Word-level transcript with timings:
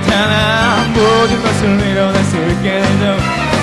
나타나 0.00 0.86
모든 0.94 1.42
것을 1.42 1.80
있게 2.60 2.80
되죠 2.80 3.16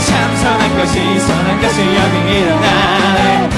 참 0.05 0.35
선한 0.37 0.77
것이 0.77 1.19
선한 1.19 1.61
것이 1.61 1.81
여기 1.81 2.39
일어나네. 2.39 3.49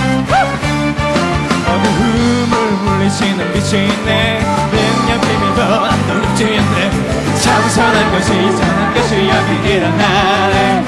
어두움을 1.67 2.71
물리치는 2.83 3.53
빛이 3.53 3.87
있네 3.87 4.39
능력 4.71 5.21
비밀도 5.21 5.61
안 5.61 6.07
놀랍지는데 6.07 6.91
참 7.41 7.69
선한 7.69 8.11
것이 8.11 8.29
선한 8.57 8.93
것이 8.93 9.29
여기 9.29 9.69
일어나네. 9.69 10.85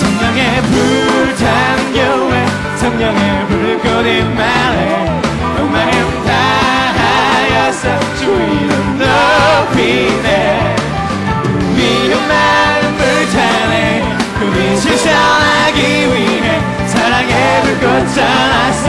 성령의 0.00 0.62
불타는 0.62 1.92
교회 1.92 2.46
성령의 2.76 3.46
불꽃이 3.48 4.22
말해 4.34 5.07
다하여서 7.78 8.14
주 8.16 8.24
이름 8.24 8.98
높이네. 8.98 10.76
위험한 11.76 12.96
불타네. 12.96 14.16
그 14.38 14.50
빛을 14.50 14.96
전하기 14.96 15.80
위해 15.82 16.60
사랑의 16.86 17.62
불꽃 17.62 17.86
전하세 18.14 18.86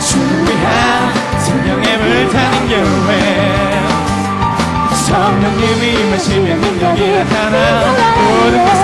주 0.00 0.18
위한 0.18 1.12
성령의 1.40 1.98
불타는 1.98 2.54
교회. 2.68 3.12
성령님이 5.06 5.82
임하시면 6.00 6.60
능력이 6.60 7.00
나타나. 7.18 7.56
모든 8.16 8.54
것을 8.64 8.82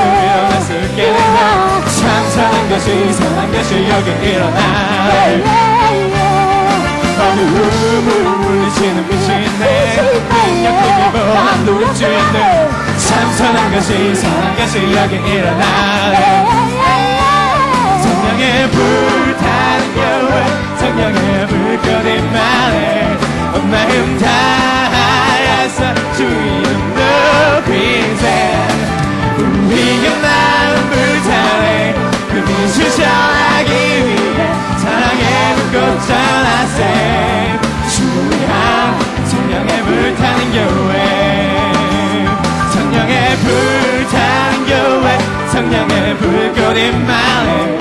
있게 0.84 1.00
된다 1.06 1.38
참 1.86 2.30
선한 2.30 2.68
것이 2.68 3.12
선한 3.12 3.52
것이 3.52 3.88
여기 3.88 4.08
일어나 4.28 4.58
어두움을 7.28 8.08
물리치는 8.38 9.06
빛이 9.08 9.44
있네 9.44 9.96
능력 10.32 10.66
힘입어 10.82 11.16
안 11.36 11.64
두렵지인데 11.66 12.70
참 12.96 13.32
선한 13.32 13.72
것이 13.74 14.14
선한 14.14 14.56
것이 14.56 14.74
여기 14.94 15.16
일어나 15.16 15.64
성령의 18.02 18.70
불 18.70 19.36
타는 19.36 19.80
교회 19.94 20.32
성령의 20.78 21.46
불꽃이 21.48 22.08
말해 22.32 23.16
온 23.54 23.70
마음 23.70 24.18
다하여서 24.18 25.80
주 26.16 26.22
이름 26.22 26.68
높이세 26.94 28.24
우리가 29.38 30.06
마음 30.22 30.90
불타네. 30.90 31.94
그 32.28 32.32
빛을 32.44 32.90
전하기 32.90 33.70
위해 34.06 34.37
불꽃 35.70 36.06
전하세 36.06 37.58
주한 37.90 38.98
성령의 39.26 39.82
불타는 39.82 40.52
교회 40.52 42.24
성령의 42.72 43.36
불타는 43.36 44.66
교회 44.66 45.18
성령의 45.48 46.16
불꽃이 46.16 46.90
말해 47.06 47.78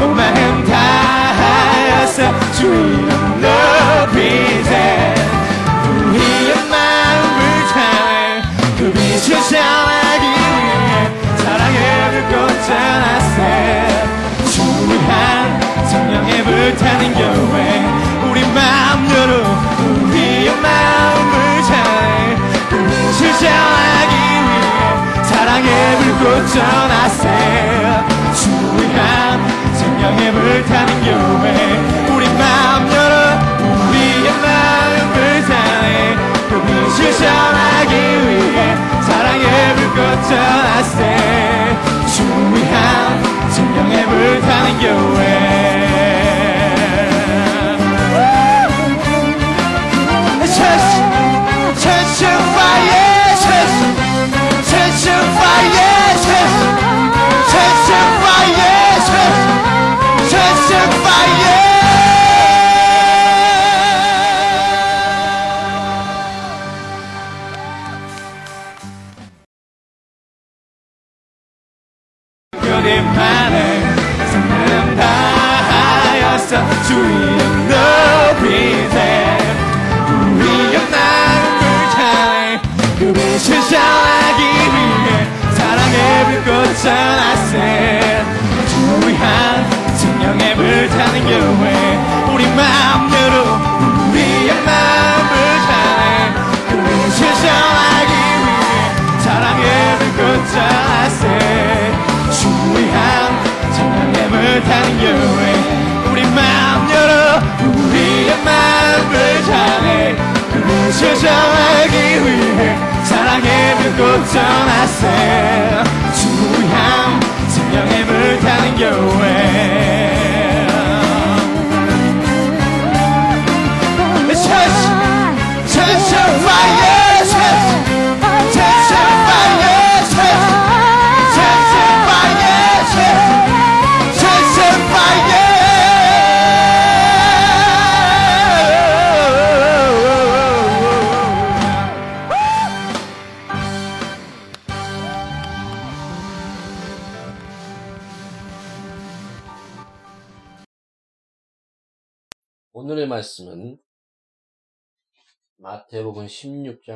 온 0.00 0.16
마음 0.16 0.64
다하여서 0.64 2.52
주 2.54 2.66
이름 2.66 3.40
높이세 3.40 5.14
우리의 5.84 6.54
마음 6.68 7.18
불타네 7.38 8.42
그 8.78 8.92
빛을 8.92 9.40
전하기 9.48 10.24
위해 10.26 10.92
사랑의 11.36 12.10
불꽃 12.10 12.66
전하세 12.66 13.38
성령의 16.48 16.72
불타는 16.72 17.14
교회 17.14 18.30
우리 18.30 18.40
마음 18.52 19.10
열어 19.10 19.32
우리의 19.84 20.56
마음 20.60 21.30
불타네 21.30 22.36
그 22.70 22.76
빛을 22.76 23.32
전하기 23.38 24.14
위해 24.48 25.24
사랑의 25.24 25.96
불꽃 25.98 26.46
전하세 26.48 27.24
주한 28.34 29.74
성령의 29.74 30.32
불 30.32 30.64
타는 30.64 30.90
교회 31.04 31.46
우리 32.14 32.26
마음 32.30 32.90
열어 32.92 33.14
우리의 33.90 34.32
마음 34.40 35.12
불타네 35.12 36.16
그 36.48 36.62
빛을 36.62 37.12
전하기 37.12 37.94
위해 37.94 38.76
사랑의 39.02 39.74
불꽃 39.76 40.28
전하세 40.28 40.98
주한 42.16 43.50
성령의 43.50 44.06
불 44.06 44.40
타는 44.40 44.78
교회 44.80 45.37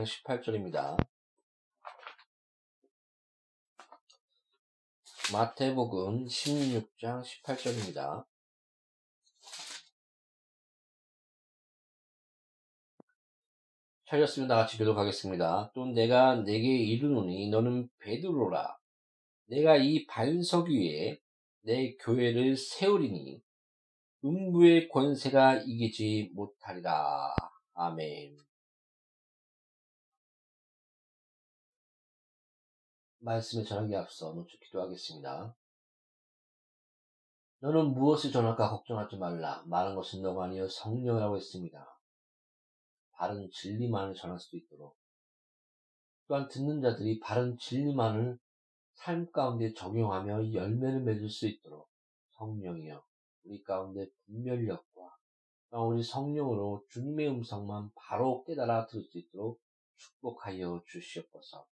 16장 0.02 0.04
18절입니다. 0.04 0.96
마태복음 5.32 6.26
16장 6.26 7.22
18절입니다. 7.22 8.24
찾았으면 14.06 14.48
다 14.48 14.56
같이 14.56 14.76
교독하겠습니다. 14.76 15.72
또 15.74 15.86
내가 15.86 16.36
내게 16.36 16.68
이르노니 16.68 17.48
너는 17.48 17.88
베드로라. 17.98 18.76
내가 19.46 19.76
이 19.76 20.06
반석 20.06 20.68
위에 20.68 21.18
내 21.62 21.94
교회를 21.96 22.56
세우리니 22.56 23.42
음부의 24.24 24.88
권세가 24.88 25.62
이기지 25.64 26.32
못하리라. 26.34 27.34
아멘. 27.74 28.51
말씀을 33.22 33.64
전하기 33.64 33.94
앞서 33.96 34.32
노출 34.32 34.58
기도하겠습니다. 34.60 35.54
너는 37.60 37.94
무엇을 37.94 38.32
전할까 38.32 38.70
걱정하지 38.70 39.16
말라. 39.16 39.62
많은 39.66 39.94
것은 39.94 40.22
너가 40.22 40.46
아니여 40.46 40.68
성령이라고 40.68 41.36
했습니다. 41.36 41.98
바른 43.12 43.48
진리만을 43.52 44.14
전할 44.14 44.40
수 44.40 44.56
있도록 44.56 44.96
또한 46.26 46.48
듣는 46.48 46.80
자들이 46.80 47.20
바른 47.20 47.56
진리만을 47.58 48.38
삶 48.94 49.30
가운데 49.30 49.72
적용하며 49.74 50.52
열매를 50.52 51.02
맺을 51.02 51.28
수 51.28 51.46
있도록 51.46 51.88
성령이여 52.38 53.04
우리 53.44 53.62
가운데 53.62 54.08
분별력과 54.26 55.16
우리 55.86 56.02
성령으로 56.02 56.84
주님의 56.90 57.28
음성만 57.28 57.90
바로 57.94 58.42
깨달아 58.44 58.86
들을 58.88 59.04
수 59.04 59.18
있도록 59.18 59.60
축복하여 59.96 60.82
주시옵소서. 60.86 61.71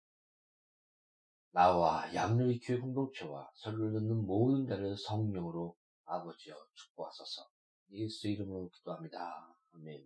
나와 1.54 2.12
양누리 2.16 2.60
교회 2.62 2.80
공동체와 2.80 3.52
설교를 3.54 3.94
듣는 3.94 4.26
모든 4.26 4.66
자를 4.68 4.98
성령으로 4.98 5.78
아버지여 6.06 6.56
축복하소서. 6.74 7.48
예수 7.92 8.28
이름으로 8.28 8.70
기도합니다. 8.70 9.56
아멘. 9.74 10.04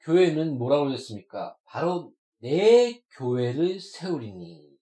교회는 0.00 0.58
뭐라고 0.58 0.84
그랬습니까? 0.88 1.56
바로 1.64 2.12
내 2.36 3.02
교회를 3.16 3.80
세우리니. 3.80 4.76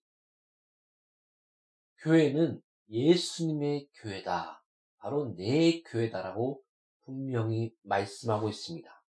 교회는 1.99 2.61
예수님의 2.89 3.87
교회다. 4.01 4.61
바로 4.97 5.33
내 5.37 5.81
교회다라고 5.83 6.61
분명히 7.05 7.73
말씀하고 7.83 8.49
있습니다. 8.49 9.03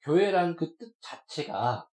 교회란 0.00 0.56
그 0.56 0.74
뜻 0.78 0.94
자체가 1.00 1.91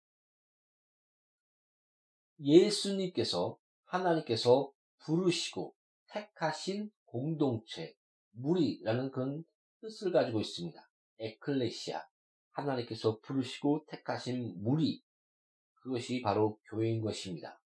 예수님께서 2.41 3.59
하나님께서 3.85 4.73
부르시고 5.01 5.75
택하신 6.11 6.91
공동체, 7.05 7.95
무리라는 8.33 9.11
그런 9.11 9.45
뜻을 9.81 10.13
가지고 10.13 10.41
있습니다. 10.41 10.91
에클레시아, 11.19 12.07
하나님께서 12.53 13.19
부르시고 13.21 13.87
택하신 13.89 14.63
무리, 14.63 15.03
그것이 15.75 16.21
바로 16.23 16.59
교회인 16.71 17.01
것입니다. 17.01 17.61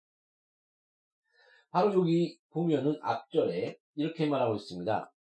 바로 1.71 1.93
여기 1.95 2.39
보면은 2.51 2.99
앞절에 3.03 3.79
이렇게 3.95 4.27
말하고 4.27 4.57
있습니다. 4.57 5.13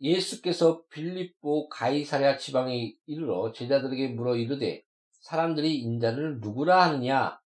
예수께서 0.00 0.84
빌립보 0.86 1.68
가이사랴 1.68 2.38
지방에 2.38 2.96
이르러 3.06 3.52
제자들에게 3.52 4.08
물어 4.08 4.36
이르되 4.36 4.84
사람들이 5.30 5.78
인자를 5.78 6.40
누구라 6.40 6.82
하느냐 6.86 7.38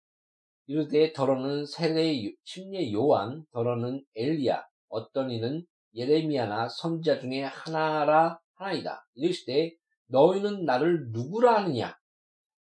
이르되 0.66 1.12
더러는 1.12 1.66
세례 1.66 2.14
침례 2.42 2.90
요한 2.94 3.44
더러는 3.52 4.02
엘리야 4.16 4.64
어떤 4.88 5.30
이는 5.30 5.66
예레미야나 5.94 6.70
선지자 6.70 7.20
중에 7.20 7.42
하나라 7.42 8.40
하나이다 8.54 9.06
이르시되 9.12 9.72
너희는 10.06 10.64
나를 10.64 11.10
누구라 11.10 11.56
하느냐 11.56 11.94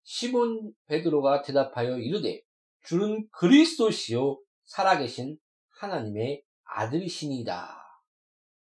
시몬 0.02 0.72
베드로가 0.86 1.42
대답하여 1.42 1.98
이르되 1.98 2.42
주는 2.82 3.24
그리스도시요 3.30 4.40
살아계신 4.64 5.38
하나님의 5.78 6.42
아들이시니이다. 6.64 7.78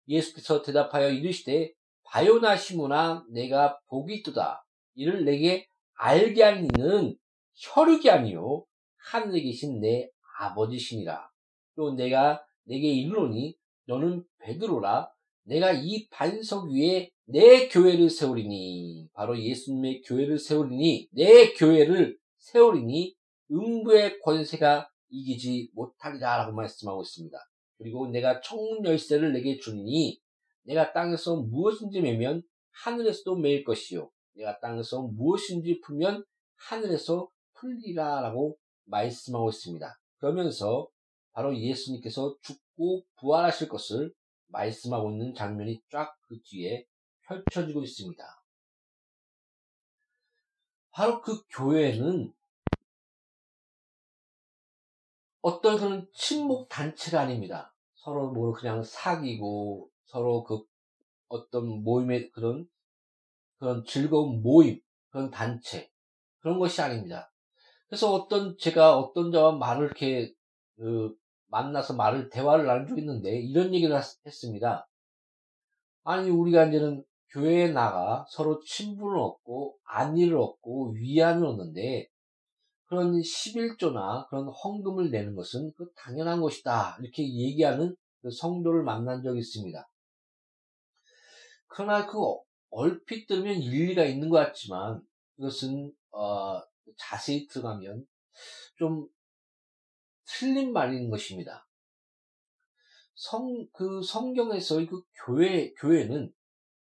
예수께서 0.07 0.63
대답하여 0.63 1.09
이르시되 1.11 1.73
바요나 2.05 2.57
시모나 2.57 3.23
내가 3.29 3.77
복이 3.89 4.15
있도다. 4.15 4.65
이를 4.95 5.23
내게 5.23 5.67
알게 5.97 6.43
한 6.43 6.65
이는 6.65 7.15
혈육이 7.55 8.09
아니요 8.09 8.65
하늘에 8.97 9.41
계신 9.41 9.79
내 9.79 10.09
아버지시니라. 10.39 11.29
또 11.75 11.93
내가 11.93 12.43
내게 12.65 12.87
이르노니 12.89 13.55
너는 13.85 14.23
베드로라 14.39 15.09
내가 15.43 15.71
이 15.71 16.07
반석 16.09 16.69
위에 16.69 17.09
내 17.25 17.67
교회를 17.67 18.09
세우리니 18.09 19.09
바로 19.13 19.39
예수님의 19.39 20.01
교회를 20.01 20.39
세우리니 20.39 21.09
내 21.11 21.53
교회를 21.53 22.17
세우리니 22.37 23.15
음부의 23.51 24.19
권세가 24.21 24.89
이기지 25.09 25.71
못하리라 25.73 26.37
라고 26.37 26.53
말씀하고 26.53 27.01
있습니다. 27.01 27.37
그리고 27.77 28.07
내가 28.07 28.41
청문 28.41 28.85
열쇠를 28.85 29.33
내게 29.33 29.57
주니 29.57 30.19
내가 30.63 30.91
땅에서 30.91 31.37
무엇인지 31.37 32.01
매면 32.01 32.43
하늘에서도 32.71 33.37
매일 33.37 33.63
것이요 33.63 34.09
내가 34.37 34.59
땅에서 34.59 35.01
무엇인지 35.01 35.81
풀면 35.81 36.23
하늘에서 36.55 37.29
풀리라 37.53 38.21
라고 38.21 38.57
말씀하고 38.85 39.49
있습니다. 39.49 39.99
그러면서 40.17 40.87
바로 41.33 41.57
예수님께서 41.57 42.35
죽고 42.41 43.03
부활하실 43.19 43.67
것을 43.67 44.13
말씀하고 44.47 45.11
있는 45.11 45.33
장면이 45.33 45.81
쫙 45.89 46.17
그 46.27 46.39
뒤에 46.43 46.85
펼쳐지고 47.27 47.83
있습니다. 47.83 48.23
바로 50.91 51.21
그 51.21 51.43
교회는 51.49 52.33
어떤 55.41 55.77
그런 55.77 56.09
친목 56.13 56.67
단체가 56.69 57.21
아닙니다. 57.21 57.73
서로 57.93 58.31
뭐 58.31 58.51
그냥 58.53 58.83
사귀고 58.83 59.89
서로 60.05 60.43
그 60.43 60.63
어떤 61.27 61.83
모임의 61.83 62.31
그런 62.31 62.67
그런 63.57 63.83
즐거운 63.85 64.41
모임 64.41 64.79
그런 65.09 65.31
단체 65.31 65.89
그런 66.39 66.59
것이 66.59 66.81
아닙니다. 66.81 67.31
그래서 67.87 68.13
어떤 68.13 68.57
제가 68.57 68.97
어떤 68.97 69.31
자와 69.31 69.53
말을 69.53 69.85
이렇게 69.85 70.33
그 70.75 71.13
만나서 71.47 71.95
말을 71.95 72.29
대화를 72.29 72.65
나눈 72.65 72.87
적이 72.87 73.01
있는데 73.01 73.39
이런 73.39 73.73
얘기를 73.73 73.95
했습니다. 74.25 74.87
아니 76.03 76.29
우리가 76.29 76.65
이제는 76.65 77.03
교회에 77.31 77.69
나가 77.69 78.25
서로 78.29 78.59
친분을 78.61 79.17
얻고 79.17 79.77
안위를 79.83 80.37
얻고 80.37 80.93
위안을 80.93 81.45
얻는데 81.45 82.07
그런 82.85 83.19
11조나 83.19 84.27
그런 84.29 84.47
헌금을 84.47 85.11
내는 85.11 85.35
것은 85.35 85.71
그 85.75 85.89
당연한 85.95 86.39
것이다. 86.39 86.97
이렇게 87.01 87.23
얘기하는 87.23 87.95
그 88.21 88.31
성도를 88.31 88.83
만난 88.83 89.21
적이 89.21 89.39
있습니다. 89.39 89.89
그러나 91.67 92.07
그 92.07 92.17
얼핏 92.77 93.25
들으면 93.25 93.55
일리가 93.55 94.05
있는 94.05 94.29
것 94.29 94.37
같지만 94.37 95.01
이것은 95.39 95.91
어, 96.11 96.61
자세히 96.95 97.47
들어가면 97.47 98.05
좀 98.77 99.07
틀린 100.25 100.73
말인 100.73 101.09
것입니다. 101.09 101.67
성, 103.15 103.65
그 103.73 104.03
성경에서 104.03 104.85
그 104.85 105.01
교회, 105.25 105.73
교회는 105.73 106.31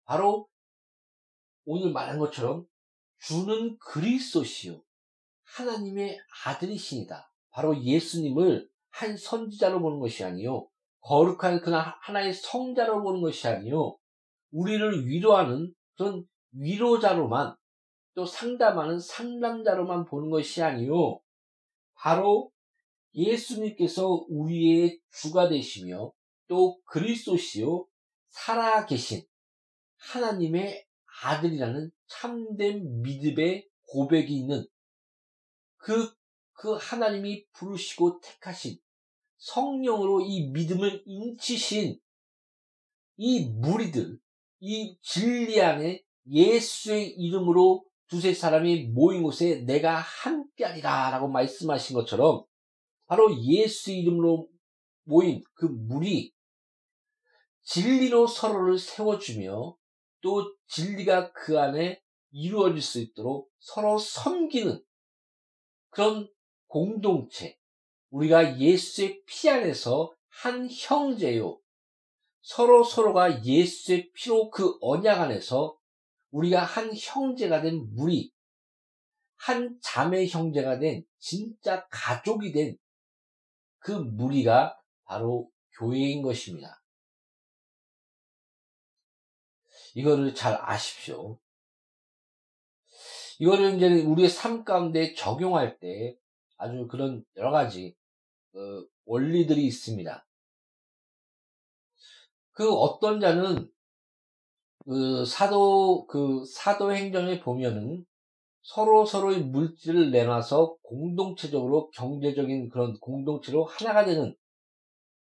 바로 0.04 0.46
오늘 1.64 1.92
말한 1.92 2.18
것처럼 2.18 2.66
주는 3.18 3.78
그리스도시요. 3.78 4.82
하나님의 5.44 6.20
아들이신이다. 6.44 7.32
바로 7.52 7.82
예수님을 7.82 8.68
한 8.90 9.16
선지자로 9.16 9.80
보는 9.80 10.00
것이 10.00 10.24
아니요. 10.24 10.68
거룩한 11.00 11.62
그냥 11.62 11.94
하나의 12.02 12.34
성자로 12.34 13.02
보는 13.02 13.22
것이 13.22 13.48
아니요. 13.48 13.96
우리를 14.50 15.06
위로하는 15.06 15.72
그런 15.96 16.26
위로자로만 16.52 17.56
또 18.14 18.24
상담하는 18.24 18.98
상담자로만 18.98 20.06
보는 20.06 20.30
것이 20.30 20.62
아니요. 20.62 21.20
바로 21.94 22.50
예수님께서 23.14 24.26
우리의 24.28 25.00
주가 25.10 25.48
되시며 25.48 26.12
또 26.48 26.80
그리스도시요 26.84 27.86
살아계신 28.28 29.22
하나님의 29.96 30.86
아들이라는 31.22 31.90
참된 32.06 33.02
믿음의 33.02 33.68
고백이 33.86 34.34
있는 34.34 34.66
그, 35.76 36.12
그 36.52 36.74
하나님이 36.74 37.46
부르시고 37.52 38.20
택하신 38.20 38.78
성령으로 39.38 40.22
이 40.22 40.50
믿음을 40.50 41.02
인치신 41.06 41.98
이 43.18 43.48
무리들, 43.48 44.18
이 44.60 44.96
진리 45.02 45.60
안에 45.60 46.02
예수의 46.28 47.10
이름으로 47.10 47.84
두세 48.08 48.34
사람이 48.34 48.88
모인 48.88 49.22
곳에 49.22 49.62
내가 49.62 49.96
함께하리라 49.96 51.10
라고 51.10 51.28
말씀하신 51.28 51.94
것처럼 51.94 52.44
바로 53.06 53.28
예수 53.42 53.92
이름으로 53.92 54.48
모인 55.04 55.42
그 55.54 55.66
무리 55.66 56.32
진리로 57.62 58.26
서로를 58.26 58.78
세워주며 58.78 59.76
또 60.20 60.54
진리가 60.68 61.32
그 61.32 61.58
안에 61.58 62.00
이루어질 62.30 62.80
수 62.80 63.00
있도록 63.00 63.50
서로 63.58 63.98
섬기는 63.98 64.82
그런 65.90 66.28
공동체, 66.66 67.56
우리가 68.10 68.58
예수의 68.60 69.22
피 69.26 69.48
안에서 69.48 70.12
한 70.28 70.68
형제요. 70.70 71.58
서로 72.46 72.84
서로가 72.84 73.44
예수의 73.44 74.12
피로 74.12 74.50
그 74.50 74.78
언약 74.80 75.20
안에서 75.20 75.76
우리가 76.30 76.62
한 76.62 76.92
형제가 76.94 77.62
된 77.62 77.88
무리, 77.94 78.30
한 79.36 79.78
자매 79.82 80.26
형제가 80.26 80.78
된 80.78 81.04
진짜 81.18 81.86
가족이 81.88 82.52
된 82.52 82.76
그 83.86 83.92
무리가 83.92 84.76
바로 85.04 85.48
교회인 85.78 86.20
것입니다. 86.20 86.82
이거를 89.94 90.34
잘 90.34 90.58
아십시오. 90.60 91.38
이거를 93.38 93.76
이제 93.76 94.02
우리의 94.02 94.28
삶 94.28 94.64
가운데 94.64 95.14
적용할 95.14 95.78
때 95.78 96.18
아주 96.56 96.88
그런 96.88 97.24
여러 97.36 97.52
가지 97.52 97.94
그 98.50 98.88
원리들이 99.04 99.64
있습니다. 99.64 100.26
그 102.56 102.72
어떤 102.72 103.20
자는 103.20 103.70
그 104.86 105.26
사도 105.26 106.06
그 106.06 106.42
사도행전에 106.46 107.40
보면은 107.40 108.06
서로 108.62 109.04
서로의 109.04 109.42
물질을 109.42 110.10
내놔서 110.10 110.76
공동체적으로 110.82 111.90
경제적인 111.90 112.70
그런 112.70 112.98
공동체로 112.98 113.66
하나가 113.66 114.06
되는 114.06 114.34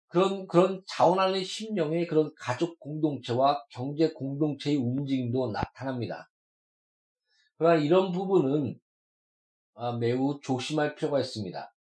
그런 0.07 0.45
그런 0.45 0.83
자원하는 0.85 1.41
심령의 1.41 2.07
그런 2.07 2.33
가족 2.37 2.77
공동체와 2.79 3.63
경제 3.69 4.11
공동체의 4.11 4.75
움직임도 4.75 5.53
나타납니다. 5.53 6.29
그러나 7.57 7.81
이런 7.81 8.11
부분은 8.11 8.77
아, 9.75 9.93
매우 9.93 10.37
조심할 10.43 10.95
필요가 10.95 11.21
있습니다. 11.21 11.73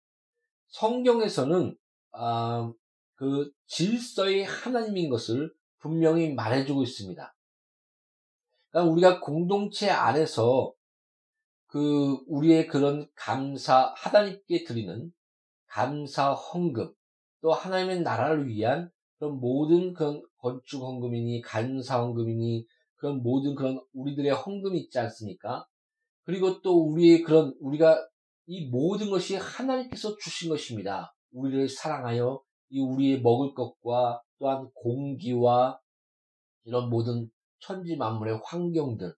성경에서는 0.69 1.77
아, 2.13 2.73
그 3.21 3.53
질서의 3.67 4.45
하나님인 4.45 5.11
것을 5.11 5.53
분명히 5.79 6.33
말해주고 6.33 6.83
있습니다. 6.83 7.35
그러니까 8.71 8.91
우리가 8.91 9.21
공동체 9.21 9.91
안에서 9.91 10.73
그 11.67 12.17
우리의 12.29 12.67
그런 12.67 13.07
감사 13.15 13.93
하나님께 13.95 14.65
드리는 14.65 15.13
감사 15.67 16.33
헌금 16.33 16.95
또 17.43 17.53
하나님의 17.53 18.01
나라를 18.01 18.49
위한 18.49 18.91
그런 19.19 19.39
모든 19.39 19.93
그런 19.93 20.23
건축 20.39 20.83
헌금이니 20.83 21.43
감사 21.43 22.01
헌금이니 22.01 22.67
그런 22.95 23.23
모든 23.23 23.55
그런 23.55 23.85
우리들의 23.93 24.33
헌금이 24.33 24.79
있지 24.79 24.99
않습니까? 24.99 25.67
그리고 26.25 26.63
또 26.63 26.87
우리의 26.87 27.21
그런 27.21 27.55
우리가 27.61 28.03
이 28.47 28.71
모든 28.71 29.11
것이 29.11 29.37
하나님께서 29.37 30.17
주신 30.17 30.49
것입니다. 30.49 31.15
우리를 31.33 31.69
사랑하여 31.69 32.43
이 32.71 32.81
우리의 32.81 33.21
먹을 33.21 33.55
것과 33.55 34.23
또한 34.39 34.71
공기와 34.75 35.79
이런 36.65 36.89
모든 36.89 37.31
천지 37.59 37.97
만물의 37.97 38.41
환경들 38.45 39.15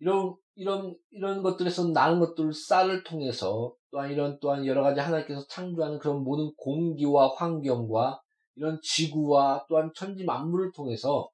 이런 0.00 0.34
이런 0.54 0.96
이런 1.10 1.42
것들에서 1.42 1.88
나는 1.88 2.20
것들 2.20 2.52
쌀을 2.52 3.04
통해서 3.04 3.74
또한 3.90 4.10
이런 4.10 4.38
또한 4.40 4.66
여러 4.66 4.82
가지 4.82 5.00
하나님께서 5.00 5.46
창조하는 5.46 5.98
그런 5.98 6.24
모든 6.24 6.52
공기와 6.56 7.34
환경과 7.36 8.22
이런 8.54 8.80
지구와 8.82 9.66
또한 9.68 9.92
천지 9.94 10.24
만물을 10.24 10.72
통해서 10.72 11.30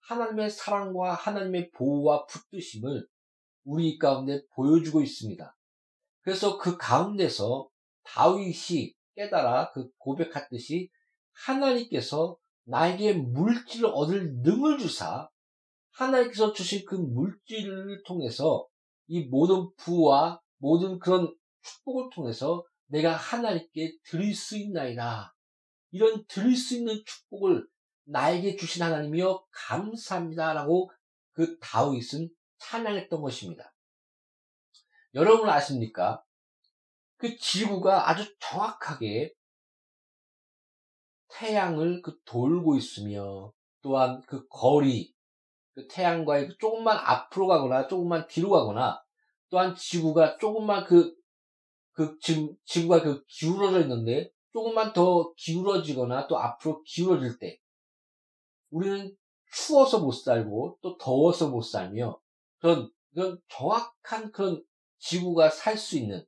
하나님의 0.00 0.50
사랑과 0.50 1.14
하나님의 1.14 1.70
보호와 1.70 2.26
붙드심을 2.26 3.06
우리 3.64 3.98
가운데 3.98 4.42
보여주고 4.54 5.00
있습니다. 5.00 5.56
그래서 6.22 6.58
그 6.58 6.76
가운데서 6.76 7.68
다윗이 8.02 8.92
깨달아 9.14 9.72
그 9.72 9.90
고백했듯이 9.98 10.90
하나님께서 11.32 12.36
나에게 12.64 13.14
물질을 13.14 13.90
얻을 13.92 14.36
능을 14.42 14.78
주사 14.78 15.28
하나님께서 15.92 16.52
주신 16.52 16.84
그 16.84 16.94
물질을 16.94 18.02
통해서 18.04 18.66
이 19.06 19.24
모든 19.26 19.68
부와 19.76 20.40
모든 20.58 20.98
그런 20.98 21.34
축복을 21.62 22.10
통해서 22.14 22.64
내가 22.86 23.14
하나님께 23.14 23.98
드릴 24.04 24.34
수 24.34 24.56
있나이다. 24.58 25.34
이런 25.90 26.24
드릴 26.26 26.56
수 26.56 26.74
있는 26.76 27.02
축복을 27.04 27.66
나에게 28.04 28.56
주신 28.56 28.82
하나님이여 28.82 29.46
감사합니다라고 29.50 30.90
그 31.32 31.58
다윗은 31.58 32.28
찬양했던 32.58 33.20
것입니다. 33.20 33.74
여러분 35.14 35.48
아십니까? 35.48 36.24
그 37.24 37.38
지구가 37.38 38.10
아주 38.10 38.30
정확하게 38.38 39.32
태양을 41.28 42.02
그 42.02 42.20
돌고 42.26 42.76
있으며 42.76 43.50
또한 43.80 44.20
그 44.26 44.46
거리, 44.48 45.14
그 45.74 45.88
태양과의 45.88 46.48
그 46.48 46.58
조금만 46.58 46.98
앞으로 46.98 47.46
가거나 47.46 47.88
조금만 47.88 48.28
뒤로 48.28 48.50
가거나 48.50 49.02
또한 49.48 49.74
지구가 49.74 50.36
조금만 50.36 50.84
그, 50.84 51.14
그 51.92 52.18
지금 52.20 52.54
지구가 52.66 53.02
그 53.02 53.24
기울어져 53.26 53.80
있는데 53.80 54.30
조금만 54.52 54.92
더 54.92 55.32
기울어지거나 55.38 56.26
또 56.26 56.38
앞으로 56.38 56.82
기울어질 56.82 57.38
때 57.38 57.58
우리는 58.68 59.16
추워서 59.50 59.98
못 60.00 60.12
살고 60.12 60.76
또 60.82 60.98
더워서 60.98 61.48
못 61.48 61.62
살며 61.62 62.20
그런 62.58 62.90
그런 63.14 63.38
정확한 63.48 64.30
그런 64.30 64.62
지구가 64.98 65.48
살 65.48 65.78
수 65.78 65.96
있는 65.96 66.22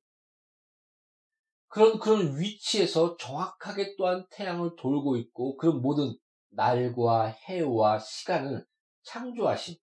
그런 1.77 1.99
그런 1.99 2.41
위치에서 2.41 3.19
정확하게 3.19 3.97
또한 3.99 4.25
태양을 4.31 4.77
돌고 4.79 5.19
있고 5.19 5.59
그런 5.59 5.83
모든 5.83 6.17
날과 6.53 7.27
해와 7.27 7.99
시간을 7.99 8.65
창조하신 9.03 9.77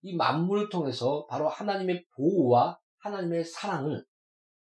이 0.00 0.16
만물을 0.16 0.70
통해서 0.70 1.26
바로 1.28 1.50
하나님의 1.50 2.06
보호와 2.16 2.78
하나님의 2.96 3.44
사랑을 3.44 4.06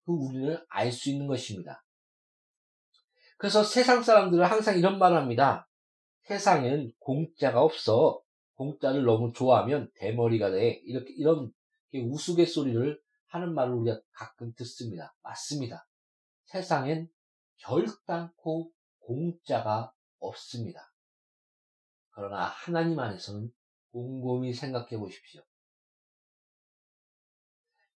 그 0.03 0.11
우리는 0.11 0.57
알 0.67 0.91
수 0.91 1.09
있는 1.09 1.27
것입니다. 1.27 1.85
그래서 3.37 3.63
세상 3.63 4.03
사람들은 4.03 4.43
항상 4.43 4.77
이런 4.77 4.99
말을 4.99 5.15
합니다. 5.15 5.69
세상엔 6.23 6.91
공짜가 6.99 7.61
없어. 7.61 8.21
공짜를 8.55 9.05
너무 9.05 9.31
좋아하면 9.31 9.89
대머리가 9.95 10.51
돼. 10.51 10.81
이렇게, 10.83 11.13
이런 11.13 11.49
우스갯소리를 11.93 12.99
하는 13.27 13.53
말을 13.53 13.73
우리가 13.73 14.01
가끔 14.11 14.51
듣습니다. 14.57 15.15
맞습니다. 15.23 15.85
세상엔 16.53 17.09
결단코 17.57 18.71
공짜가 18.99 19.91
없습니다. 20.19 20.93
그러나 22.11 22.43
하나님 22.43 22.99
안에서는 22.99 23.51
곰곰이 23.91 24.53
생각해 24.53 24.97
보십시오. 24.97 25.41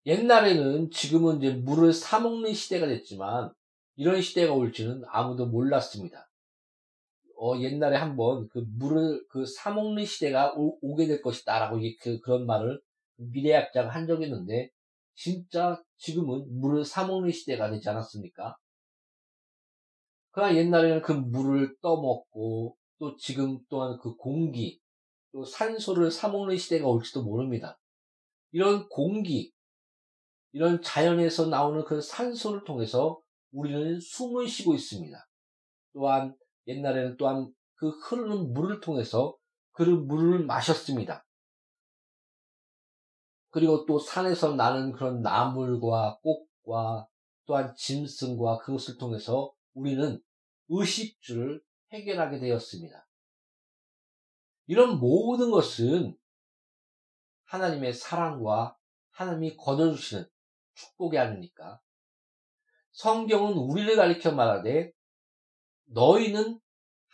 옛날에는 0.06 0.92
지금은 0.92 1.38
이제 1.38 1.50
물을 1.50 1.92
사먹는 1.94 2.54
시대가 2.54 2.86
됐지만 2.86 3.52
이런 3.96 4.22
시대가 4.22 4.54
올지는 4.54 5.02
아무도 5.08 5.48
몰랐습니다. 5.48 6.30
어, 7.36 7.58
옛날에 7.58 7.98
한번 7.98 8.50
그 8.50 8.64
물을 8.78 9.26
그 9.30 9.48
사먹는 9.48 10.06
시대가 10.06 10.54
오, 10.56 10.96
게될 10.96 11.24
것이다라고 11.24 11.80
그, 12.02 12.20
그런 12.20 12.46
말을 12.46 12.80
미래학자가 13.16 13.90
한 13.90 14.06
적이 14.06 14.26
있는데 14.26 14.70
진짜 15.16 15.82
지금은 15.98 16.60
물을 16.60 16.84
사먹는 16.84 17.32
시대가 17.32 17.70
되지 17.70 17.88
않았습니까? 17.90 18.58
그러나 20.32 20.56
옛날에는 20.56 21.02
그 21.02 21.12
물을 21.12 21.76
떠먹고 21.82 22.76
또 23.00 23.16
지금 23.18 23.60
또한 23.70 23.98
그 24.02 24.16
공기 24.16 24.80
또 25.32 25.44
산소를 25.44 26.12
사먹는 26.12 26.58
시대가 26.58 26.88
올지도 26.88 27.24
모릅니다. 27.24 27.80
이런 28.52 28.88
공기, 28.90 29.52
이런 30.52 30.82
자연에서 30.82 31.48
나오는 31.48 31.84
그 31.86 32.02
산소를 32.02 32.64
통해서 32.66 33.20
우리는 33.52 34.00
숨을 34.00 34.48
쉬고 34.48 34.76
있습니다. 34.76 35.18
또한 35.94 36.36
옛날에는 36.68 37.18
또한 37.18 37.52
그 37.76 37.90
흐르는 37.90 38.54
물을 38.54 38.80
통해서 38.80 39.36
그 39.72 39.84
물을 39.84 40.46
마셨습니다. 40.46 41.26
그리고 43.54 43.86
또 43.86 44.00
산에서 44.00 44.56
나는 44.56 44.92
그런 44.94 45.22
나물과 45.22 46.22
꽃과 46.24 47.08
또한 47.46 47.76
짐승과 47.78 48.58
그것을 48.58 48.98
통해서 48.98 49.54
우리는 49.76 50.20
의식주를 50.70 51.62
해결하게 51.92 52.40
되었습니다. 52.40 53.08
이런 54.66 55.00
모든 55.00 55.52
것은 55.52 56.18
하나님의 57.46 57.94
사랑과 57.94 58.76
하나님이 59.12 59.56
거둬주시는 59.56 60.26
축복이 60.74 61.20
아닙니까? 61.20 61.80
성경은 62.94 63.54
우리를 63.54 63.96
가리켜 63.96 64.32
말하되 64.32 64.92
너희는 65.92 66.60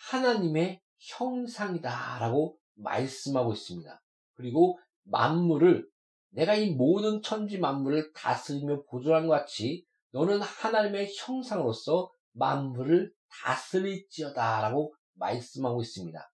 하나님의 0.10 0.82
형상이다 1.00 2.20
라고 2.20 2.58
말씀하고 2.76 3.52
있습니다. 3.52 4.02
그리고 4.36 4.80
만물을 5.04 5.86
내가 6.30 6.56
이 6.56 6.72
모든 6.72 7.22
천지 7.22 7.58
만물을 7.58 8.14
다스리며 8.14 8.84
보존하는 8.84 9.28
것 9.28 9.34
같이 9.34 9.86
너는 10.12 10.42
하나님의 10.42 11.14
형상으로서 11.16 12.12
만물을 12.34 13.12
다스릴지어다 13.30 14.62
라고 14.62 14.94
말씀하고 15.14 15.82
있습니다. 15.82 16.32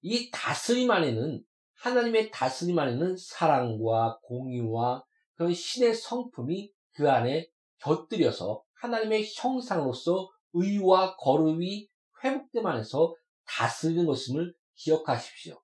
이 0.00 0.30
다스림 0.30 0.90
안에는 0.90 1.42
하나님의 1.74 2.30
다스림 2.30 2.78
안에는 2.78 3.16
사랑과 3.16 4.18
공의와 4.22 5.04
그런 5.34 5.52
신의 5.52 5.94
성품이 5.94 6.72
그 6.92 7.10
안에 7.10 7.48
곁들여서 7.78 8.62
하나님의 8.74 9.28
형상으로서 9.36 10.28
의와 10.52 11.16
거룩이 11.16 11.88
회복됨 12.22 12.66
안에서 12.66 13.14
다스리는 13.46 14.04
것임을 14.06 14.54
기억하십시오. 14.74 15.60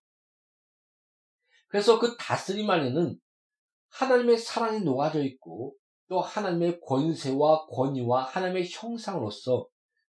그래서 1.68 1.98
그 1.98 2.16
다스림 2.16 2.70
안에는 2.70 3.18
하나님의 3.94 4.38
사랑이 4.38 4.80
녹아져 4.80 5.22
있고 5.22 5.74
또 6.08 6.20
하나님의 6.20 6.80
권세와 6.80 7.66
권위와 7.66 8.24
하나님의 8.24 8.68
형상으로서 8.70 9.66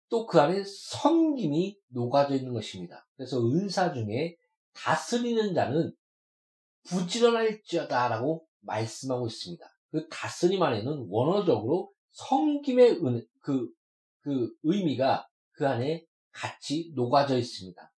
또 0.10 0.28
그 0.28 0.40
안에 0.40 0.64
섬김이 0.64 1.78
녹아져 1.90 2.36
있는 2.36 2.54
것입니다. 2.54 3.08
그래서 3.16 3.40
은사 3.42 3.94
중에 3.94 4.36
다스리는 4.74 5.54
자는 5.54 5.92
부지런할지어다라고 6.88 8.46
말씀하고 8.62 9.28
있습니다. 9.28 9.66
그 9.92 10.08
다스림 10.10 10.62
안에는 10.62 11.08
원어적으로 11.10 11.92
섬김의 12.12 13.04
은, 13.04 13.26
그, 13.42 13.68
그 14.22 14.52
의미가 14.64 15.28
그 15.52 15.68
안에 15.68 16.06
같이 16.32 16.92
녹아져 16.96 17.38
있습니다. 17.38 17.94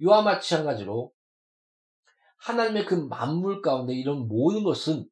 이와 0.00 0.22
마찬가지로 0.22 1.12
하나님의 2.38 2.84
그 2.84 2.94
만물 2.94 3.62
가운데 3.62 3.94
이런 3.94 4.28
모든 4.28 4.64
것은 4.64 5.08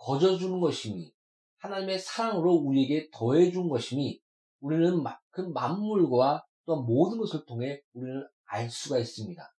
거저주는 0.00 0.60
것이니 0.60 1.12
하나님의 1.58 1.98
사랑으로 1.98 2.54
우리에게 2.54 3.10
더해준 3.12 3.68
것이니 3.68 4.20
우리는 4.60 5.04
그 5.30 5.42
만물과 5.42 6.44
또 6.66 6.82
모든 6.82 7.18
것을 7.18 7.44
통해 7.46 7.80
우리는 7.92 8.26
알 8.46 8.68
수가 8.70 8.98
있습니다. 8.98 9.54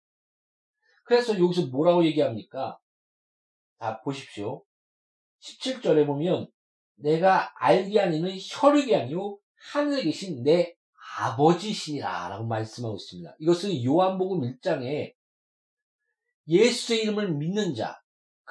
그래서 1.03 1.39
여기서 1.39 1.67
뭐라고 1.67 2.05
얘기합니까? 2.05 2.79
자, 3.79 4.01
보십시오. 4.01 4.63
17절에 5.41 6.05
보면 6.05 6.47
내가 6.95 7.51
알게 7.57 7.99
아니는 7.99 8.37
혈육이 8.39 8.95
아니요 8.95 9.37
하늘에 9.73 10.03
계신 10.03 10.43
내 10.43 10.75
아버지시니라 11.17 12.29
라고 12.29 12.45
말씀하고 12.45 12.95
있습니다. 12.95 13.35
이것은 13.39 13.83
요한복음 13.83 14.41
1장에 14.41 15.13
예수의 16.47 17.03
이름을 17.03 17.33
믿는 17.33 17.75
자, 17.75 18.00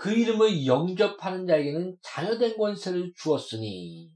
그 0.00 0.10
이름을 0.10 0.64
영접하는 0.64 1.46
자에게는 1.46 1.98
자녀된 2.00 2.56
권세를 2.56 3.12
주었으니 3.18 4.10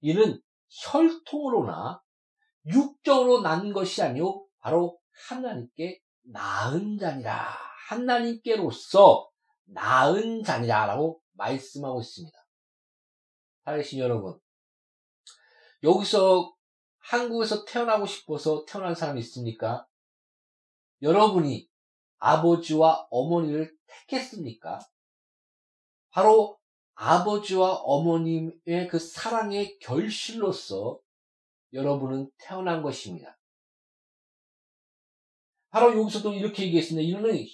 이는 0.00 0.42
혈통으로나 0.68 2.02
육적으로 2.66 3.40
난 3.40 3.72
것이 3.72 4.02
아니요 4.02 4.46
바로 4.58 5.00
하나님께 5.28 6.02
낳은 6.24 6.98
자니라 6.98 7.48
하나님께로서 7.88 9.30
낳은 9.64 10.42
자니라라고 10.42 11.22
말씀하고 11.32 12.02
있습니다. 12.02 12.36
사랑하신 13.64 14.00
여러분, 14.00 14.38
여기서 15.82 16.54
한국에서 16.98 17.64
태어나고 17.64 18.04
싶어서 18.04 18.66
태어난 18.68 18.94
사람이 18.94 19.20
있습니까? 19.20 19.86
여러분이 21.00 21.70
아버지와 22.18 23.06
어머니를 23.10 23.74
택했습니까? 23.86 24.78
바로 26.16 26.58
아버지와 26.94 27.74
어머님의 27.74 28.88
그 28.90 28.98
사랑의 28.98 29.78
결실로서 29.80 30.98
여러분은 31.74 32.30
태어난 32.38 32.82
것입니다. 32.82 33.38
바로 35.68 35.94
여기서도 35.94 36.32
이렇게 36.32 36.62
얘기했습니다. 36.64 37.06
이는 37.06 37.46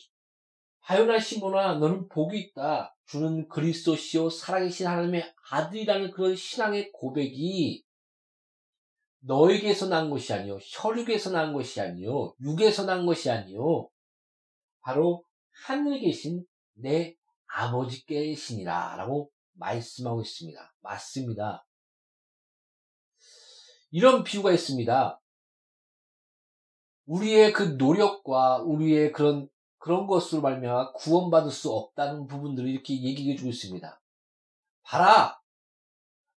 하요나 0.78 1.18
시모나 1.18 1.74
너는 1.74 2.08
복이 2.08 2.38
있다. 2.38 2.94
주는 3.06 3.48
그리스도시요 3.48 4.30
살아계신 4.30 4.86
하나님의 4.86 5.34
아들이라는 5.50 6.12
그런 6.12 6.36
신앙의 6.36 6.92
고백이 6.92 7.82
너에게서 9.22 9.88
난 9.88 10.08
것이 10.08 10.32
아니요 10.32 10.58
혈육에서 10.62 11.30
난 11.30 11.52
것이 11.52 11.80
아니요 11.80 12.36
육에서 12.40 12.84
난 12.84 13.06
것이 13.06 13.28
아니요 13.28 13.88
바로 14.82 15.24
하늘에 15.50 15.98
계신 15.98 16.44
내 16.74 17.16
아버지께시니라 17.54 18.96
라고 18.96 19.30
말씀하고 19.54 20.22
있습니다. 20.22 20.74
맞습니다. 20.80 21.66
이런 23.90 24.24
비유가 24.24 24.52
있습니다. 24.52 25.20
우리의 27.06 27.52
그 27.52 27.62
노력과 27.62 28.62
우리의 28.62 29.12
그런 29.12 29.48
그런 29.78 30.06
것으로 30.06 30.40
말미암아 30.42 30.92
구원받을 30.92 31.50
수 31.50 31.72
없다는 31.72 32.28
부분들을 32.28 32.68
이렇게 32.68 32.94
얘기해 33.02 33.36
주고 33.36 33.50
있습니다. 33.50 34.00
봐라, 34.84 35.40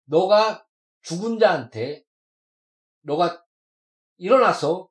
너가 0.06 0.68
죽은 1.04 1.38
자한테 1.38 2.04
너가 3.02 3.46
일어나서 4.18 4.90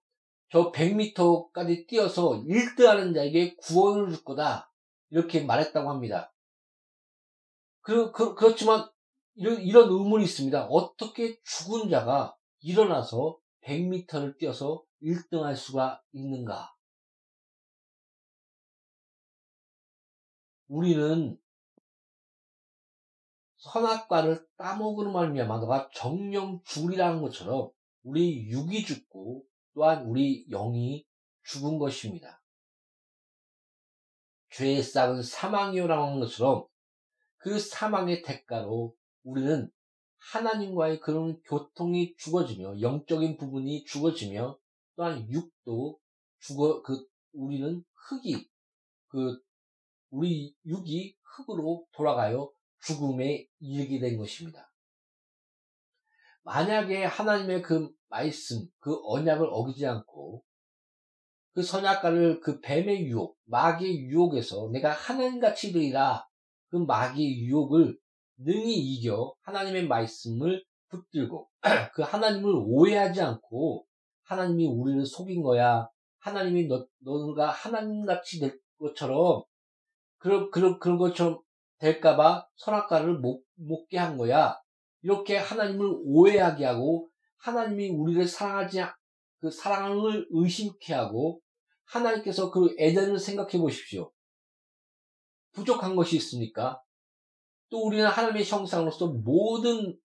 저 0.51 0.71
100m까지 0.71 1.89
뛰어서 1.89 2.45
1등하는 2.45 3.13
자에게 3.13 3.57
구원을 3.57 4.15
줄 4.15 4.23
거다. 4.23 4.73
이렇게 5.15 5.45
말했다고 5.45 5.89
합니다. 5.89 6.35
그, 7.83 8.11
그, 8.11 8.35
그렇지만 8.35 8.91
이런, 9.37 9.61
이런 9.61 9.89
의문이 9.89 10.25
있습니다. 10.25 10.67
어떻게 10.67 11.41
죽은 11.45 11.89
자가 11.89 12.37
일어나서 12.59 13.39
100m를 13.65 14.37
뛰어서 14.39 14.83
1등할 15.01 15.55
수가 15.55 16.03
있는가? 16.13 16.75
우리는 20.67 21.39
선악과를 23.59 24.45
따먹으로 24.57 25.13
말미암아 25.13 25.61
너가 25.61 25.91
정령 25.95 26.61
죽으리라는 26.65 27.23
것처럼 27.23 27.71
우리 28.03 28.49
육이 28.49 28.85
죽고 28.85 29.45
또한 29.75 30.07
우리 30.07 30.45
영이 30.49 31.07
죽은 31.45 31.79
것입니다. 31.79 32.44
죄의 34.57 34.83
싹은 34.83 35.23
사망이요라고 35.23 36.05
하는 36.05 36.21
것처럼 36.21 36.67
그 37.39 37.59
사망의 37.59 38.23
대가로 38.23 38.95
우리는 39.25 39.71
하나님과의 40.33 41.01
그런 41.01 41.41
교통이 41.43 42.15
죽어지며 42.17 42.81
영적인 42.81 43.37
부분이 43.37 43.85
죽어지며 43.85 44.59
또한 44.97 45.29
육도 45.29 45.99
죽어 46.39 46.83
그 46.83 47.05
우리는 47.33 47.85
흙이 47.95 48.49
그 49.09 49.41
우리 50.11 50.55
육이 50.65 51.17
흙으로 51.23 51.87
돌아가요 51.93 52.53
죽음에 52.85 53.47
이르게 53.59 53.99
된 53.99 54.17
것입니다. 54.17 54.71
만약에 56.43 57.05
하나님의 57.05 57.63
그 57.63 57.91
말씀, 58.09 58.67
그 58.79 59.01
언약을 59.05 59.49
어기지 59.51 59.87
않고 59.87 60.45
그 61.55 61.63
선악과를 61.63 62.41
그 62.41 62.61
뱀의 62.61 63.07
유혹, 63.07 63.37
마귀의 63.45 64.07
유혹에서 64.07 64.71
내가 64.73 64.91
하나님같이 64.91 65.73
되리라 65.73 66.27
그 66.69 66.77
마귀의 66.77 67.45
유혹을 67.45 67.97
능히 68.39 68.75
이겨 68.75 69.33
하나님의 69.43 69.87
말씀을 69.87 70.65
붙들고 70.89 71.49
그 71.95 72.03
하나님을 72.03 72.53
오해하지 72.67 73.21
않고 73.23 73.87
하나님이 74.25 74.67
우리를 74.67 75.07
속인 75.07 75.43
거야. 75.43 75.89
하나님이 76.19 76.67
너, 76.67 76.87
너가 77.01 77.51
하나님같이 77.51 78.41
될 78.41 78.59
것처럼 78.79 79.45
그런, 80.19 80.51
그런, 80.51 80.79
그런 80.81 80.99
것처럼 80.99 81.41
될까봐 81.79 82.49
선악과를 82.57 83.19
못, 83.19 83.43
먹게 83.57 83.99
한 83.99 84.17
거야. 84.17 84.59
이렇게 85.03 85.37
하나님을 85.37 86.01
오해하게 86.05 86.65
하고 86.65 87.09
하나님이 87.37 87.91
우리를 87.91 88.27
사랑하지 88.27 88.81
그 89.39 89.51
사랑을 89.51 90.27
의심케 90.31 90.95
하고 90.95 91.41
하나님께서 91.87 92.51
그 92.51 92.75
에덴을 92.79 93.19
생각해 93.19 93.59
보십시오. 93.59 94.13
부족한 95.53 95.97
것이 95.97 96.17
있습니까? 96.17 96.83
또 97.71 97.87
우리는 97.87 98.07
하나님의 98.07 98.45
형상으로서 98.45 99.09
모든 99.09 99.97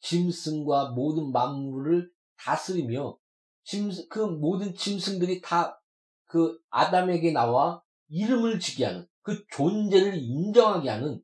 짐승과 0.00 0.90
모든 0.90 1.32
만물을 1.32 2.10
다스리며 2.36 3.16
짐승, 3.64 4.06
그 4.08 4.18
모든 4.20 4.74
짐승들이 4.74 5.40
다 5.40 5.80
그 6.34 6.58
아담에게 6.70 7.30
나와 7.30 7.80
이름을 8.08 8.58
지게 8.58 8.86
하는 8.86 9.06
그 9.22 9.46
존재를 9.52 10.16
인정하게 10.16 10.90
하는 10.90 11.22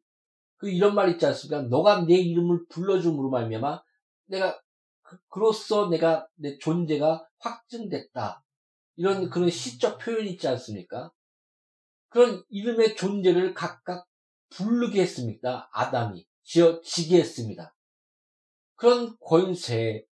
그 0.57 0.71
이런 0.71 0.95
말 0.95 1.11
있지 1.11 1.27
않습니까? 1.27 1.63
너가 1.63 2.05
내 2.05 2.15
이름을 2.15 2.67
불러줌으로 2.69 3.29
말미암아 3.29 3.83
내가 4.27 4.57
그, 5.03 5.19
그로써 5.29 5.89
내가 5.89 6.29
내 6.37 6.59
존재가 6.59 7.27
확증됐다. 7.41 8.45
이런 9.01 9.31
그런 9.31 9.49
시적 9.49 9.99
표현이 9.99 10.33
있지 10.33 10.47
않습니까? 10.47 11.11
그런 12.11 12.45
이름의 12.51 12.97
존재를 12.97 13.55
각각 13.55 14.07
부르게 14.51 15.01
했습니다. 15.01 15.71
아담이 15.73 16.27
지어 16.43 16.83
지게 16.83 17.17
했습니다. 17.21 17.75
그런 18.75 19.17
권세 19.19 20.05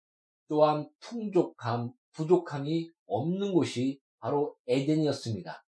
또한 0.46 0.88
풍족함, 1.00 1.94
부족함이 2.12 2.88
없는 3.06 3.52
곳이 3.54 4.00
바로 4.20 4.56
에덴이었습니다. 4.68 5.64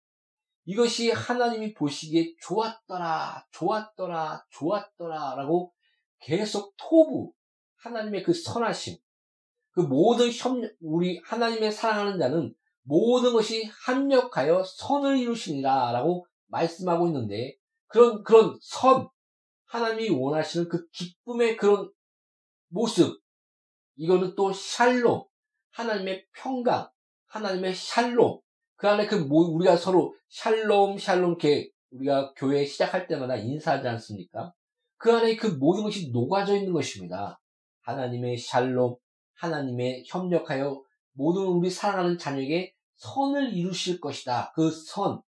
이것이 0.66 1.12
하나님이 1.12 1.76
보시기에 1.76 2.34
좋았더라, 2.42 3.46
좋았더라, 3.52 4.44
좋았더라 4.50 5.36
라고 5.36 5.72
계속 6.18 6.74
토부, 6.78 7.32
하나님의 7.76 8.24
그 8.24 8.34
선하심, 8.34 8.98
그 9.70 9.82
모든 9.82 10.32
협력, 10.32 10.76
우리 10.80 11.22
하나님의 11.24 11.72
사랑하는 11.72 12.18
자는 12.18 12.56
모든 12.84 13.34
것이 13.34 13.70
합력하여 13.86 14.64
선을 14.64 15.18
이루시니라 15.18 15.92
라고 15.92 16.26
말씀하고 16.48 17.08
있는데 17.08 17.56
그런, 17.88 18.24
그런 18.24 18.58
선, 18.62 19.10
하나님이 19.66 20.10
원하시는 20.10 20.70
그 20.70 20.88
기쁨의 20.90 21.58
그런 21.58 21.92
모습, 22.70 23.20
이거는 23.96 24.36
또 24.36 24.52
샬롬, 24.52 25.24
하나님의 25.72 26.26
평강, 26.36 26.90
하나님의 27.28 27.74
샬롬, 27.74 28.40
그 28.76 28.90
안에 28.90 29.08
그 29.08 29.28
우리가 29.30 29.78
서로 29.78 30.16
샬롬, 30.30 30.98
샬롬 30.98 31.30
이렇게 31.32 31.70
우리가 31.92 32.34
교회 32.36 32.66
시작할 32.66 33.08
때마다 33.08 33.36
인사하지 33.36 33.88
않습니까? 33.88 34.54
그 34.98 35.12
안에 35.12 35.36
그 35.36 35.48
모든 35.48 35.84
것이 35.84 36.12
녹아져 36.12 36.56
있는 36.56 36.74
것입니다. 36.74 37.40
하나님의 37.82 38.38
샬롬, 38.38 38.96
하나님의 39.36 40.04
협력하여 40.08 40.82
모든 41.14 41.44
우리 41.44 41.70
사랑하는 41.70 42.18
자녀에게 42.18 42.73
선을 42.96 43.54
이루실 43.54 44.00
것이다. 44.00 44.52
그 44.56 44.72
선. 44.72 45.22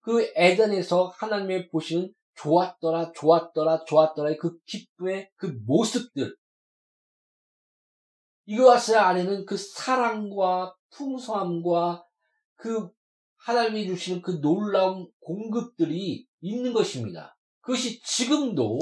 그 0.00 0.32
에덴에서 0.34 1.12
하나님의 1.16 1.68
보시는 1.68 2.12
좋았더라, 2.34 3.12
좋았더라, 3.12 3.84
좋았더라의 3.84 4.38
그 4.38 4.58
기쁨의 4.64 5.30
그 5.36 5.58
모습들. 5.66 6.36
이것을 8.46 8.96
안에는 8.96 9.44
그 9.44 9.56
사랑과 9.56 10.74
풍성함과 10.90 12.04
그 12.56 12.90
하나님이 13.36 13.86
주시는 13.86 14.22
그 14.22 14.40
놀라운 14.40 15.10
공급들이 15.20 16.26
있는 16.40 16.72
것입니다. 16.72 17.36
그것이 17.60 18.00
지금도 18.02 18.78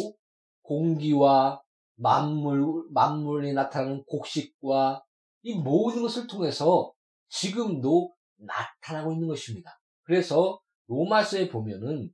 공기와 0.62 1.60
만물, 1.96 2.84
만물이 2.90 3.54
나타나는 3.54 4.04
곡식과 4.04 5.02
이 5.42 5.54
모든 5.54 6.02
것을 6.02 6.26
통해서 6.26 6.92
지금도 7.28 8.14
나타나고 8.36 9.12
있는 9.12 9.28
것입니다. 9.28 9.80
그래서 10.02 10.60
로마서에 10.86 11.48
보면은 11.48 12.12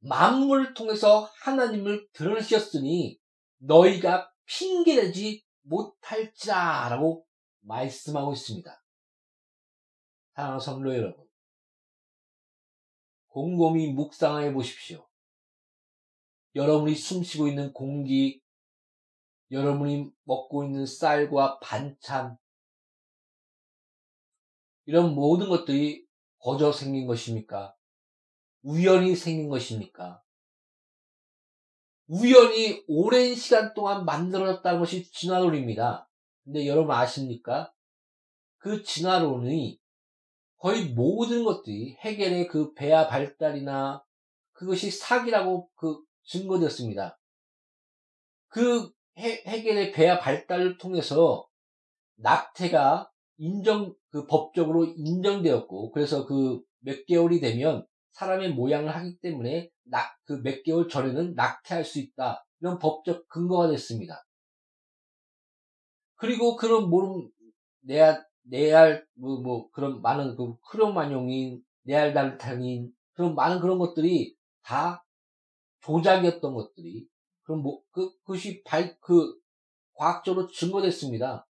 만물을 0.00 0.74
통해서 0.74 1.30
하나님을 1.42 2.08
드러내셨으니 2.12 3.18
너희가 3.58 4.30
핑계내지 4.46 5.44
못할지라 5.62 6.88
라고 6.90 7.26
말씀하고 7.60 8.34
있습니다. 8.34 8.82
사랑하는 10.34 10.60
성도 10.60 10.94
여러분, 10.94 11.24
곰곰이 13.28 13.92
묵상해 13.92 14.52
보십시오. 14.52 15.08
여러분이 16.54 16.94
숨쉬고 16.94 17.48
있는 17.48 17.72
공기, 17.72 18.42
여러분이 19.50 20.10
먹고 20.24 20.64
있는 20.64 20.86
쌀과 20.86 21.58
반찬, 21.60 22.36
이런 24.86 25.14
모든 25.14 25.48
것들이 25.48 26.04
거저 26.38 26.72
생긴 26.72 27.06
것입니까? 27.06 27.74
우연히 28.62 29.16
생긴 29.16 29.48
것입니까? 29.48 30.22
우연히 32.06 32.84
오랜 32.86 33.34
시간 33.34 33.72
동안 33.74 34.04
만들어졌다는 34.04 34.78
것이 34.78 35.10
진화론입니다. 35.10 36.08
근데 36.44 36.66
여러분 36.66 36.94
아십니까? 36.94 37.72
그 38.58 38.82
진화론이 38.82 39.80
거의 40.58 40.86
모든 40.90 41.44
것들이 41.44 41.96
해겔의 42.00 42.48
그 42.48 42.72
배아 42.74 43.08
발달이나 43.08 44.04
그것이 44.52 44.90
사기라고 44.90 45.70
그 45.74 46.02
증거되었습니다. 46.24 47.18
그 48.48 48.90
해, 49.18 49.42
겔의 49.62 49.92
배아 49.92 50.18
발달을 50.20 50.78
통해서 50.78 51.46
낙태가 52.16 53.10
인정 53.38 53.94
그 54.10 54.26
법적으로 54.26 54.84
인정되었고 54.84 55.90
그래서 55.92 56.26
그 56.26 56.62
몇 56.84 57.06
개월이 57.06 57.40
되면 57.40 57.86
사람의 58.10 58.52
모양을 58.54 58.94
하기 58.94 59.18
때문에 59.20 59.70
그 60.26 60.42
몇 60.42 60.62
개월 60.62 60.88
전에는 60.88 61.34
낙태할 61.34 61.84
수 61.84 61.98
있다 61.98 62.44
이런 62.60 62.78
법적 62.78 63.28
근거가 63.28 63.68
됐습니다. 63.68 64.24
그리고 66.16 66.56
그런 66.56 66.88
모름 66.90 67.30
내알 67.80 68.24
내알 68.42 69.06
뭐, 69.14 69.40
뭐 69.40 69.70
그런 69.70 70.00
많은 70.02 70.36
그 70.36 70.56
크로마뇽인 70.70 71.62
네알달탕인 71.82 72.92
그런 73.14 73.34
많은 73.34 73.60
그런 73.60 73.78
것들이 73.78 74.36
다 74.62 75.04
조작이었던 75.82 76.54
것들이 76.54 77.06
그럼 77.42 77.62
뭐 77.62 77.82
그, 77.90 78.10
그것이 78.20 78.62
발 78.64 78.98
그 79.00 79.34
과학적으로 79.94 80.48
증거됐습니다. 80.48 81.46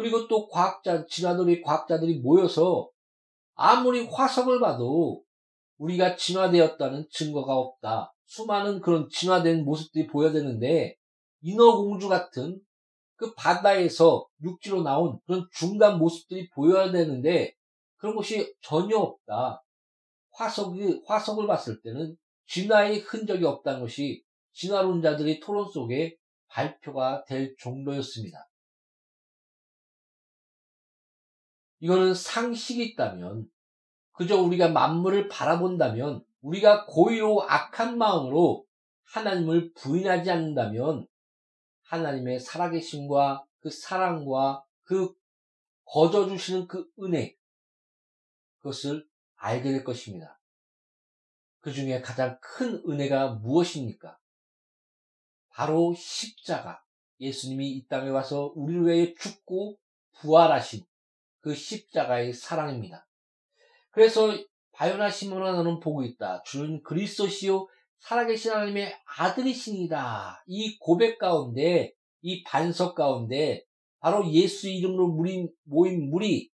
그리고 0.00 0.26
또 0.28 0.48
과학자, 0.48 1.04
진화들이, 1.06 1.60
과학자들이 1.60 2.20
모여서 2.20 2.88
아무리 3.54 4.06
화석을 4.06 4.58
봐도 4.58 5.22
우리가 5.76 6.16
진화되었다는 6.16 7.06
증거가 7.10 7.54
없다. 7.54 8.14
수많은 8.24 8.80
그런 8.80 9.08
진화된 9.10 9.64
모습들이 9.64 10.06
보여야 10.06 10.32
되는데, 10.32 10.96
인어공주 11.42 12.08
같은 12.08 12.58
그 13.16 13.34
바다에서 13.34 14.26
육지로 14.42 14.82
나온 14.82 15.18
그런 15.26 15.46
중간 15.52 15.98
모습들이 15.98 16.48
보여야 16.48 16.90
되는데, 16.90 17.52
그런 17.96 18.16
것이 18.16 18.54
전혀 18.62 18.96
없다. 18.96 19.62
화석이, 20.32 21.02
화석을 21.06 21.46
봤을 21.46 21.82
때는 21.82 22.16
진화의 22.46 23.00
흔적이 23.00 23.44
없다는 23.44 23.80
것이 23.80 24.22
진화론자들의 24.52 25.40
토론 25.40 25.68
속에 25.70 26.16
발표가 26.48 27.22
될 27.24 27.54
정도였습니다. 27.60 28.49
이거는 31.80 32.14
상식이 32.14 32.84
있다면, 32.90 33.50
그저 34.12 34.40
우리가 34.40 34.68
만물을 34.68 35.28
바라본다면, 35.28 36.24
우리가 36.42 36.86
고의로 36.86 37.42
악한 37.42 37.98
마음으로 37.98 38.66
하나님을 39.04 39.72
부인하지 39.74 40.30
않는다면, 40.30 41.06
하나님의 41.84 42.38
살아계심과 42.40 43.44
그 43.60 43.70
사랑과 43.70 44.64
그 44.84 45.12
거저주시는 45.84 46.68
그 46.68 46.88
은혜, 47.02 47.36
그것을 48.58 49.06
알게 49.36 49.72
될 49.72 49.84
것입니다. 49.84 50.38
그 51.60 51.72
중에 51.72 52.00
가장 52.00 52.38
큰 52.40 52.82
은혜가 52.86 53.34
무엇입니까? 53.34 54.18
바로 55.48 55.94
십자가. 55.94 56.82
예수님이 57.20 57.72
이 57.72 57.86
땅에 57.86 58.08
와서 58.08 58.52
우리를 58.54 58.86
위해 58.86 59.14
죽고 59.14 59.78
부활하신 60.20 60.86
그 61.40 61.54
십자가의 61.54 62.32
사랑입니다. 62.32 63.06
그래서 63.90 64.28
바요나 64.72 65.10
시몬아는 65.10 65.80
보고 65.80 66.02
있다. 66.02 66.42
주는 66.44 66.82
그리스도시요 66.82 67.66
살아계신 67.98 68.52
하나님의 68.52 68.96
아들이신이다. 69.18 70.44
이 70.46 70.78
고백 70.78 71.18
가운데 71.18 71.92
이 72.22 72.42
반석 72.44 72.94
가운데 72.94 73.64
바로 73.98 74.26
예수 74.30 74.68
이름으로 74.68 75.08
무리, 75.08 75.48
모인 75.64 76.10
무리 76.10 76.50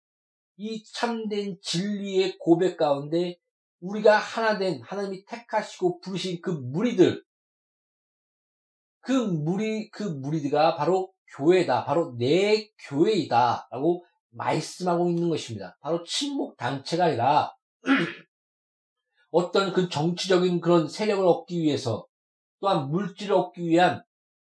이 0.57 0.83
참된 0.83 1.57
진리의 1.61 2.37
고백 2.37 2.77
가운데 2.77 3.37
우리가 3.79 4.17
하나 4.17 4.59
된 4.59 4.81
하나님이 4.83 5.25
택하시고 5.25 6.01
부르신 6.01 6.41
그 6.41 6.51
무리들 6.51 7.23
그 8.99 9.11
무리 9.11 9.89
그 9.89 10.03
무리가 10.03 10.75
바로 10.75 11.11
교회다. 11.35 11.85
바로 11.85 12.15
내 12.17 12.69
교회이다라고 12.87 14.05
말씀하고 14.31 15.09
있는 15.09 15.29
것입니다. 15.29 15.77
바로 15.81 16.03
친목 16.03 16.57
단체가 16.57 17.05
아니라 17.05 17.53
어떤 19.31 19.73
그 19.73 19.89
정치적인 19.89 20.59
그런 20.59 20.87
세력을 20.87 21.25
얻기 21.25 21.61
위해서 21.61 22.05
또한 22.59 22.89
물질을 22.89 23.33
얻기 23.33 23.67
위한 23.67 24.03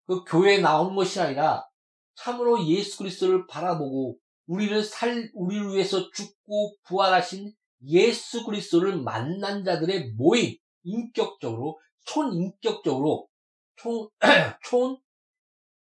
그 0.05 0.23
교회에 0.23 0.59
나온 0.59 0.95
것이 0.95 1.19
아니라 1.19 1.67
참으로 2.15 2.65
예수 2.65 2.97
그리스도를 2.97 3.45
바라보고 3.47 4.17
우리를 4.47 4.83
살 4.83 5.29
우리를 5.33 5.73
위해서 5.73 6.09
죽고 6.11 6.75
부활하신 6.83 7.53
예수 7.85 8.45
그리스도를 8.45 8.97
만난 8.97 9.63
자들의 9.63 10.13
모임 10.13 10.55
인격적으로 10.83 11.79
촌인격적으로 12.05 13.27
총, 13.75 14.09
총, 14.63 14.97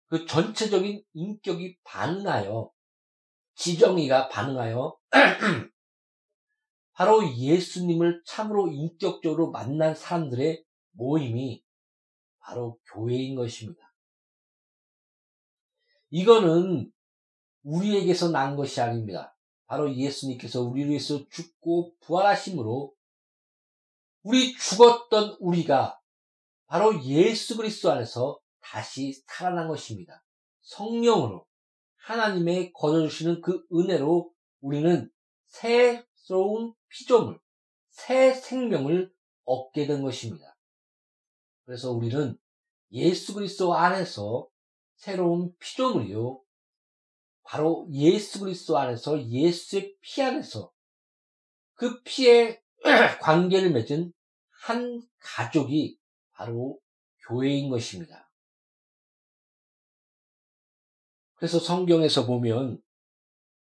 그 0.08 0.26
전체적인 0.26 1.02
인격이 1.14 1.78
반응하여 1.84 2.70
지정이가 3.58 4.28
반응하여 4.28 4.96
바로 6.92 7.36
예수님을 7.36 8.22
참으로 8.24 8.68
인격적으로 8.68 9.50
만난 9.50 9.94
사람들의 9.94 10.64
모임이 10.92 11.64
바로 12.38 12.78
교회인 12.92 13.34
것입니다. 13.34 13.92
이거는 16.10 16.90
우리에게서 17.64 18.30
난 18.30 18.56
것이 18.56 18.80
아닙니다. 18.80 19.36
바로 19.66 19.92
예수님께서 19.92 20.62
우리를 20.62 20.90
위해서 20.90 21.28
죽고 21.28 21.96
부활하심으로 22.00 22.94
우리 24.22 24.56
죽었던 24.56 25.36
우리가 25.40 26.00
바로 26.66 27.04
예수 27.04 27.56
그리스도 27.56 27.90
안에서 27.90 28.38
다시 28.60 29.20
살아난 29.26 29.68
것입니다. 29.68 30.22
성령으로 30.62 31.47
하나님의 32.08 32.72
거둬주시는 32.72 33.42
그 33.42 33.66
은혜로 33.70 34.32
우리는 34.60 35.10
새로운 35.44 36.72
피조물, 36.88 37.38
새 37.90 38.32
생명을 38.32 39.12
얻게 39.44 39.86
된 39.86 40.02
것입니다. 40.02 40.56
그래서 41.66 41.92
우리는 41.92 42.38
예수 42.92 43.34
그리스도 43.34 43.74
안에서 43.74 44.48
새로운 44.96 45.54
피조물이요. 45.58 46.42
바로 47.42 47.86
예수 47.92 48.40
그리스도 48.40 48.78
안에서 48.78 49.22
예수의 49.28 49.94
피 50.00 50.22
안에서 50.22 50.72
그 51.74 52.02
피의 52.04 52.58
관계를 53.20 53.70
맺은 53.70 54.14
한 54.62 55.02
가족이 55.18 55.98
바로 56.32 56.78
교회인 57.26 57.68
것입니다. 57.68 58.27
그래서 61.38 61.60
성경에서 61.60 62.26
보면 62.26 62.82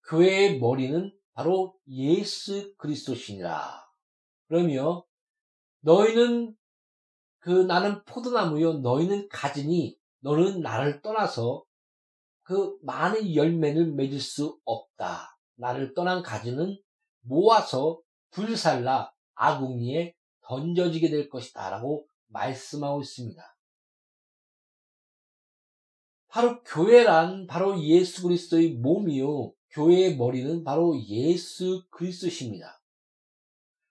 교회의 0.08 0.60
머리는 0.60 1.12
바로 1.34 1.76
예수 1.88 2.74
그리스도시니라. 2.76 3.84
그러며 4.46 5.04
너희는 5.80 6.56
그 7.40 7.50
나는 7.50 8.04
포도나무요 8.04 8.74
너희는 8.74 9.28
가지니 9.28 9.98
너는 10.20 10.60
나를 10.60 11.02
떠나서 11.02 11.64
그 12.42 12.78
많은 12.82 13.34
열매를 13.34 13.92
맺을 13.94 14.20
수 14.20 14.58
없다. 14.64 15.36
나를 15.56 15.92
떠난 15.94 16.22
가지는 16.22 16.80
모아서 17.22 18.00
불살라 18.30 19.12
아궁이에 19.34 20.14
던져지게 20.42 21.10
될 21.10 21.28
것이다. 21.28 21.68
라고 21.70 22.06
말씀하고 22.28 23.00
있습니다. 23.00 23.55
바로 26.36 26.62
교회란 26.64 27.46
바로 27.46 27.82
예수 27.82 28.24
그리스도의 28.24 28.74
몸이요. 28.74 29.54
교회의 29.70 30.18
머리는 30.18 30.64
바로 30.64 30.94
예수 31.08 31.82
그리스도십니다. 31.88 32.78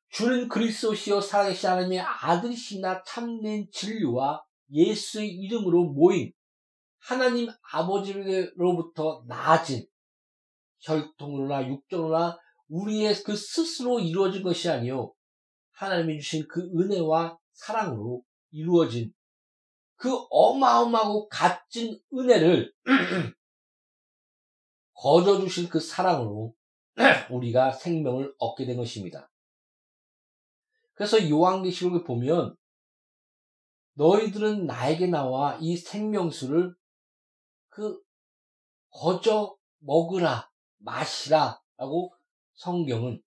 주는 0.09 0.47
그리스도시요 0.47 1.21
살아계신 1.21 1.67
하나님의 1.67 2.01
아들이시나 2.01 3.01
참된 3.01 3.65
진리와 3.71 4.43
예수의 4.71 5.27
이름으로 5.27 5.85
모인 5.85 6.33
하나님 6.99 7.49
아버지로부터 7.73 9.23
나아진 9.27 9.87
혈통으로나 10.81 11.67
육정으로나 11.67 12.37
우리의 12.69 13.23
그 13.23 13.35
스스로 13.35 13.99
이루어진 13.99 14.43
것이 14.43 14.69
아니요 14.69 15.15
하나님이 15.71 16.21
주신 16.21 16.45
그 16.47 16.61
은혜와 16.61 17.39
사랑으로 17.53 18.21
이루어진 18.51 19.11
그 20.05 20.15
어마어마하고 20.29 21.27
값진 21.29 21.99
은혜를 22.13 22.71
거저 24.93 25.39
주신 25.39 25.67
그 25.67 25.79
사랑으로 25.79 26.53
우리가 27.31 27.71
생명을 27.71 28.35
얻게 28.37 28.67
된 28.67 28.77
것입니다. 28.77 29.31
그래서 30.93 31.27
요한계시록에 31.27 32.03
보면 32.03 32.55
너희들은 33.93 34.67
나에게 34.67 35.07
나와 35.07 35.57
이 35.59 35.75
생명수를 35.75 36.75
그 37.69 37.99
거저 38.91 39.57
먹으라 39.79 40.51
마시라 40.77 41.59
라고 41.77 42.13
성경은 42.53 43.23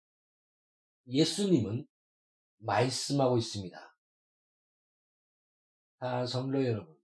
예수님은 1.09 1.89
말씀하고 2.59 3.37
있습니다. 3.37 3.88
아, 6.01 6.25
성도 6.27 6.65
여러분. 6.65 6.97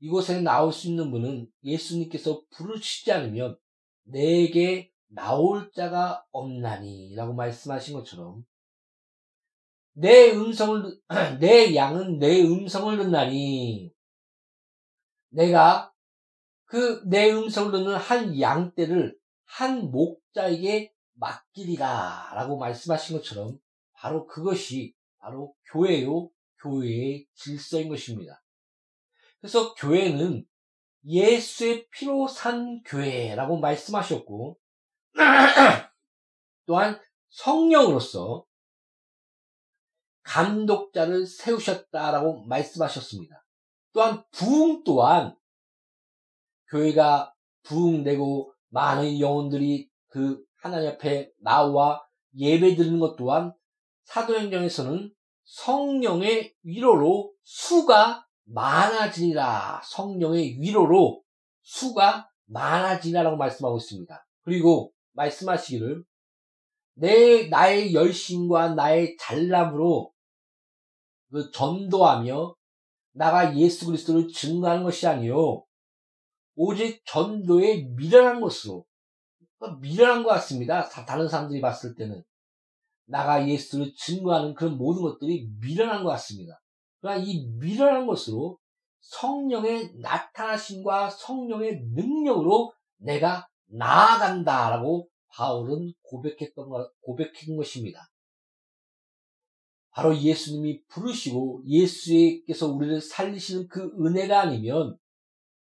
이곳에 0.00 0.40
나올 0.40 0.72
수 0.72 0.88
있는 0.88 1.10
분은 1.12 1.46
예수님께서 1.62 2.42
부르시지 2.50 3.12
않으면 3.12 3.56
내게 4.02 4.90
나올 5.06 5.70
자가 5.72 6.24
없나니 6.32 7.14
라고 7.14 7.34
말씀하신 7.34 7.94
것처럼 7.94 8.44
내 9.92 10.32
음성을, 10.32 11.00
내 11.40 11.74
양은 11.74 12.18
내 12.18 12.42
음성을 12.42 12.96
듣나니 12.96 13.92
내가 15.30 15.92
그 16.64 17.04
내 17.06 17.30
음성을 17.30 17.70
듣는 17.70 17.94
한 17.96 18.40
양떼를 18.40 19.16
한 19.44 19.90
목자에게 19.90 20.92
맡기리라 21.12 22.32
라고 22.34 22.56
말씀하신 22.56 23.18
것처럼 23.18 23.58
바로 23.92 24.26
그것이 24.26 24.94
바로 25.18 25.54
교회요, 25.70 26.30
교회의 26.62 27.26
질서인 27.34 27.88
것입니다. 27.88 28.42
그래서 29.40 29.74
교회는 29.74 30.46
예수의 31.04 31.88
피로 31.90 32.28
산 32.28 32.82
교회라고 32.84 33.58
말씀하셨고, 33.58 34.58
또한 36.66 37.00
성령으로서 37.30 38.46
감독자를 40.22 41.26
세우셨다라고 41.26 42.44
말씀하셨습니다. 42.44 43.44
또한 43.92 44.24
부흥 44.30 44.84
또한 44.84 45.36
교회가 46.70 47.34
부흥되고 47.64 48.54
많은 48.68 49.20
영혼들이 49.20 49.90
그 50.08 50.42
하나님 50.56 50.90
앞에 50.90 51.30
나와 51.38 52.02
예배 52.36 52.76
드리는 52.76 52.98
것 52.98 53.16
또한 53.16 53.52
사도행전에서는 54.04 55.12
성령의 55.52 56.54
위로로 56.62 57.32
수가 57.42 58.26
많아지니라. 58.44 59.82
성령의 59.84 60.58
위로로 60.60 61.22
수가 61.62 62.30
많아지니라라고 62.46 63.36
말씀하고 63.36 63.76
있습니다. 63.76 64.26
그리고 64.44 64.92
말씀하시기를 65.12 66.04
내 66.94 67.48
나의 67.48 67.92
열심과 67.92 68.74
나의 68.74 69.16
잘남으로 69.20 70.12
그 71.30 71.50
전도하며 71.50 72.54
나가 73.12 73.56
예수 73.56 73.86
그리스도를 73.86 74.28
증거하는 74.28 74.84
것이 74.84 75.06
아니요 75.06 75.64
오직 76.54 77.02
전도에 77.06 77.88
미련한 77.94 78.40
것으로 78.40 78.86
미련한 79.80 80.22
것 80.22 80.30
같습니다. 80.30 80.88
다른 80.88 81.28
사람들이 81.28 81.60
봤을 81.60 81.94
때는 81.94 82.24
나가 83.12 83.46
예수를 83.46 83.92
증거하는 83.94 84.54
그런 84.54 84.78
모든 84.78 85.02
것들이 85.02 85.46
미련한 85.60 86.02
것 86.02 86.10
같습니다. 86.12 86.58
그러나 86.98 87.22
이 87.22 87.46
미련한 87.58 88.06
것으로 88.06 88.58
성령의 89.00 89.96
나타나심과 90.00 91.10
성령의 91.10 91.82
능력으로 91.92 92.72
내가 92.96 93.46
나아간다라고 93.66 95.08
바울은 95.28 95.92
고백했던 96.02 96.70
것, 96.70 96.90
고백한 97.02 97.56
것입니다. 97.56 98.00
바로 99.90 100.16
예수님이 100.16 100.82
부르시고 100.86 101.64
예수께서 101.66 102.68
우리를 102.68 102.98
살리시는 103.02 103.68
그 103.68 103.94
은혜가 104.00 104.40
아니면 104.40 104.96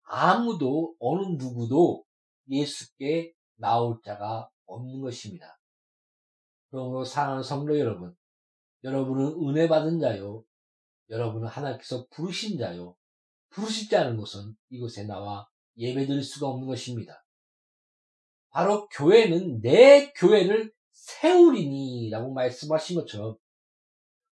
아무도 0.03 0.95
어느 0.99 1.29
누구도 1.39 2.05
예수께 2.51 3.33
나올 3.57 3.99
자가 4.05 4.51
없는 4.67 5.01
것입니다. 5.01 5.62
그러므로 6.73 7.05
사랑하는 7.05 7.43
성도 7.43 7.79
여러분, 7.79 8.17
여러분은 8.83 9.47
은혜 9.47 9.69
받은 9.69 10.01
자요. 10.01 10.43
여러분은 11.11 11.47
하나님께서 11.47 12.07
부르신 12.09 12.59
자요. 12.59 12.97
부르시지 13.51 13.95
않은 13.95 14.17
것은 14.17 14.57
이곳에 14.71 15.05
나와 15.05 15.47
예배드릴 15.77 16.23
수가 16.23 16.49
없는 16.49 16.67
것입니다. 16.67 17.27
바로 18.49 18.89
교회는 18.89 19.61
내 19.61 20.13
교회를 20.15 20.73
세우리니 20.93 22.09
라고 22.09 22.33
말씀하신 22.33 22.97
것처럼 22.97 23.37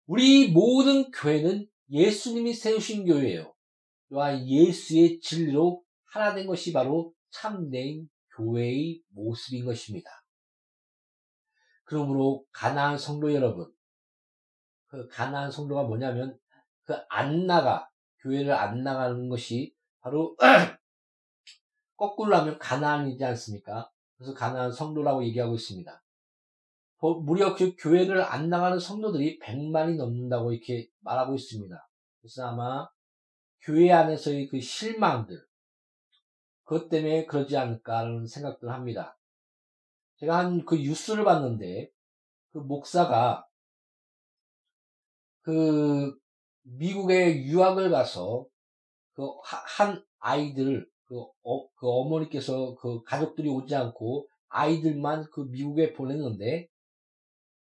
우리 0.07 0.49
모든 0.49 1.11
교회는 1.11 1.69
예수님이 1.91 2.55
세우신 2.55 3.05
교회예요. 3.05 3.55
또한 4.09 4.49
예수의 4.49 5.21
진리로 5.21 5.85
하나 6.07 6.35
된 6.35 6.47
것이 6.47 6.73
바로 6.73 7.13
참된 7.31 8.09
교회의 8.35 9.03
모습인 9.11 9.67
것입니다. 9.67 10.20
그러므로 11.91 12.45
가나안 12.53 12.99
성도 12.99 13.35
여러분, 13.35 13.69
그 14.87 15.09
가나안 15.09 15.51
성도가 15.51 15.83
뭐냐면 15.83 16.39
그 16.85 16.95
안 17.09 17.49
나가 17.49 17.91
교회를 18.21 18.53
안 18.53 18.85
나가는 18.85 19.29
것이 19.29 19.75
바로 20.01 20.37
거꾸로 21.97 22.37
하면 22.37 22.61
가나안이지 22.61 23.25
않습니까? 23.25 23.91
그래서 24.17 24.35
가나안 24.35 24.71
성도라고 24.71 25.25
얘기하고 25.25 25.57
있습니다. 25.57 26.01
무려 27.25 27.57
그 27.57 27.75
교회를 27.77 28.23
안 28.23 28.49
나가는 28.49 28.79
성도들이 28.79 29.41
100만이 29.41 29.97
넘는다고 29.97 30.53
이렇게 30.53 30.89
말하고 31.01 31.35
있습니다. 31.35 31.89
그래서 32.21 32.47
아마 32.47 32.89
교회 33.63 33.91
안에서의 33.91 34.47
그 34.47 34.61
실망들, 34.61 35.45
그것 36.63 36.89
때문에 36.89 37.27
그러지 37.27 37.57
않을까라는 37.57 38.29
생각들 38.29 38.71
합니다. 38.71 39.19
제가 40.21 40.39
한 40.39 40.65
그 40.67 40.77
뉴스를 40.77 41.25
봤는데, 41.25 41.91
그 42.53 42.59
목사가 42.59 43.47
그 45.43 46.15
미국에 46.63 47.45
유학을 47.45 47.91
가서 47.91 48.47
그 49.15 49.25
한 49.45 50.03
아이들, 50.21 50.89
그, 51.07 51.21
어, 51.45 51.69
그 51.75 51.89
어머니께서 51.89 52.75
그 52.77 53.03
가족들이 53.05 53.49
오지 53.49 53.75
않고 53.75 54.29
아이들만 54.49 55.27
그 55.33 55.43
미국에 55.43 55.93
보냈는데, 55.95 56.69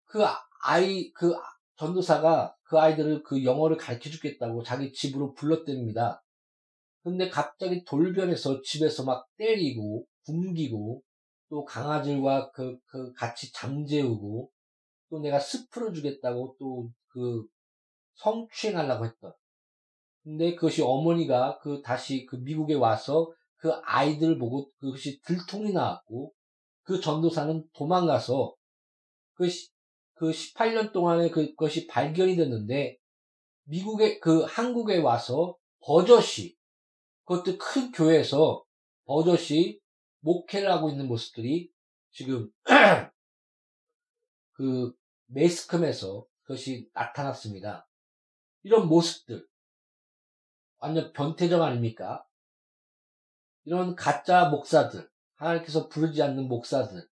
그 0.06 0.20
아이, 0.62 1.12
그 1.12 1.34
전도사가 1.76 2.54
그 2.64 2.78
아이들을 2.78 3.22
그 3.24 3.44
영어를 3.44 3.76
가르쳐 3.76 4.10
주겠다고 4.10 4.62
자기 4.62 4.92
집으로 4.92 5.34
불렀답니다. 5.34 6.22
근데 7.02 7.28
갑자기 7.28 7.84
돌변해서 7.84 8.62
집에서 8.62 9.04
막 9.04 9.26
때리고 9.38 10.06
굶기고 10.26 11.02
또 11.54 11.64
강아지들과 11.64 12.50
그, 12.50 12.76
그 12.86 13.12
같이 13.12 13.52
잠재우고 13.52 14.50
또 15.08 15.20
내가 15.20 15.38
스프를 15.38 15.94
주겠다고 15.94 16.56
또 16.58 16.90
그 17.14 17.46
성추행하려고 18.16 19.06
했던. 19.06 19.32
근데 20.24 20.54
그것이 20.54 20.82
어머니가 20.82 21.58
그 21.58 21.80
다시 21.82 22.26
그 22.26 22.36
미국에 22.36 22.74
와서 22.74 23.30
그 23.56 23.70
아이들 23.84 24.36
보고 24.36 24.70
그것이 24.80 25.20
들통이 25.22 25.72
나왔고 25.72 26.32
그 26.82 27.00
전도사는 27.00 27.68
도망가서 27.74 28.54
그, 29.34 29.48
그 30.14 30.30
18년 30.30 30.92
동안에 30.92 31.30
그것이 31.30 31.86
발견이 31.86 32.36
됐는데 32.36 32.96
미국에 33.64 34.18
그 34.18 34.42
한국에 34.42 34.98
와서 34.98 35.56
버젓이 35.80 36.56
그것도 37.24 37.58
큰 37.58 37.92
교회에서 37.92 38.64
버젓이 39.04 39.80
목회를 40.24 40.70
하고 40.70 40.88
있는 40.88 41.06
모습들이 41.06 41.70
지금 42.10 42.50
그 44.52 44.94
매스컴에서 45.26 46.26
그것이 46.42 46.90
나타났습니다. 46.94 47.88
이런 48.62 48.88
모습들 48.88 49.46
완전 50.78 51.12
변태적 51.12 51.60
아닙니까? 51.60 52.26
이런 53.64 53.94
가짜 53.94 54.48
목사들 54.48 55.08
하나님께서 55.36 55.88
부르지 55.88 56.22
않는 56.22 56.48
목사들 56.48 57.06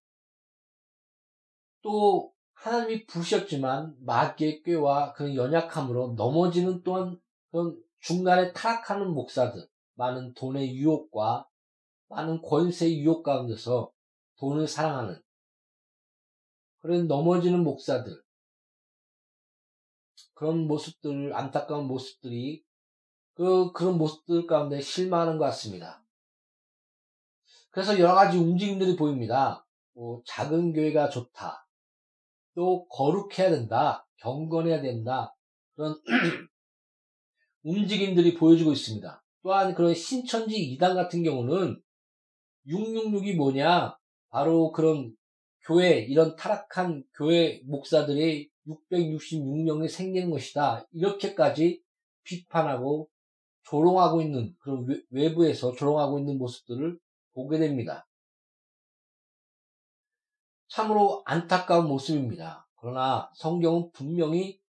또 1.83 2.33
하나님이 2.55 3.07
부르셨지만 3.07 3.97
마귀의 4.01 4.63
꾀와 4.63 5.13
그런 5.15 5.35
연약함으로 5.35 6.15
넘어지는 6.17 6.83
또한 6.83 7.21
그런 7.51 7.77
중간에 8.01 8.53
타락하는 8.53 9.13
목사들 9.13 9.67
많은 9.95 10.35
돈의 10.35 10.77
유혹과 10.77 11.49
많은 12.13 12.41
권세의 12.43 13.01
유혹 13.01 13.23
가운데서 13.23 13.91
돈을 14.39 14.67
사랑하는 14.67 15.21
그런 16.81 17.07
넘어지는 17.07 17.63
목사들 17.63 18.23
그런 20.35 20.67
모습들 20.67 21.35
안타까운 21.35 21.87
모습들이 21.87 22.65
그 23.35 23.73
그런 23.73 23.97
모습들 23.99 24.47
가운데 24.47 24.81
실망하는 24.81 25.39
것 25.39 25.45
같습니다. 25.47 26.05
그래서 27.71 27.99
여러 27.99 28.15
가지 28.15 28.37
움직임들이 28.39 28.97
보입니다. 28.97 29.65
뭐 29.95 30.23
작은 30.27 30.73
교회가 30.73 31.09
좋다. 31.09 31.67
또 32.55 32.87
거룩해야 32.89 33.51
된다. 33.51 34.07
경건해야 34.17 34.83
된다. 34.83 35.35
그런 35.75 35.95
움직임들이 37.63 38.35
보여지고 38.35 38.73
있습니다. 38.73 39.23
또한 39.43 39.75
그런 39.75 39.95
신천지 39.95 40.57
이단 40.57 40.95
같은 40.95 41.23
경우는 41.23 41.81
666이 42.67 43.37
뭐냐? 43.37 43.97
바로 44.31 44.73
그런 44.73 45.15
교회, 45.65 46.01
이런 46.01 46.37
타락한 46.37 47.05
교회 47.15 47.61
목사들이 47.65 48.51
666명이 48.67 49.89
생기는 49.89 50.31
것이다. 50.31 50.87
이렇게까지 50.93 51.83
비판하고 52.25 53.09
조롱하고 53.65 54.23
있는, 54.23 54.55
그런 54.59 54.87
외부에서 55.11 55.73
조롱하고 55.73 56.19
있는 56.19 56.39
모습들을 56.39 56.99
보게 57.35 57.59
됩니다. 57.59 58.09
참으로 60.69 61.23
안타까운 61.27 61.87
모습입니다. 61.87 62.67
그러나 62.81 63.31
성경은 63.35 63.93
분명히 63.93 64.61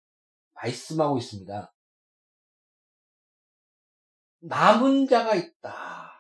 말씀하고 0.54 1.18
있습니다. 1.18 1.74
남은 4.42 5.08
자가 5.08 5.36
있다. 5.36 6.13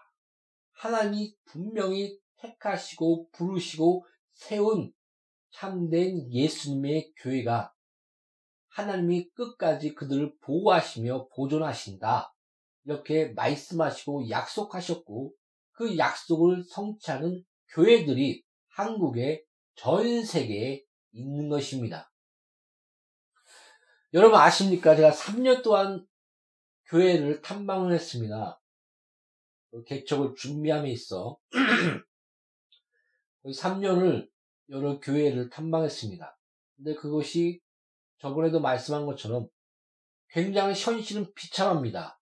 하나님이 0.83 1.33
분명히 1.45 2.19
택하시고 2.35 3.29
부르시고 3.29 4.05
세운 4.33 4.91
참된 5.49 6.29
예수님의 6.29 7.13
교회가 7.21 7.73
하나님이 8.67 9.29
끝까지 9.29 9.93
그들을 9.93 10.35
보호하시며 10.41 11.29
보존하신다. 11.33 12.35
이렇게 12.83 13.27
말씀하시고 13.27 14.29
약속하셨고 14.29 15.33
그 15.71 15.97
약속을 15.97 16.65
성취하는 16.65 17.45
교회들이 17.69 18.43
한국에 18.67 19.45
전 19.75 20.25
세계에 20.25 20.83
있는 21.13 21.47
것입니다. 21.47 22.11
여러분 24.13 24.37
아십니까? 24.37 24.97
제가 24.97 25.11
3년 25.11 25.63
동안 25.63 26.05
교회를 26.87 27.41
탐방을 27.41 27.93
했습니다. 27.93 28.59
그 29.73 29.83
개척을 29.85 30.35
준비함에 30.35 30.91
있어 30.91 31.39
3년을 33.43 34.29
여러 34.69 34.99
교회를 34.99 35.49
탐방했습니다. 35.49 36.37
근데 36.75 36.93
그것이 36.93 37.59
저번에도 38.19 38.59
말씀한 38.61 39.07
것처럼 39.07 39.47
굉장히 40.29 40.75
현실은 40.75 41.33
비참합니다. 41.33 42.19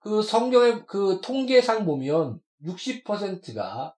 그 0.00 0.20
성경의 0.20 0.84
그 0.86 1.20
통계상 1.22 1.86
보면 1.86 2.40
60%가 2.62 3.96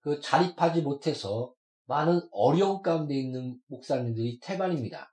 그 0.00 0.20
자립하지 0.20 0.82
못해서 0.82 1.54
많은 1.86 2.28
어려움 2.30 2.82
가운데 2.82 3.14
있는 3.14 3.58
목사님들이 3.68 4.38
태반입니다. 4.40 5.09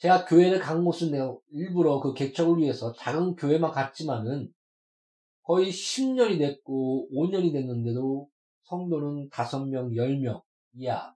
제가 0.00 0.24
교회를 0.24 0.60
간 0.60 0.82
곳은 0.82 1.10
내가 1.10 1.36
일부러 1.50 2.00
그 2.00 2.14
개척을 2.14 2.58
위해서 2.58 2.92
작은 2.94 3.36
교회만 3.36 3.70
갔지만은 3.70 4.52
거의 5.42 5.70
10년이 5.70 6.38
됐고 6.38 7.08
5년이 7.12 7.52
됐는데도 7.52 8.30
성도는 8.62 9.28
5명, 9.28 9.94
10명 9.94 10.42
이하. 10.74 11.14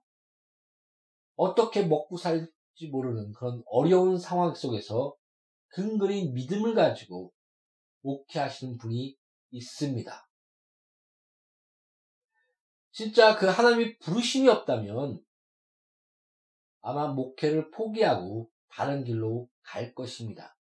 어떻게 1.35 1.83
먹고 1.83 2.17
살지 2.17 2.89
모르는 2.91 3.31
그런 3.33 3.63
어려운 3.65 4.19
상황 4.19 4.53
속에서 4.53 5.15
근근히 5.69 6.31
믿음을 6.31 6.75
가지고 6.75 7.33
목회하시는 8.01 8.77
분이 8.77 9.17
있습니다. 9.49 10.29
진짜 12.91 13.35
그 13.35 13.47
하나님이 13.47 13.97
부르심이 13.97 14.47
없다면 14.47 15.23
아마 16.81 17.07
목회를 17.07 17.71
포기하고 17.71 18.51
다른 18.75 19.05
길로 19.05 19.47
갈 19.63 19.93
것입니다. 19.93 20.57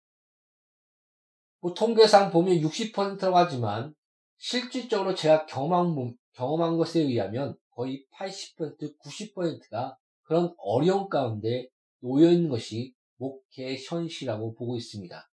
뭐 1.61 1.75
통계상 1.75 2.33
보면 2.33 2.57
60%라고 2.57 3.37
하지만 3.37 3.95
실질적으로 4.37 5.15
제가 5.15 5.47
경험한, 5.47 6.17
경험한 6.33 6.77
것에 6.77 7.01
의하면 7.01 7.57
거의 7.71 8.05
80%, 8.15 8.99
90%가 8.99 9.97
그런 10.23 10.53
어려움 10.59 11.09
가운데 11.09 11.69
놓여 12.01 12.31
있는 12.31 12.49
것이 12.49 12.95
목회의 13.17 13.79
현실이라고 13.87 14.55
보고 14.55 14.77
있습니다. 14.77 15.31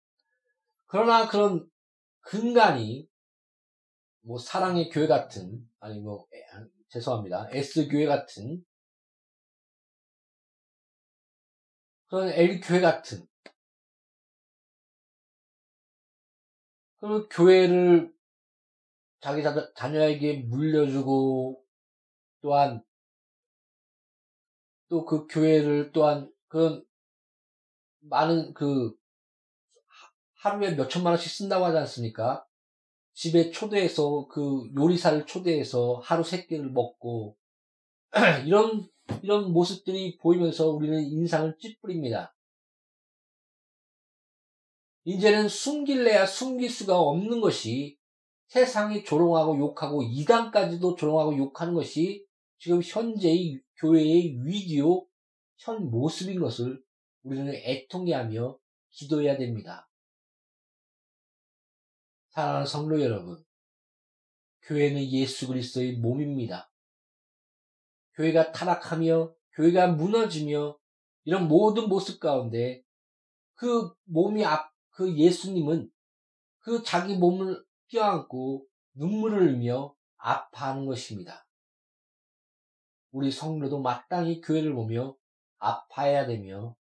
그러나 0.87 1.29
그런 1.29 1.69
근간이 2.21 3.07
뭐 4.23 4.38
사랑의 4.38 4.88
교회 4.88 5.07
같은 5.07 5.69
아니 5.81 6.01
뭐 6.01 6.27
죄송합니다 6.88 7.49
S 7.51 7.88
교회 7.88 8.07
같은 8.07 8.65
그런 12.13 12.29
L 12.29 12.60
교회 12.60 12.83
같은 12.83 13.27
그런 17.00 17.27
교회를 17.31 18.13
자기 19.23 19.42
자녀에게 19.75 20.42
물려주고 20.42 21.65
또한 22.42 22.85
또 24.90 25.06
그 25.06 25.27
교회를 25.27 25.92
또한 25.92 26.31
그런 26.48 26.85
많은 28.00 28.52
그 28.52 28.94
하루에 30.35 30.77
몇 30.77 30.90
천만 30.90 31.13
원씩 31.13 31.33
쓴다고 31.33 31.65
하지 31.65 31.79
않습니까? 31.79 32.46
집에 33.15 33.50
초대해서 33.50 34.29
그 34.29 34.71
요리사를 34.77 35.25
초대해서 35.25 36.02
하루 36.04 36.23
세 36.23 36.44
끼를 36.44 36.73
먹고 36.73 37.38
이런 38.44 38.92
이런 39.23 39.52
모습들이 39.52 40.17
보이면서 40.19 40.69
우리는 40.71 41.02
인상을 41.02 41.56
찌푸립니다. 41.58 42.35
이제는 45.04 45.48
숨길래야 45.48 46.27
숨길 46.27 46.71
수가 46.71 46.98
없는 46.98 47.40
것이 47.40 47.98
세상이 48.46 49.04
조롱하고 49.04 49.58
욕하고 49.58 50.02
이단까지도 50.02 50.96
조롱하고 50.96 51.37
욕하는 51.38 51.75
것이 51.75 52.25
지금 52.58 52.81
현재의 52.83 53.60
교회의 53.77 54.38
위기요 54.44 55.04
현 55.56 55.90
모습인 55.90 56.40
것을 56.40 56.83
우리는 57.23 57.52
애통해하며 57.54 58.58
기도해야 58.90 59.37
됩니다. 59.37 59.88
사랑하는 62.31 62.67
성도 62.67 63.00
여러분, 63.00 63.44
교회는 64.63 65.04
예수 65.10 65.48
그리스도의 65.48 65.98
몸입니다. 65.98 66.71
교회가 68.15 68.52
타락하며 68.52 69.35
교회가 69.54 69.88
무너지며 69.88 70.79
이런 71.25 71.48
모든 71.48 71.88
모습 71.88 72.21
가운데 72.21 72.83
그 73.54 73.92
몸이 74.04 74.44
앞, 74.44 74.73
그 74.90 75.17
예수님은 75.17 75.90
그 76.58 76.83
자기 76.83 77.17
몸을 77.17 77.65
껴안고 77.88 78.67
눈물을 78.94 79.54
흘며 79.54 79.94
아파하는 80.17 80.87
것입니다. 80.87 81.46
우리 83.10 83.31
성도도 83.31 83.81
마땅히 83.81 84.40
교회를 84.40 84.75
보며 84.75 85.17
아파해야 85.58 86.27
되며 86.27 86.75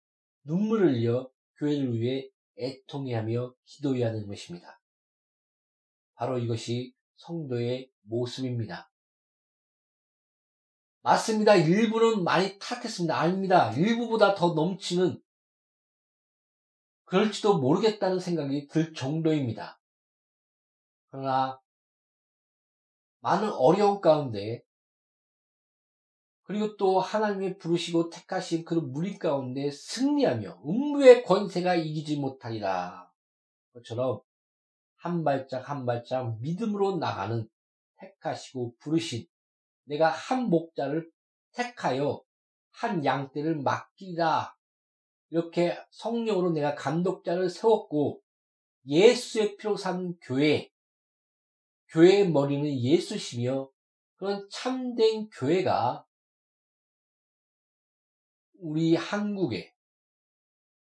눈물을 0.44 0.94
흘려 0.94 1.30
교회를 1.56 1.98
위해 1.98 2.28
애통해하며 2.58 3.54
기도해야 3.64 4.08
하는 4.08 4.26
것입니다. 4.26 4.80
바로 6.14 6.38
이것이 6.38 6.94
성도의 7.16 7.90
모습입니다. 8.02 8.90
맞습니다. 11.02 11.54
일부는 11.54 12.24
많이 12.24 12.58
탓했습니다. 12.58 13.18
아닙니다. 13.18 13.72
일부보다 13.72 14.34
더 14.34 14.54
넘치는 14.54 15.20
그럴지도 17.04 17.58
모르겠다는 17.58 18.20
생각이 18.20 18.68
들 18.68 18.92
정도입니다. 18.92 19.80
그러나 21.10 21.60
많은 23.20 23.50
어려움 23.50 24.00
가운데 24.00 24.62
그리고 26.42 26.76
또 26.76 26.98
하나님의 26.98 27.58
부르시고 27.58 28.10
택하신 28.10 28.64
그 28.64 28.74
무리 28.74 29.18
가운데 29.18 29.70
승리하며 29.70 30.62
음부의 30.64 31.22
권세가 31.24 31.74
이기지 31.74 32.16
못하리라. 32.16 33.10
그처럼 33.72 34.20
한 34.96 35.24
발짝 35.24 35.68
한 35.68 35.84
발짝 35.86 36.40
믿음으로 36.40 36.96
나가는 36.96 37.46
택하시고 37.98 38.76
부르신 38.78 39.26
내가 39.88 40.10
한 40.10 40.48
목자를 40.48 41.10
택하여 41.52 42.22
한 42.70 43.04
양떼를 43.04 43.56
맡기라. 43.56 44.54
이렇게 45.30 45.76
성령으로 45.90 46.52
내가 46.52 46.74
감독자를 46.74 47.50
세웠고 47.50 48.22
예수의 48.86 49.56
피로 49.56 49.76
산 49.76 50.16
교회, 50.22 50.70
교회의 51.88 52.30
머리는 52.30 52.70
예수시며 52.70 53.70
그런 54.16 54.48
참된 54.50 55.28
교회가 55.30 56.06
우리 58.54 58.94
한국에 58.94 59.74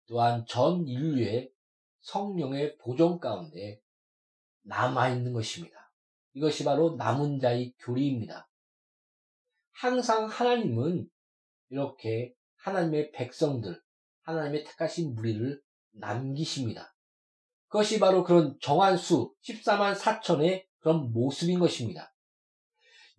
또한 0.07 0.45
전 0.47 0.87
인류의 0.87 1.51
성령의 2.01 2.77
보존 2.77 3.19
가운데 3.19 3.81
남아있는 4.61 5.33
것입니다. 5.33 5.91
이것이 6.33 6.63
바로 6.63 6.95
남은 6.95 7.39
자의 7.39 7.73
교리입니다. 7.79 8.46
항상 9.79 10.25
하나님은 10.25 11.07
이렇게 11.69 12.33
하나님의 12.55 13.11
백성들, 13.11 13.79
하나님의 14.23 14.63
택하신 14.63 15.13
무리를 15.13 15.61
남기십니다. 15.91 16.95
그것이 17.67 17.99
바로 17.99 18.23
그런 18.23 18.57
정한 18.59 18.97
수 18.97 19.35
14만 19.43 19.95
4천의 19.95 20.65
그런 20.79 21.11
모습인 21.11 21.59
것입니다. 21.59 22.11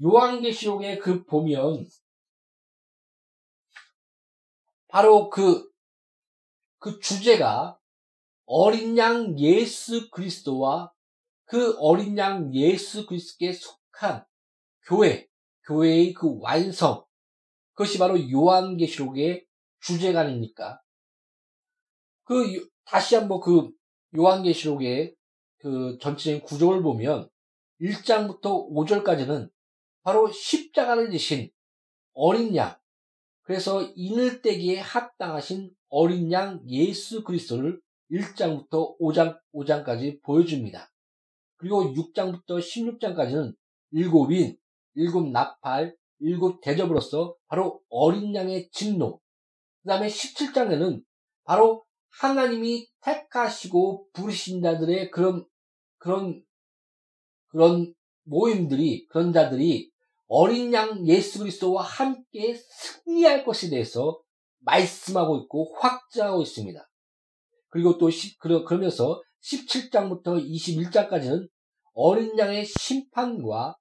요한계시록에 0.02 0.98
그 0.98 1.24
보면 1.24 1.86
바로 4.88 5.30
그, 5.30 5.70
그 6.78 6.98
주제가 6.98 7.78
어린 8.46 8.98
양 8.98 9.38
예수 9.38 10.10
그리스도와 10.10 10.92
그 11.44 11.76
어린 11.78 12.18
양 12.18 12.52
예수 12.52 13.06
그리스도께 13.06 13.52
속한 13.52 14.24
교회, 14.86 15.28
교회의 15.68 16.14
그 16.14 16.38
완성, 16.40 17.04
그것이 17.74 17.98
바로 17.98 18.18
요한계시록의 18.30 19.46
주제가 19.80 20.20
아닙니까? 20.20 20.80
그, 22.24 22.68
다시 22.84 23.14
한번 23.14 23.40
그 23.40 23.70
요한계시록의 24.16 25.14
그 25.58 25.98
전체적인 26.00 26.40
구조를 26.42 26.82
보면 26.82 27.28
1장부터 27.82 28.70
5절까지는 28.70 29.50
바로 30.02 30.30
십자가를 30.30 31.10
지신 31.10 31.50
어린 32.14 32.56
양, 32.56 32.78
그래서 33.42 33.82
이늘대기에 33.94 34.80
합당하신 34.80 35.70
어린 35.90 36.32
양 36.32 36.62
예수 36.66 37.22
그리스도를 37.22 37.80
1장부터 38.10 38.98
5장, 38.98 39.38
5장까지 39.54 40.22
보여줍니다. 40.22 40.90
그리고 41.56 41.92
6장부터 41.92 42.58
16장까지는 42.58 43.54
일곱인, 43.90 44.56
일곱 44.98 45.30
나팔, 45.30 45.94
일곱 46.18 46.60
대접으로서 46.60 47.36
바로 47.46 47.80
어린 47.88 48.34
양의 48.34 48.68
진노. 48.72 49.20
그 49.82 49.88
다음에 49.88 50.08
17장에는 50.08 51.02
바로 51.44 51.84
하나님이 52.20 52.88
택하시고 53.02 54.08
부르신 54.12 54.60
자들의 54.60 55.12
그런, 55.12 55.46
그런, 55.98 56.42
그런 57.46 57.94
모임들이, 58.24 59.06
그런 59.06 59.32
자들이 59.32 59.90
어린 60.26 60.72
양 60.72 61.06
예수 61.06 61.38
그리스도와 61.38 61.82
함께 61.82 62.54
승리할 62.54 63.44
것에 63.44 63.70
대해서 63.70 64.20
말씀하고 64.58 65.38
있고 65.38 65.74
확증하고 65.76 66.42
있습니다. 66.42 66.86
그리고 67.68 67.98
또 67.98 68.10
그러면서 68.40 69.22
17장부터 69.44 70.44
21장까지는 70.44 71.48
어린 71.94 72.36
양의 72.36 72.66
심판과 72.66 73.76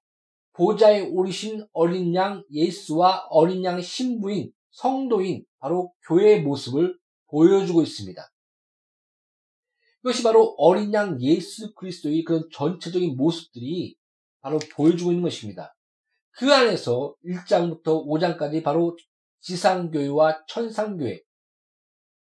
보좌에 0.58 1.02
오르신 1.02 1.68
어린 1.72 2.12
양 2.16 2.44
예수와 2.50 3.28
어린 3.30 3.62
양 3.62 3.80
신부인 3.80 4.52
성도인 4.72 5.44
바로 5.60 5.92
교회의 6.08 6.42
모습을 6.42 6.98
보여주고 7.28 7.80
있습니다. 7.82 8.28
이것이 10.02 10.24
바로 10.24 10.56
어린 10.58 10.92
양 10.92 11.20
예수 11.22 11.72
그리스도의 11.74 12.24
그런 12.24 12.48
전체적인 12.52 13.16
모습들이 13.16 13.96
바로 14.40 14.58
보여주고 14.74 15.12
있는 15.12 15.22
것입니다. 15.22 15.76
그 16.32 16.52
안에서 16.52 17.14
1장부터 17.24 18.04
5장까지 18.06 18.64
바로 18.64 18.96
지상교회와 19.40 20.44
천상교회, 20.48 21.22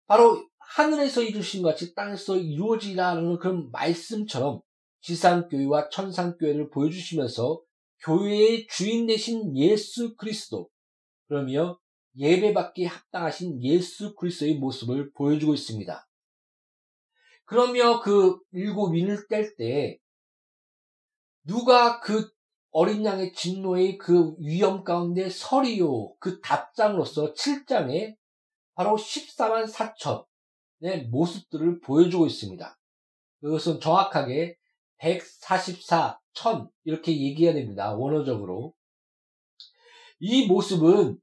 바로 0.07 0.45
하늘에서 0.59 1.23
이루신 1.23 1.63
것 1.63 1.71
같이 1.71 1.95
땅에서 1.95 2.37
이루어지라는 2.37 3.39
그런 3.39 3.71
말씀처럼 3.71 4.61
지상교회와 5.03 5.91
천상교회를 5.91 6.71
보여주시면서 6.71 7.66
교회의 8.05 8.67
주인 8.69 9.07
되신 9.07 9.57
예수 9.57 10.17
그리스도, 10.17 10.69
그러며 11.29 11.79
예배받기 12.17 12.85
합당하신 12.85 13.63
예수 13.63 14.15
그리스도의 14.15 14.57
모습을 14.57 15.13
보여주고 15.13 15.55
있습니다. 15.55 16.09
그러며 17.45 18.01
그 18.01 18.39
일곱 18.53 18.95
인을 18.95 19.29
뗄 19.29 19.57
때 19.57 19.99
누가 21.45 22.01
그 22.01 22.29
어린 22.71 23.05
양의 23.05 23.33
진노의 23.33 23.99
그 23.99 24.35
위험 24.39 24.85
가운데 24.85 25.31
서리요 25.31 26.15
그 26.19 26.41
답장으로서 26.41 27.33
7장에 27.33 28.17
바로 28.75 28.97
14만 28.97 29.73
4천의 29.73 31.09
모습들을 31.09 31.81
보여주고 31.81 32.27
있습니다. 32.27 32.79
그것은 33.41 33.81
정확하게 33.81 34.57
144, 34.99 36.19
1000 36.37 36.69
이렇게 36.85 37.13
얘기해야 37.13 37.55
됩니다. 37.55 37.95
원어적으로. 37.95 38.75
이 40.19 40.47
모습은 40.47 41.19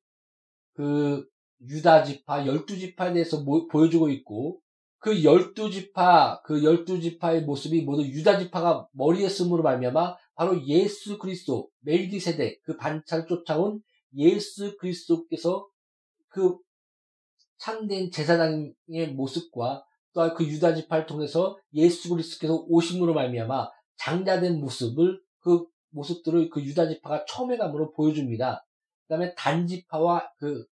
그 0.74 1.26
유다 1.62 2.04
지파, 2.04 2.46
열두 2.46 2.78
지파에 2.78 3.14
대해서 3.14 3.44
보여주고 3.72 4.10
있고 4.10 4.60
그 5.00 5.24
열두 5.24 5.70
지파, 5.72 6.42
그 6.44 6.64
열두 6.64 7.00
지파의 7.00 7.44
모습이 7.44 7.82
모두 7.82 8.04
유다 8.04 8.40
지파가 8.40 8.88
머리에 8.92 9.30
쓰므로 9.30 9.64
말미암아 9.64 10.18
바로 10.36 10.66
예수 10.66 11.18
그리스도, 11.18 11.70
멜기세덱 11.82 12.62
그 12.64 12.78
반차를 12.78 13.28
쫓아온 13.28 13.82
예수 14.16 14.76
그리스도께서 14.78 15.68
그 16.30 16.58
참된 17.58 18.12
제사장의 18.12 19.14
모습과 19.16 19.86
또그 20.14 20.46
유다 20.46 20.76
지파를 20.76 21.06
통해서 21.06 21.58
예수 21.74 22.10
그리스도께서 22.10 22.66
오심으로 22.68 23.14
말미암아 23.14 23.70
장자된 23.98 24.60
모습을 24.60 25.22
그 25.40 25.66
모습들을 25.92 26.50
그 26.50 26.62
유다 26.64 26.88
지파가 26.88 27.26
처음에감으로 27.26 27.94
보여줍니다. 27.94 28.66
그다음에 29.08 29.34
단지파와 29.36 30.34
그, 30.38 30.66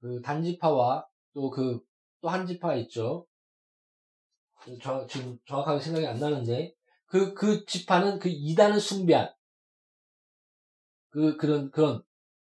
그 0.00 0.20
단지파와 0.22 1.06
또 1.34 1.50
그 1.50 1.80
또 2.20 2.28
한 2.30 2.46
지파가 2.46 2.74
있죠. 2.76 3.26
저 4.82 5.06
지금 5.06 5.38
정확하게 5.46 5.80
생각이 5.80 6.06
안 6.06 6.18
나는데 6.18 6.74
그, 7.06 7.34
그 7.34 7.64
지파는 7.66 8.18
그 8.18 8.28
이단을 8.28 8.80
숭배한, 8.80 9.32
그, 11.10 11.36
그런, 11.36 11.70
그런, 11.70 12.02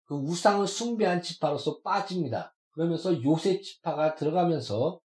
그 0.05 0.15
우상을 0.15 0.67
숭배한 0.67 1.21
지파로서 1.21 1.81
빠집니다. 1.81 2.55
그러면서 2.71 3.23
요셉 3.23 3.63
지파가 3.63 4.15
들어가면서, 4.15 4.99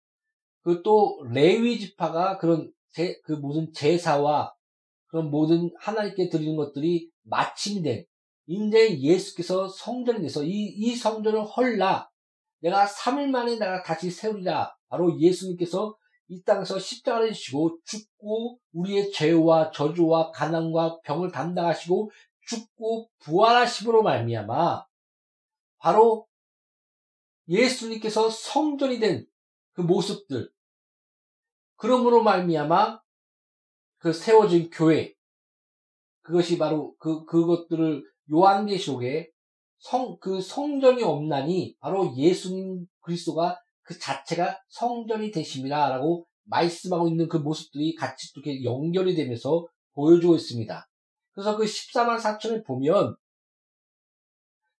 그 0.62 0.82
또 0.82 1.22
레위 1.32 1.78
지파가 1.78 2.38
그런 2.38 2.72
제, 2.97 3.20
그 3.24 3.32
모든 3.32 3.70
제사와 3.74 4.55
그런 5.09 5.30
모든 5.30 5.70
하나님께 5.78 6.30
드리는 6.30 6.57
것들이 6.57 7.11
마침된 7.24 8.07
이제 8.47 9.01
예수께서 9.01 9.68
성전이 9.68 10.22
돼서 10.22 10.42
이, 10.42 10.49
이 10.49 10.97
성전을 10.97 11.44
헐라. 11.44 12.09
내가 12.61 12.86
3일 12.86 13.28
만에 13.28 13.59
내가 13.59 13.82
다시 13.82 14.11
세우리라. 14.11 14.74
바로 14.88 15.20
예수님께서 15.20 15.94
이 16.28 16.42
땅에서 16.42 16.78
십자가를 16.78 17.34
지시고 17.34 17.78
죽고 17.84 18.59
우리의 18.72 19.12
죄와 19.12 19.72
저주와 19.72 20.30
가난과 20.30 21.01
병을 21.03 21.30
담당하시고 21.30 22.11
죽고 22.47 23.11
부활하심으로 23.18 24.03
말미암아 24.03 24.86
바로 25.78 26.26
예수님께서 27.47 28.30
성전이 28.30 29.01
된 29.01 29.26
그 29.76 29.82
모습들 29.82 30.51
그러므로 31.76 32.22
말미암아 32.22 33.00
그 33.98 34.12
세워진 34.12 34.70
교회 34.70 35.14
그것이 36.22 36.58
바로 36.58 36.94
그 36.98 37.24
그것들을 37.24 38.02
요한계시록에 38.32 39.30
성 39.78 40.18
그 40.20 40.40
성전이 40.40 41.02
없나니 41.02 41.76
바로 41.80 42.12
예수님 42.16 42.86
그리스도가 43.00 43.60
그 43.82 43.98
자체가 43.98 44.58
성전이 44.68 45.30
되심이라라고 45.30 46.26
말씀하고 46.44 47.08
있는 47.08 47.28
그 47.28 47.36
모습들이 47.36 47.94
같이 47.94 48.28
이렇게 48.34 48.64
연결이 48.64 49.14
되면서 49.14 49.66
보여주고 49.92 50.36
있습니다. 50.36 50.88
그래서 51.32 51.56
그 51.56 51.64
14만 51.64 52.18
4천을 52.18 52.64
보면 52.64 53.14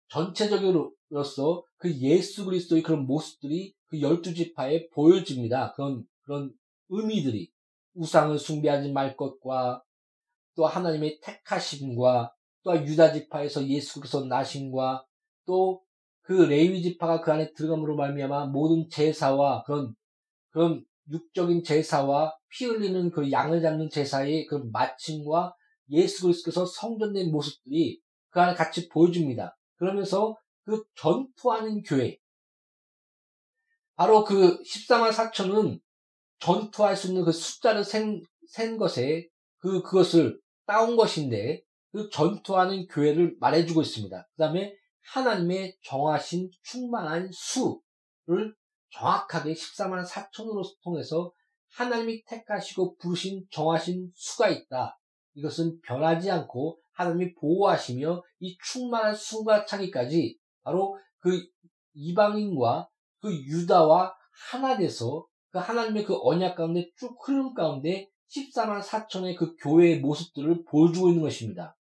전체적으로서 0.09 1.65
그 1.77 1.95
예수 2.01 2.45
그리스도의 2.45 2.83
그런 2.83 3.07
모습들이 3.07 3.75
그 3.87 4.01
열두 4.01 4.35
지파에 4.35 4.89
보여집니다. 4.89 5.73
그런 5.75 6.05
그런 6.23 6.53
의미들이 6.89 7.51
우상을 7.95 8.39
숭배하지 8.39 8.93
말 8.93 9.17
것과 9.17 9.83
또 10.55 10.67
하나님의 10.67 11.21
택하심과 11.23 12.33
또 12.63 12.77
유다 12.77 13.13
지파에서 13.13 13.67
예수께서 13.67 14.25
나심과 14.25 15.07
또 15.47 15.87
그 16.27 16.33
레위 16.33 16.83
지파가 16.83 17.21
그 17.21 17.33
안에 17.33 17.53
들어감으로 17.53 17.95
말미암아 17.95 18.47
모든 18.47 18.89
제사와 18.91 19.63
그런 19.63 19.95
그런 20.51 20.85
육적인 21.09 21.63
제사와 21.63 22.37
피 22.49 22.65
흘리는 22.65 23.11
그 23.13 23.31
양을 23.31 23.63
잡는 23.63 23.89
제사의 23.91 24.47
그 24.47 24.57
마침과 24.73 25.55
예수 25.91 26.23
그리스도께서 26.23 26.67
성전된 26.67 27.31
모습들이 27.31 28.01
그 28.31 28.41
안에 28.41 28.55
같이 28.55 28.89
보여줍니다. 28.89 29.57
그러면서 29.77 30.37
그 30.65 30.83
전투하는 30.97 31.85
교회. 31.85 32.19
바로 33.95 34.25
그 34.25 34.61
14만 34.65 35.13
4천은 35.13 35.81
전투할 36.39 36.97
수 36.97 37.09
있는 37.09 37.25
그 37.25 37.33
숫자를 37.33 37.85
센, 37.85 38.21
센 38.49 38.77
것에 38.77 39.29
그, 39.59 39.83
그것을 39.83 40.39
따온 40.67 40.97
것인데 40.97 41.63
그 41.93 42.11
전투하는 42.11 42.87
교회를 42.89 43.37
말해주고 43.41 43.81
있습니다. 43.83 44.29
그 44.31 44.37
다음에 44.37 44.75
하나님의 45.13 45.77
정하신 45.85 46.51
충만한 46.63 47.31
수를 47.33 48.55
정확하게 48.91 49.55
14만 49.55 50.07
4천으로 50.07 50.63
통해서 50.83 51.33
하나님이 51.75 52.25
택하시고 52.25 52.97
부르신 52.97 53.47
정하신 53.51 54.11
수가 54.15 54.49
있다. 54.49 54.99
이것은 55.35 55.81
변하지 55.83 56.31
않고 56.31 56.79
하나님이 56.93 57.35
보호하시며 57.35 58.23
이 58.41 58.57
충만한 58.65 59.15
수가 59.15 59.67
차기까지 59.67 60.39
바로 60.63 60.99
그 61.19 61.47
이방인과 61.95 62.89
그 63.21 63.35
유다와 63.35 64.15
하나 64.51 64.77
돼서 64.77 65.27
그 65.57 65.61
하나님의 65.61 66.05
그 66.05 66.15
언약 66.21 66.55
가운데 66.55 66.91
쭉 66.99 67.17
흐름 67.27 67.55
가운데 67.55 68.11
14만 68.29 68.83
4천의 68.83 69.39
그 69.39 69.57
교회의 69.57 70.01
모습들을 70.01 70.65
보여주고 70.67 71.09
있는 71.09 71.23
것입니다. 71.23 71.75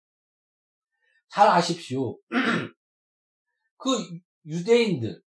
잘 1.27 1.49
아십시오. 1.49 2.17
그 3.75 3.89
유대인들을 4.45 5.19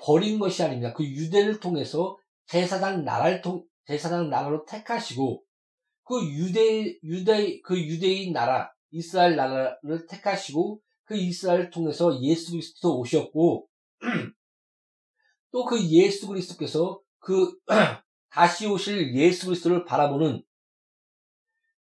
버린 0.00 0.38
것이 0.38 0.62
아닙니다. 0.62 0.94
그 0.94 1.04
유대를 1.04 1.60
통해서 1.60 2.16
제사장 2.46 3.04
나라를 3.04 3.42
통, 3.42 3.66
제사장 3.86 4.30
나라로 4.30 4.64
택하시고 4.64 5.44
그 6.04 6.24
유대, 6.30 6.96
유대, 7.02 7.60
그 7.60 7.78
유대인 7.78 8.32
나라, 8.32 8.72
이스라엘 8.90 9.36
나라를 9.36 10.06
택하시고 10.08 10.80
그 11.04 11.14
이스라엘을 11.18 11.68
통해서 11.68 12.18
예수 12.22 12.52
그리스도 12.52 12.98
오셨고 12.98 13.68
또 15.52 15.66
그 15.66 15.78
예수 15.90 16.26
그리스도께서 16.28 17.02
그 17.26 17.58
다시 18.30 18.68
오실 18.68 19.16
예수 19.16 19.46
그리스도를 19.46 19.84
바라보는 19.84 20.44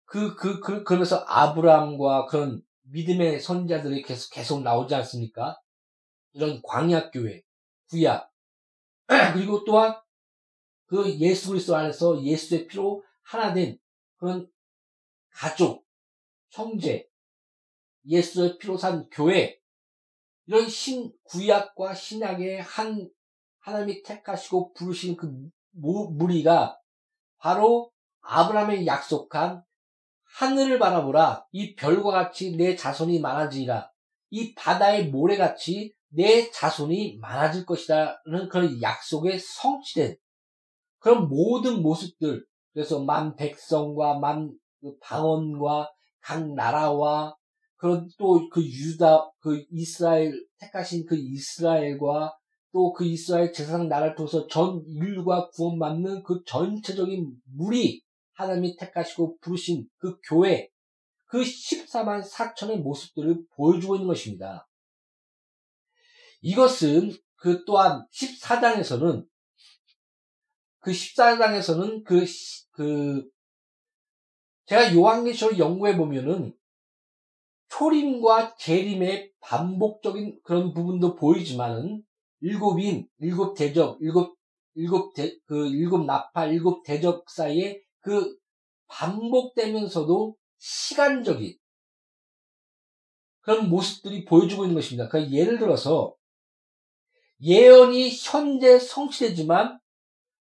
그, 0.03 0.35
그, 0.35 0.59
그, 0.59 0.83
그러면서 0.83 1.23
아브라함과 1.25 2.25
그런 2.25 2.61
믿음의 2.81 3.39
선자들이 3.39 4.01
계속, 4.01 4.29
계속 4.33 4.61
나오지 4.61 4.93
않습니까? 4.93 5.57
이런 6.33 6.61
광약교회, 6.61 7.43
구약. 7.89 8.29
그리고 9.33 9.63
또한 9.63 9.97
그 10.87 11.09
예수 11.19 11.51
그리스도 11.51 11.77
안에서 11.77 12.21
예수의 12.21 12.67
피로 12.67 13.01
하나 13.21 13.53
된 13.53 13.79
그런 14.17 14.51
가족, 15.29 15.87
형제, 16.49 17.07
예수의 18.05 18.57
피로 18.57 18.75
산 18.75 19.07
교회, 19.09 19.61
이런 20.47 20.67
신, 20.67 21.13
구약과 21.23 21.95
신약의 21.95 22.61
한, 22.63 23.09
하나님이 23.61 24.03
택하시고 24.03 24.73
부르신 24.73 25.15
그 25.15 25.31
무리가 25.71 26.77
바로 27.37 27.91
아브라함의 28.21 28.85
약속한 28.85 29.63
하늘을 30.37 30.79
바라보라. 30.79 31.45
이 31.51 31.75
별과 31.75 32.11
같이 32.11 32.55
내 32.55 32.75
자손이 32.75 33.19
많아지리라. 33.19 33.91
이 34.29 34.53
바다의 34.55 35.09
모래같이 35.09 35.93
내 36.09 36.49
자손이 36.51 37.17
많아질 37.19 37.65
것이다는 37.65 38.49
그런 38.49 38.81
약속에 38.81 39.37
성취된 39.37 40.15
그런 40.99 41.27
모든 41.27 41.81
모습들, 41.81 42.45
그래서 42.73 43.03
만 43.03 43.35
백성과 43.35 44.19
만그 44.19 44.97
방언과 45.01 45.91
각 46.21 46.53
나라와 46.53 47.35
그런 47.75 48.07
또 48.17 48.47
그 48.49 48.61
유다 48.63 49.31
그 49.39 49.65
이스라엘 49.71 50.31
택하신 50.59 51.05
그 51.07 51.15
이스라엘과 51.17 52.37
또 52.71 52.93
그 52.93 53.05
이스라엘 53.05 53.51
제사장 53.51 53.87
나라를 53.89 54.15
통해서 54.15 54.47
전 54.47 54.83
인류가 54.87 55.49
구원받는 55.49 56.23
그 56.23 56.43
전체적인 56.45 57.35
무리 57.55 58.01
하나님이 58.33 58.77
택하시고 58.77 59.37
부르신 59.39 59.87
그 59.97 60.17
교회 60.27 60.69
그 61.25 61.41
14만 61.41 62.27
4천의 62.29 62.81
모습들을 62.81 63.45
보여주고 63.55 63.95
있는 63.95 64.07
것입니다. 64.07 64.67
이것은 66.41 67.13
그 67.35 67.63
또한 67.65 68.05
14장에서는 68.13 69.25
그 70.79 70.91
14장에서는 70.91 72.03
그, 72.03 72.25
그, 72.71 73.29
제가 74.65 74.93
요한계시록 74.95 75.59
연구해 75.59 75.95
보면은 75.95 76.53
초림과 77.69 78.55
재림의 78.57 79.31
반복적인 79.39 80.41
그런 80.43 80.73
부분도 80.73 81.15
보이지만은 81.15 82.03
일곱 82.41 82.79
인, 82.79 83.07
일곱 83.19 83.55
대적, 83.55 83.97
일곱, 84.01 84.37
일곱 84.75 85.13
대, 85.13 85.35
그 85.45 85.67
일곱 85.67 86.05
나파, 86.05 86.45
일곱 86.47 86.83
대적 86.83 87.29
사이에 87.29 87.81
그 88.01 88.37
반복되면서도 88.87 90.35
시간적인 90.57 91.57
그런 93.41 93.69
모습들이 93.69 94.25
보여주고 94.25 94.63
있는 94.63 94.75
것입니다. 94.75 95.07
그 95.09 95.31
예를 95.31 95.57
들어서 95.57 96.15
예언이 97.41 98.11
현재 98.11 98.77
성취되지만 98.77 99.79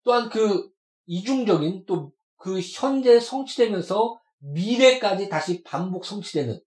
또한 0.03 0.29
그 0.29 0.71
이중적인 1.05 1.85
또 1.85 2.11
그 2.39 2.61
현재 2.61 3.19
성취되면서 3.19 4.19
미래까지 4.39 5.29
다시 5.29 5.61
반복 5.63 6.05
성취되는 6.05 6.59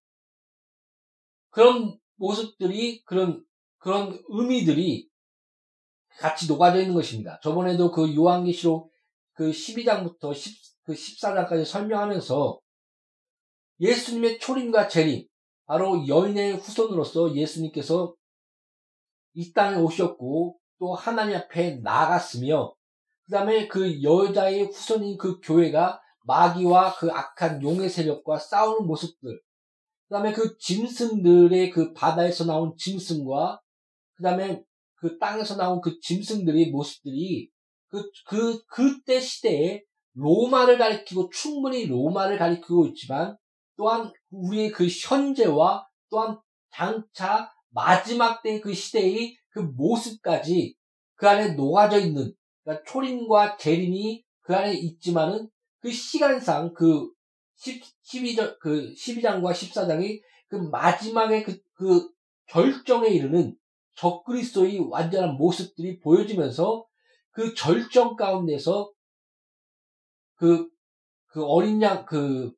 그런 1.49 1.99
모습들이 2.17 3.03
그런 3.05 3.45
그런 3.79 4.23
의미들이 4.29 5.09
같이 6.19 6.47
녹아져 6.47 6.81
있는 6.81 6.95
것입니다. 6.95 7.41
저번에도 7.43 7.91
그 7.91 8.15
요한계시록 8.15 8.91
그 9.35 9.51
12장부터 9.51 10.35
10, 10.35 10.85
그 10.85 10.93
14장까지 10.93 11.65
설명하면서 11.65 12.61
예수님의 13.81 14.39
초림과 14.39 14.89
재림, 14.89 15.27
바로 15.67 16.07
여인의 16.07 16.57
후손으로서 16.57 17.35
예수님께서 17.35 18.15
이 19.35 19.53
땅에 19.53 19.77
오셨고 19.77 20.59
또 20.79 20.95
하나님 20.95 21.37
앞에 21.37 21.77
나갔으며 21.83 22.75
그 23.25 23.33
다음에 23.33 23.67
그 23.69 24.03
여자의 24.03 24.65
후손인 24.65 25.17
그 25.17 25.41
교회가 25.41 26.01
마귀와 26.25 26.97
그 26.97 27.11
악한 27.11 27.63
용의 27.63 27.89
세력과 27.89 28.39
싸우는 28.39 28.87
모습들, 28.87 29.41
그 30.09 30.15
다음에 30.15 30.33
그 30.33 30.57
짐승들의 30.59 31.71
그 31.71 31.93
바다에서 31.93 32.45
나온 32.45 32.77
짐승과 32.77 33.61
그 34.15 34.23
다음에 34.23 34.63
그 35.03 35.19
땅에서 35.19 35.57
나온 35.57 35.81
그 35.81 35.99
짐승들의 35.99 36.71
모습들이 36.71 37.51
그, 37.89 38.09
그, 38.25 38.65
그때 38.67 39.19
시대에 39.19 39.83
로마를 40.15 40.79
가리키고 40.79 41.29
충분히 41.31 41.87
로마를 41.87 42.39
가리키고 42.39 42.87
있지만 42.87 43.37
또한 43.77 44.13
우리의 44.31 44.71
그 44.71 44.87
현재와 44.87 45.89
또한 46.09 46.39
장차 46.73 47.51
마지막 47.71 48.45
때그 48.45 48.73
시대의 48.73 49.37
그 49.51 49.59
모습까지 49.59 50.77
그 51.17 51.29
안에 51.29 51.55
녹아져 51.55 51.99
있는 51.99 52.33
그러니까 52.63 52.85
초림과 52.89 53.57
재림이 53.57 54.23
그 54.43 54.55
안에 54.55 54.73
있지만은 54.75 55.49
그 55.81 55.91
시간상 55.91 56.75
그 56.75 57.11
10, 57.57 57.83
12장, 58.05 58.57
그 58.61 58.93
12장과 58.95 59.51
14장이 59.51 60.21
그 60.49 60.57
마지막에 60.57 61.43
그, 61.43 61.59
그 61.75 62.09
결정에 62.47 63.09
이르는 63.09 63.57
적그리스도의 63.97 64.79
완전한 64.91 65.37
모습들이 65.37 65.99
보여지면서 65.99 66.87
그 67.31 67.55
절정 67.55 68.17
가운데서 68.17 68.93
그, 70.35 70.69
그 71.27 71.45
어린 71.45 71.81
양, 71.83 72.05
그, 72.05 72.53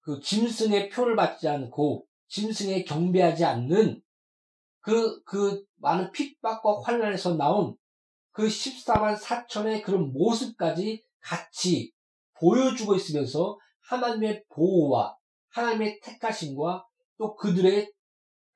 그 0.00 0.20
짐승의 0.20 0.90
표를 0.90 1.16
받지 1.16 1.48
않고 1.48 2.06
짐승에 2.28 2.84
경배하지 2.84 3.44
않는 3.44 4.02
그, 4.80 5.22
그 5.24 5.64
많은 5.76 6.12
핍박과 6.12 6.82
환란에서 6.82 7.36
나온 7.36 7.76
그 8.32 8.46
14만 8.46 9.18
4천의 9.18 9.82
그런 9.82 10.12
모습까지 10.12 11.02
같이 11.20 11.92
보여주고 12.34 12.94
있으면서 12.94 13.58
하나님의 13.88 14.44
보호와 14.50 15.16
하나님의 15.50 16.00
택하심과 16.02 16.86
또 17.18 17.34
그들의 17.34 17.90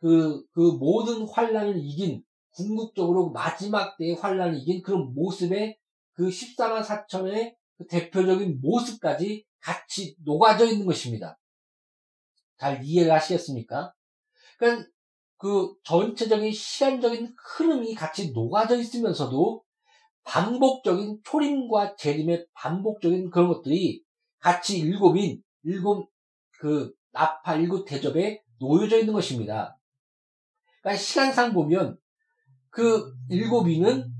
그, 0.02 0.44
그 0.50 0.60
모든 0.60 1.28
환란을 1.28 1.78
이긴 1.78 2.24
궁극적으로 2.50 3.30
마지막 3.30 3.96
때의 3.96 4.16
환란을 4.16 4.58
이긴 4.58 4.82
그런 4.82 5.14
모습의 5.14 5.78
그 6.14 6.28
14만 6.28 6.82
4천의 6.82 7.54
그 7.78 7.86
대표적인 7.86 8.60
모습까지 8.60 9.46
같이 9.60 10.16
녹아져 10.24 10.66
있는 10.66 10.86
것입니다. 10.86 11.38
잘 12.58 12.82
이해를 12.82 13.12
하시겠습니까? 13.12 13.94
그러니까 14.58 14.88
그 15.36 15.72
전체적인 15.84 16.52
시간적인 16.52 17.34
흐름이 17.56 17.94
같이 17.94 18.32
녹아져 18.32 18.76
있으면서도 18.76 19.62
반복적인 20.24 21.20
초림과 21.24 21.94
재림의 21.94 22.46
반복적인 22.54 23.30
그런 23.30 23.48
것들이 23.48 24.02
같이 24.40 24.78
일곱인 24.78 25.42
일곱 25.62 26.10
그 26.58 26.92
나파 27.12 27.54
일곱 27.54 27.84
대접에 27.84 28.42
놓여져 28.58 28.98
있는 28.98 29.14
것입니다. 29.14 29.78
그러니까 30.82 31.02
시간상 31.02 31.52
보면 31.52 31.96
그 32.70 33.14
일곱인은 33.30 34.12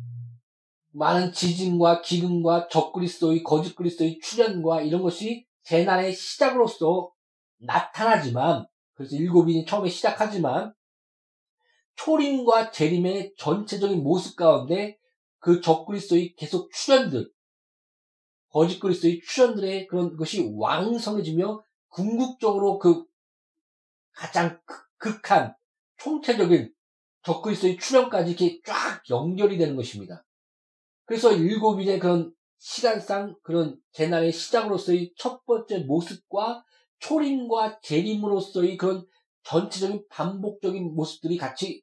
많은 0.93 1.33
지진과 1.33 2.03
기근과 2.03 2.69
적그리스도의 2.69 3.43
거짓 3.43 3.75
그리스도의 3.75 4.21
출현과 4.21 4.83
이런 4.83 5.03
것이 5.03 5.47
재난의 5.65 6.15
시작으로서 6.15 7.13
나타나지만 7.59 8.67
그래서 8.95 9.17
일곱인이 9.17 9.65
처음에 9.65 9.89
시작하지만 9.89 10.75
초림과 11.97 12.71
재림의 12.71 13.35
전체적인 13.37 14.03
모습 14.03 14.37
가운데 14.37 14.99
그 15.39 15.61
적그리스도의 15.61 16.35
계속 16.37 16.71
출현들 16.73 17.31
거짓 18.51 18.79
그리스도의 18.81 19.21
출현들의 19.27 19.87
그런 19.87 20.17
것이 20.17 20.53
왕성해지며 20.57 21.63
궁극적으로 21.89 22.79
그 22.79 23.05
가장 24.13 24.61
극한 24.99 25.55
총체적인 26.03 26.73
적그리스도의 27.23 27.79
출현까지 27.79 28.33
이렇게 28.33 28.61
쫙 28.65 29.03
연결이 29.11 29.57
되는 29.57 29.77
것입니다. 29.77 30.25
그래서 31.05 31.33
일곱인의 31.33 31.99
그런 32.01 32.35
시간상 32.59 33.37
그런 33.43 33.81
재난의 33.93 34.33
시작으로서의 34.33 35.13
첫 35.17 35.45
번째 35.45 35.81
모습과 35.81 36.65
초림과 36.99 37.81
재림으로서의 37.83 38.77
그런 38.77 39.07
전체적인 39.45 40.07
반복적인 40.09 40.95
모습들이 40.95 41.37
같이 41.37 41.83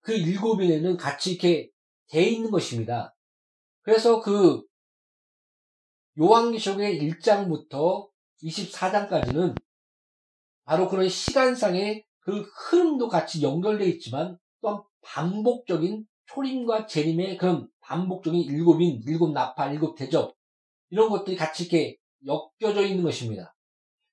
그 0.00 0.12
일곱인에는 0.12 0.96
같이 0.96 1.32
이렇게 1.32 1.70
돼 2.08 2.22
있는 2.24 2.50
것입니다. 2.50 3.14
그래서 3.82 4.20
그 4.20 4.62
요한계시록의 6.18 7.00
1장부터 7.00 8.08
24장까지는 8.42 9.56
바로 10.64 10.88
그런 10.88 11.08
시간상의 11.08 12.04
그 12.20 12.42
흐름도 12.70 13.08
같이 13.08 13.42
연결되어 13.42 13.86
있지만 13.88 14.38
또한 14.60 14.82
반복적인 15.02 16.04
초림과 16.26 16.86
재림의 16.86 17.36
그런 17.38 17.68
반복적인 17.80 18.40
일곱인, 18.40 19.02
일곱 19.06 19.32
나파, 19.32 19.70
일곱 19.72 19.96
대접 19.96 20.34
이런 20.90 21.08
것들이 21.08 21.36
같이 21.36 21.64
이렇게 21.64 21.96
엮여져 22.26 22.86
있는 22.86 23.02
것입니다. 23.02 23.54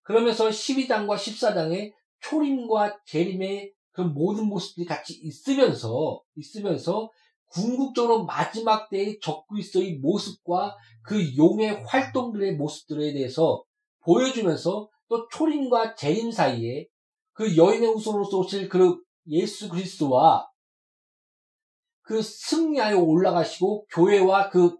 그러면서 0.03 0.47
12장과 0.47 1.15
14장에 1.15 1.91
초림과 2.21 2.99
재림의 3.05 3.73
그 3.91 4.01
모든 4.01 4.45
모습들이 4.45 4.85
같이 4.85 5.19
있으면서 5.21 6.21
있으면서 6.35 7.11
궁극적으로 7.49 8.25
마지막 8.25 8.89
때의 8.89 9.19
적그리스도의 9.21 9.99
모습과 9.99 10.75
그 11.01 11.35
용의 11.35 11.83
활동들의 11.85 12.55
모습들에 12.55 13.13
대해서 13.13 13.63
보여주면서 14.03 14.89
또 15.09 15.27
초림과 15.29 15.95
재림 15.95 16.31
사이에 16.31 16.87
그 17.37 17.55
여인의 17.55 17.87
후손으로서 17.89 18.39
오실 18.39 18.67
그 18.67 18.99
예수 19.27 19.69
그리스도와 19.69 20.49
그 22.01 22.19
승리하여 22.19 22.97
올라가시고 22.97 23.85
교회와 23.91 24.49
그 24.49 24.75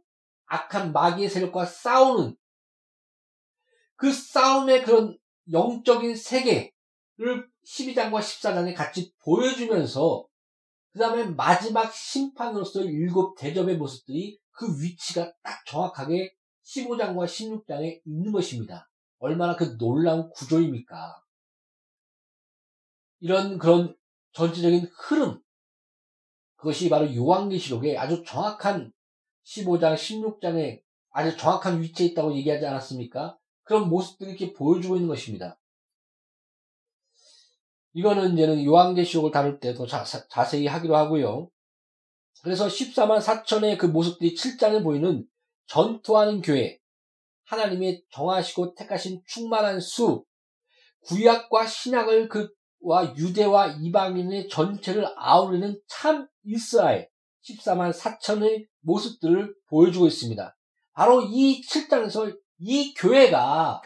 악한 0.48 0.92
마귀의 0.92 1.30
세력과 1.30 1.66
싸우는 1.66 2.36
그 3.96 4.12
싸움의 4.12 4.84
그런 4.86 5.16
영적인 5.52 6.16
세계를 6.16 6.72
12장과 7.64 8.22
14장에 8.22 8.74
같이 8.76 9.14
보여주면서 9.24 10.26
그 10.94 11.00
다음에 11.00 11.26
마지막 11.26 11.94
심판으로서 11.94 12.82
일곱 12.82 13.36
대접의 13.38 13.78
모습들이 13.78 14.40
그 14.50 14.66
위치가 14.82 15.32
딱 15.44 15.64
정확하게 15.68 16.34
15장과 16.66 17.26
16장에 17.28 18.02
있는 18.04 18.32
것입니다. 18.32 18.90
얼마나 19.20 19.56
그 19.56 19.78
놀라운 19.78 20.32
구조입니까? 20.32 21.27
이런 23.20 23.58
그런 23.58 23.96
전체적인 24.34 24.90
흐름, 24.94 25.42
그것이 26.56 26.90
바로 26.90 27.14
요한계시록에 27.14 27.98
아주 27.98 28.24
정확한 28.26 28.92
15장, 29.46 29.96
16장에 29.96 30.82
아주 31.12 31.38
정확한 31.38 31.82
위치에 31.82 32.08
있다고 32.08 32.36
얘기하지 32.36 32.66
않았습니까? 32.66 33.38
그런 33.64 33.90
모습들을 33.90 34.32
이렇게 34.32 34.54
보여주고 34.54 34.96
있는 34.96 35.08
것입니다. 35.08 35.60
이거는 37.94 38.34
이제는 38.34 38.64
요한계시록을 38.64 39.32
다룰 39.32 39.60
때 39.60 39.74
더 39.74 39.86
자세히 39.88 40.68
하기로 40.68 40.96
하고요. 40.96 41.50
그래서 42.44 42.68
14만 42.68 43.20
4천의 43.20 43.78
그 43.78 43.88
모습들이 43.88 44.36
7장에 44.36 44.84
보이는 44.84 45.26
전투하는 45.66 46.42
교회, 46.42 46.78
하나님의 47.46 48.04
정하시고 48.12 48.76
택하신 48.76 49.24
충만한 49.26 49.80
수, 49.80 50.24
구약과 51.06 51.66
신약을 51.66 52.30
그 52.30 52.50
와 52.80 53.16
유대와 53.16 53.78
이방인의 53.80 54.50
전체를 54.50 55.08
아우르는 55.16 55.80
참 55.88 56.28
이스라엘 56.44 57.10
14만 57.44 57.94
4천의 57.94 58.68
모습들을 58.82 59.56
보여주고 59.68 60.08
있습니다. 60.08 60.56
바로 60.94 61.22
이 61.22 61.62
7장에서 61.62 62.38
이 62.60 62.94
교회가 62.94 63.82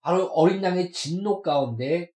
바로 0.00 0.26
어린 0.26 0.62
양의 0.62 0.92
진노 0.92 1.42
가운데 1.42 2.10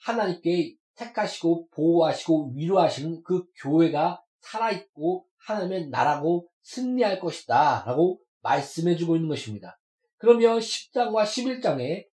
하나님께 0.00 0.74
택하시고 0.96 1.68
보호하시고 1.70 2.52
위로하시는 2.54 3.22
그 3.22 3.44
교회가 3.62 4.22
살아있고 4.40 5.26
하나님의 5.38 5.88
나라고 5.88 6.48
승리할 6.62 7.20
것이다 7.20 7.84
라고 7.86 8.20
말씀해주고 8.40 9.16
있는 9.16 9.28
것입니다. 9.28 9.78
그러면 10.16 10.58
10장과 10.58 11.24
11장에 11.24 12.06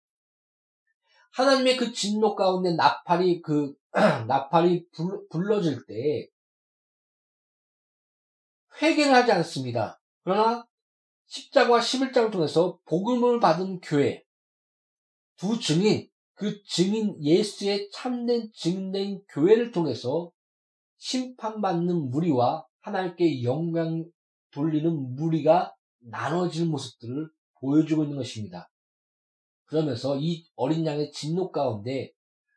하나님의 1.39 1.77
그 1.77 1.93
진노 1.93 2.35
가운데 2.35 2.75
나팔이 2.75 3.43
그 3.43 3.73
나팔이 4.27 4.87
불러질 5.31 5.87
때 5.87 6.29
회개를 8.83 9.15
하지 9.15 9.31
않습니다. 9.31 10.01
그러나 10.25 10.67
10장과 11.29 11.79
11장을 11.79 12.33
통해서 12.33 12.81
복음을 12.87 13.39
받은 13.39 13.81
교회 13.83 14.25
두 15.37 15.61
증인 15.61 16.09
그 16.35 16.61
증인 16.65 17.17
예수의 17.23 17.89
참된 17.93 18.51
증인된 18.53 19.23
교회를 19.29 19.71
통해서 19.71 20.33
심판받는 20.97 22.11
무리와 22.11 22.67
하나님께 22.81 23.45
영광 23.45 24.05
돌리는 24.51 25.15
무리가 25.15 25.73
나눠질 26.01 26.67
모습들을 26.67 27.31
보여주고 27.61 28.03
있는 28.03 28.17
것입니다. 28.17 28.69
그러면서 29.69 30.17
이 30.17 30.45
어린 30.57 30.85
양의 30.87 31.13
진노 31.13 31.53
가운데 31.53 32.13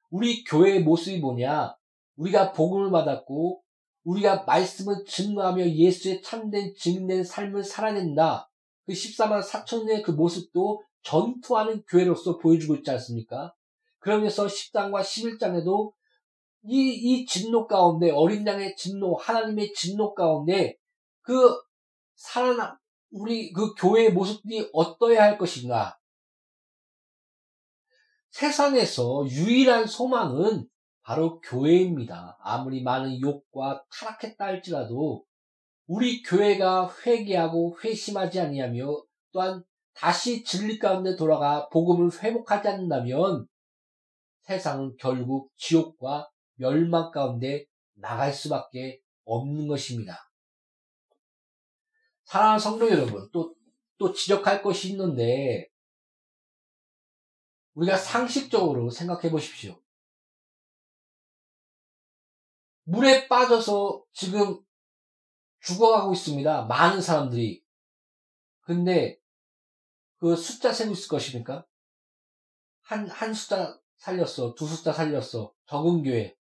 우리 0.10 0.44
교회의 0.44 0.82
모습이 0.84 1.20
뭐냐? 1.20 1.76
우리가 2.16 2.54
복음을 2.54 2.90
받았고 2.90 3.62
우리가 4.04 4.44
말씀을 4.44 5.06
증거하며 5.06 5.70
예수의 5.70 6.22
참된 6.22 6.74
증인된 6.76 7.24
삶을 7.24 7.64
살아낸다. 7.64 8.50
그 8.86 8.94
14만 8.94 9.44
4천의 9.44 10.04
그 10.04 10.12
모습도 10.12 10.84
전투하는 11.04 11.84
교회로서 11.88 12.38
보여주고 12.38 12.76
있지 12.76 12.92
않습니까? 12.92 13.54
그러면서 14.00 14.48
10장과 14.48 15.02
11장에도 15.02 15.92
이, 16.64 16.90
이 16.90 17.26
진노 17.26 17.68
가운데, 17.68 18.12
어린 18.12 18.46
양의 18.46 18.76
진노, 18.76 19.16
하나님의 19.16 19.74
진노 19.74 20.14
가운데 20.14 20.78
그 21.22 21.60
살아나, 22.16 22.80
우리 23.12 23.52
그 23.52 23.74
교회의 23.76 24.14
모습이 24.14 24.70
어떠해야 24.74 25.24
할 25.24 25.38
것인가? 25.38 25.98
세상에서 28.32 29.26
유일한 29.28 29.86
소망은 29.86 30.68
바로 31.04 31.40
교회입니다. 31.42 32.38
아무리 32.42 32.84
많은 32.84 33.22
욕과 33.22 33.84
타락했다 33.92 34.44
할지라도 34.44 35.26
우리 35.88 36.22
교회가 36.24 36.94
회개하고 37.06 37.78
회심하지 37.84 38.40
아니하며 38.40 39.04
또한 39.32 39.64
다시 39.94 40.44
진리 40.44 40.80
가운데 40.80 41.16
돌아가 41.16 41.68
복음을 41.70 42.10
회복하지 42.12 42.68
않는다면 42.70 43.48
세상은 44.42 44.96
결국 44.98 45.52
지옥과 45.58 46.30
멸망 46.56 47.12
가운데 47.12 47.66
나갈 47.94 48.34
수밖에 48.34 49.02
없는 49.26 49.68
것입니다. 49.68 50.18
사랑하는 52.24 52.60
성도 52.60 52.90
여러분, 52.90 53.28
또, 53.34 53.54
또 53.98 54.14
지적할 54.14 54.62
것이 54.62 54.92
있는데, 54.92 55.68
우리가 57.74 57.98
상식적으로 57.98 58.90
생각해 58.90 59.32
보십시오. 59.32 59.82
물에 62.84 63.28
빠져서 63.28 64.04
지금 64.12 64.64
죽어가고 65.62 66.14
있습니다. 66.14 66.64
많은 66.64 67.02
사람들이. 67.02 67.64
근데 68.62 69.20
그 70.18 70.36
숫자 70.36 70.74
세고 70.74 70.92
있을 70.94 71.08
것입니까? 71.08 71.66
한, 72.82 73.08
한 73.08 73.34
숫자 73.34 73.80
살렸어. 73.98 74.56
두 74.56 74.68
숫자 74.68 74.92
살렸어. 74.92 75.54
적은 75.68 76.04
교회. 76.04 76.38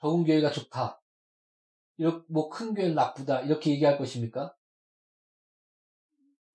적은 0.00 0.24
교회가 0.24 0.50
좋다. 0.50 1.00
이렇게, 1.98 2.24
뭐, 2.28 2.48
큰 2.48 2.74
교회는 2.74 2.94
나쁘다. 2.94 3.42
이렇게 3.42 3.70
얘기할 3.70 3.98
것입니까? 3.98 4.56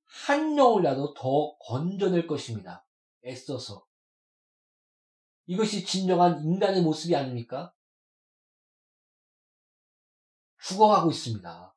한 0.06 0.58
영혼이라도 0.58 1.14
더 1.14 1.58
건져낼 1.60 2.26
것입니다. 2.26 2.85
애써서. 3.26 3.86
이것이 5.48 5.86
진정한 5.86 6.44
인간의 6.44 6.82
모습이 6.82 7.16
아닙니까? 7.16 7.74
죽어가고 10.60 11.12
있습니다. 11.12 11.76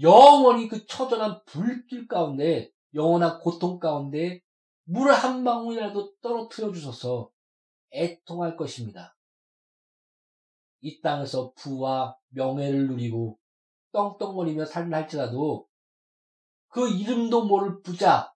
영원히 0.00 0.68
그 0.68 0.86
처절한 0.86 1.44
불길 1.44 2.06
가운데, 2.08 2.70
영원한 2.94 3.38
고통 3.40 3.78
가운데 3.78 4.40
물 4.84 5.10
한 5.10 5.42
방울이라도 5.42 6.16
떨어뜨려 6.20 6.72
주셔서 6.72 7.30
애통할 7.92 8.56
것입니다. 8.56 9.16
이 10.80 11.00
땅에서 11.00 11.52
부와 11.56 12.16
명예를 12.28 12.86
누리고 12.88 13.38
떵떵거리며 13.92 14.66
살다 14.66 14.98
할지라도 14.98 15.68
그 16.68 16.88
이름도 16.88 17.46
모를 17.46 17.82
부자, 17.82 18.32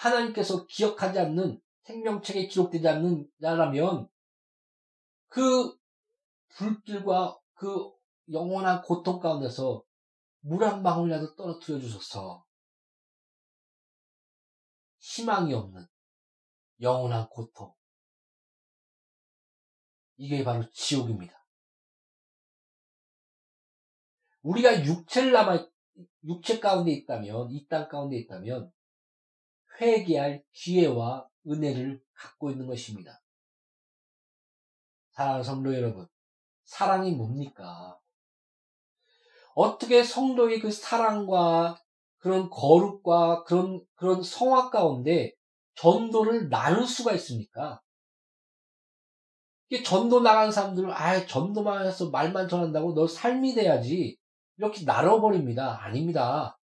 하나님께서 0.00 0.66
기억하지 0.66 1.18
않는 1.18 1.60
생명책에 1.82 2.46
기록되지 2.46 2.88
않는 2.88 3.30
자라면 3.40 4.08
그 5.28 5.76
불길과 6.48 7.38
그 7.54 7.90
영원한 8.32 8.82
고통 8.82 9.20
가운데서 9.20 9.84
물 10.40 10.64
한 10.64 10.82
방울이라도 10.82 11.36
떨어뜨려 11.36 11.78
주셔서 11.78 12.44
희망이 14.98 15.52
없는 15.52 15.86
영원한 16.80 17.28
고통. 17.28 17.74
이게 20.16 20.44
바로 20.44 20.68
지옥입니다. 20.70 21.46
우리가 24.42 24.84
육체를 24.84 25.32
남아, 25.32 25.66
육체 26.24 26.60
가운데 26.60 26.92
있다면, 26.92 27.50
이 27.50 27.66
땅 27.68 27.88
가운데 27.88 28.16
있다면, 28.16 28.72
회개할 29.80 30.42
기회와 30.52 31.26
은혜를 31.46 32.02
갖고 32.14 32.50
있는 32.50 32.66
것입니다. 32.66 33.20
사랑하는 35.12 35.44
성도 35.44 35.74
여러분, 35.74 36.06
사랑이 36.64 37.12
뭡니까? 37.12 37.98
어떻게 39.54 40.02
성도의 40.02 40.60
그 40.60 40.70
사랑과 40.70 41.76
그런 42.18 42.48
거룩과 42.50 43.44
그런, 43.44 43.84
그런 43.94 44.22
성화 44.22 44.70
가운데 44.70 45.32
전도를 45.74 46.48
나눌 46.50 46.86
수가 46.86 47.12
있습니까? 47.14 47.80
전도 49.84 50.20
나간 50.20 50.50
사람들은, 50.50 50.90
아, 50.90 51.26
전도만 51.26 51.86
해서 51.86 52.10
말만 52.10 52.48
전한다고 52.48 52.94
너 52.94 53.06
삶이 53.06 53.54
돼야지. 53.54 54.18
이렇게 54.58 54.84
나눠버립니다. 54.84 55.82
아닙니다. 55.82 56.58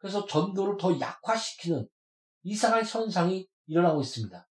그래서 0.00 0.26
전도를 0.26 0.76
더 0.78 0.98
약화시키는 0.98 1.86
이상한 2.42 2.84
현상이 2.84 3.46
일어나고 3.66 4.00
있습니다. 4.00 4.48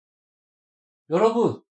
여러분, 1.11 1.63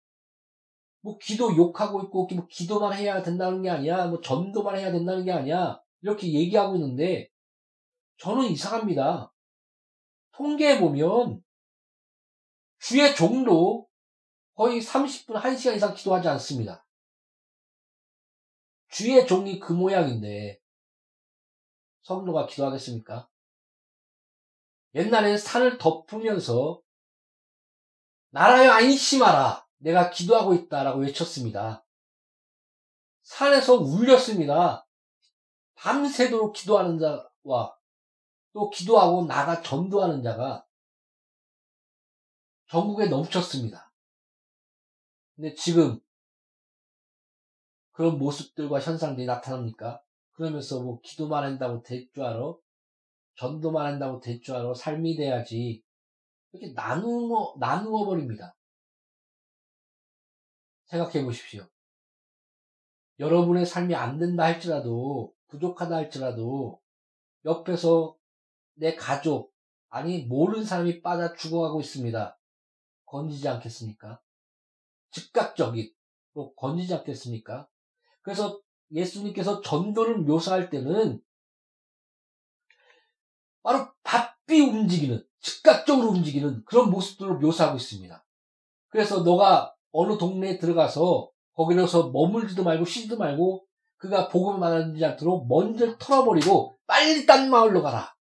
뭐 1.02 1.18
기도 1.20 1.56
욕하고 1.56 2.02
있고 2.04 2.28
뭐 2.34 2.48
기도만 2.48 2.94
해야 2.94 3.22
된다는 3.22 3.62
게 3.62 3.70
아니야. 3.70 4.08
뭐 4.08 4.20
전도만 4.20 4.78
해야 4.78 4.92
된다는 4.92 5.24
게 5.24 5.32
아니야. 5.32 5.80
이렇게 6.02 6.34
얘기하고 6.34 6.76
있는데 6.76 7.30
저는 8.18 8.46
이상합니다. 8.46 9.32
통계해 10.32 10.80
보면 10.80 11.44
주의 12.80 13.16
종도 13.16 13.88
거의 14.56 14.82
30분, 14.82 15.40
1시간 15.40 15.76
이상 15.76 15.94
기도하지 15.94 16.28
않습니다. 16.30 16.84
주의 18.90 19.28
종이 19.28 19.60
그 19.60 19.72
모양인데 19.72 20.60
성도가 22.02 22.48
기도하겠습니까? 22.48 23.30
옛날에는 24.98 25.38
산을 25.38 25.78
덮으면서 25.78 26.82
나라여 28.32 28.72
안심하라. 28.72 29.66
내가 29.78 30.10
기도하고 30.10 30.56
있다라고 30.56 31.02
외쳤습니다. 31.02 31.86
산에서 33.22 33.76
울렸습니다. 33.76 34.88
밤새도록 35.76 36.54
기도하는 36.54 36.98
자와 36.98 37.78
또 38.54 38.70
기도하고 38.72 39.26
나가 39.26 39.62
전도하는 39.62 40.24
자가 40.24 40.66
전국에 42.70 43.06
넘쳤습니다. 43.06 43.92
근데 45.36 45.54
지금 45.54 46.00
그런 47.92 48.18
모습들과 48.18 48.80
현상들이 48.80 49.28
나타납니까? 49.28 50.02
그러면서 50.32 50.82
뭐 50.82 51.00
기도만 51.02 51.44
한다고 51.44 51.84
될 51.84 52.10
줄 52.12 52.24
알아? 52.24 52.56
전도만 53.38 53.86
한다고 53.86 54.20
알아? 54.20 54.74
삶이 54.74 55.16
돼야지. 55.16 55.84
이렇게 56.52 56.74
나누어, 56.74 57.56
나누어 57.60 58.06
버립니다. 58.06 58.56
생각해 60.86 61.24
보십시오. 61.24 61.68
여러분의 63.20 63.66
삶이 63.66 63.94
안 63.96 64.18
된다 64.18 64.44
할지라도, 64.44 65.34
부족하다 65.48 65.96
할지라도, 65.96 66.82
옆에서 67.46 68.18
내 68.74 68.96
가족, 68.96 69.54
아니, 69.90 70.24
모르는 70.26 70.66
사람이 70.66 71.02
빠져 71.02 71.34
죽어가고 71.34 71.80
있습니다. 71.82 72.40
건지지 73.06 73.48
않겠습니까? 73.48 74.22
즉각적인, 75.12 75.94
또 76.34 76.54
건지지 76.56 76.94
않겠습니까? 76.94 77.68
그래서 78.22 78.62
예수님께서 78.92 79.62
전도를 79.62 80.20
묘사할 80.20 80.70
때는 80.70 81.22
바로 83.64 83.88
바삐 84.04 84.62
움직이는, 84.62 85.26
즉각적으로 85.40 86.10
움직이는 86.10 86.64
그런 86.66 86.90
모습들을 86.90 87.36
묘사하고 87.36 87.78
있습니다. 87.78 88.26
그래서 88.90 89.24
너가 89.24 89.74
어느 89.92 90.18
동네에 90.18 90.58
들어가서 90.58 91.30
거기로서 91.54 92.10
머물지도 92.12 92.64
말고 92.64 92.86
쉬지도 92.86 93.18
말고 93.18 93.66
그가 93.98 94.28
복음을 94.28 94.60
만나지 94.60 95.04
않도록 95.04 95.48
먼저 95.48 95.98
털어버리고 95.98 96.78
빨리 96.86 97.26
딴 97.26 97.50
마을로 97.50 97.82
가라. 97.82 98.16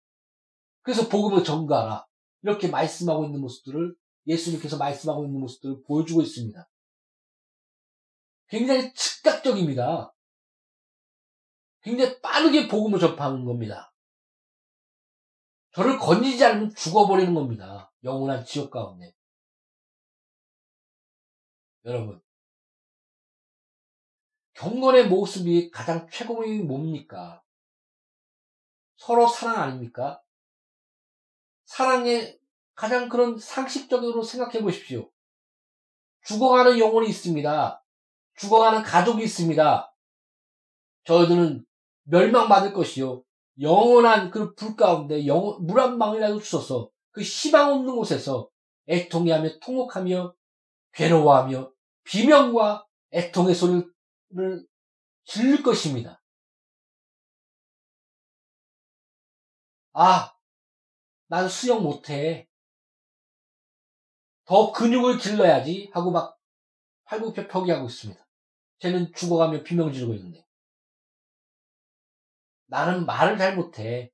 그래서 0.81 1.09
복음을 1.09 1.43
전가하라. 1.43 2.05
이렇게 2.43 2.67
말씀하고 2.67 3.25
있는 3.25 3.41
모습들을 3.41 3.95
예수님께서 4.27 4.77
말씀하고 4.77 5.25
있는 5.25 5.39
모습들을 5.39 5.83
보여주고 5.87 6.21
있습니다. 6.21 6.69
굉장히 8.47 8.93
즉각적입니다. 8.93 10.13
굉장히 11.81 12.21
빠르게 12.21 12.67
복음을 12.67 12.99
접하는 12.99 13.45
겁니다. 13.45 13.92
저를 15.73 15.97
건지지 15.97 16.43
않으면 16.45 16.73
죽어버리는 16.75 17.33
겁니다. 17.33 17.91
영원한 18.03 18.45
지옥 18.45 18.69
가운데. 18.69 19.15
여러분, 21.85 22.21
경건의 24.53 25.09
모습이 25.09 25.71
가장 25.71 26.07
최고의 26.09 26.59
뭡니까? 26.59 27.43
서로 28.95 29.27
사랑 29.27 29.63
아닙니까? 29.63 30.21
사랑의 31.65 32.39
가장 32.75 33.09
그런 33.09 33.37
상식적으로 33.37 34.23
생각해 34.23 34.61
보십시오. 34.61 35.11
죽어가는 36.25 36.77
영혼이 36.79 37.09
있습니다. 37.09 37.83
죽어가는 38.35 38.83
가족이 38.83 39.23
있습니다. 39.23 39.93
저희들은 41.05 41.65
멸망받을 42.03 42.73
것이요. 42.73 43.23
영원한 43.59 44.31
그 44.31 44.55
불 44.55 44.75
가운데 44.75 45.21
물 45.61 45.79
한 45.79 45.97
방울이라도 45.99 46.39
주셔서 46.39 46.89
그 47.11 47.21
희망 47.21 47.71
없는 47.73 47.95
곳에서 47.95 48.49
애통해하며 48.87 49.59
통곡하며 49.59 50.33
괴로워하며 50.93 51.71
비명과 52.03 52.85
애통의 53.13 53.55
소리를 53.55 54.67
질릴 55.25 55.63
것입니다. 55.63 56.21
아, 59.93 60.33
난 61.27 61.47
수영 61.47 61.83
못해. 61.83 62.47
더 64.45 64.71
근육을 64.71 65.17
길러야지 65.19 65.89
하고 65.93 66.11
막 66.11 66.37
팔굽혀 67.05 67.47
펴기하고 67.47 67.85
있습니다. 67.87 68.25
쟤는 68.79 69.13
죽어가며 69.13 69.63
비명 69.63 69.91
지르고 69.93 70.13
있는데. 70.15 70.45
나는 72.73 73.05
말을 73.05 73.37
잘 73.37 73.55
못해. 73.55 74.11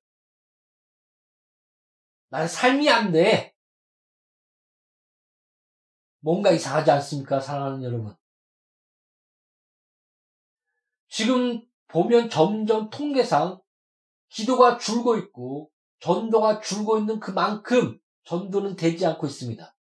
나는 2.27 2.45
삶이 2.45 2.89
안 2.89 3.13
돼. 3.13 3.55
뭔가 6.19 6.51
이상하지 6.51 6.91
않습니까? 6.91 7.39
사랑하는 7.39 7.81
여러분. 7.83 8.13
지금 11.07 11.65
보면 11.87 12.29
점점 12.29 12.89
통계상 12.89 13.61
기도가 14.27 14.77
줄고 14.77 15.15
있고 15.15 15.71
전도가 16.01 16.59
줄고 16.59 16.99
있는 16.99 17.21
그만큼 17.21 17.97
전도는 18.23 18.75
되지 18.75 19.05
않고 19.05 19.25
있습니다. 19.25 19.73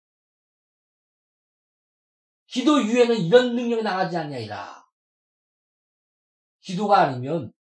기도 2.47 2.79
이후에는 2.79 3.17
이런 3.17 3.55
능력이 3.55 3.83
나가지 3.83 4.15
않냐이라. 4.15 4.87
기도가 6.61 7.01
아니면 7.01 7.53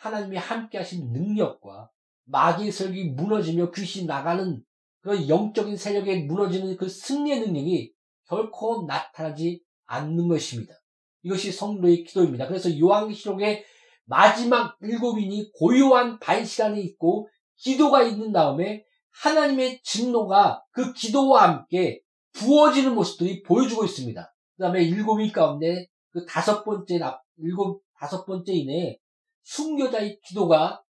하나님이 0.00 0.38
함께 0.38 0.78
하신 0.78 1.12
능력과 1.12 1.90
마귀의 2.24 2.72
설기 2.72 3.10
무너지며 3.10 3.70
귀신 3.70 4.06
나가는 4.06 4.62
그런 5.00 5.28
영적인 5.28 5.76
세력에 5.76 6.24
무너지는 6.24 6.76
그 6.76 6.88
승리의 6.88 7.40
능력이 7.40 7.92
결코 8.26 8.86
나타나지 8.86 9.62
않는 9.86 10.28
것입니다. 10.28 10.74
이것이 11.22 11.52
성도의 11.52 12.04
기도입니다. 12.04 12.48
그래서 12.48 12.76
요한계시록의 12.78 13.64
마지막 14.04 14.76
일곱인이 14.80 15.52
고요한 15.58 16.18
반 16.18 16.44
시간이 16.44 16.80
있고 16.82 17.28
기도가 17.56 18.02
있는 18.02 18.32
다음에 18.32 18.84
하나님의 19.22 19.82
진노가 19.82 20.62
그 20.70 20.94
기도와 20.94 21.42
함께 21.42 22.00
부어지는 22.32 22.94
모습들이 22.94 23.42
보여주고 23.42 23.84
있습니다. 23.84 24.34
그 24.56 24.62
다음에 24.62 24.82
일곱인 24.82 25.30
가운데 25.30 25.88
그 26.10 26.24
다섯 26.24 26.64
번째, 26.64 26.98
일곱, 27.36 27.82
다섯 27.98 28.24
번째 28.24 28.52
이내에 28.52 28.98
순교자의 29.42 30.20
기도가 30.20 30.82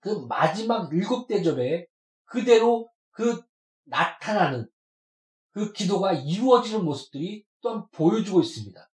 그 0.00 0.26
마지막 0.28 0.92
일곱 0.92 1.26
대접에 1.26 1.86
그대로 2.24 2.88
그 3.10 3.42
나타나는 3.84 4.68
그 5.50 5.72
기도가 5.72 6.12
이루어지는 6.12 6.84
모습들이 6.84 7.44
또한 7.62 7.86
보여주고 7.92 8.40
있습니다. 8.40 8.90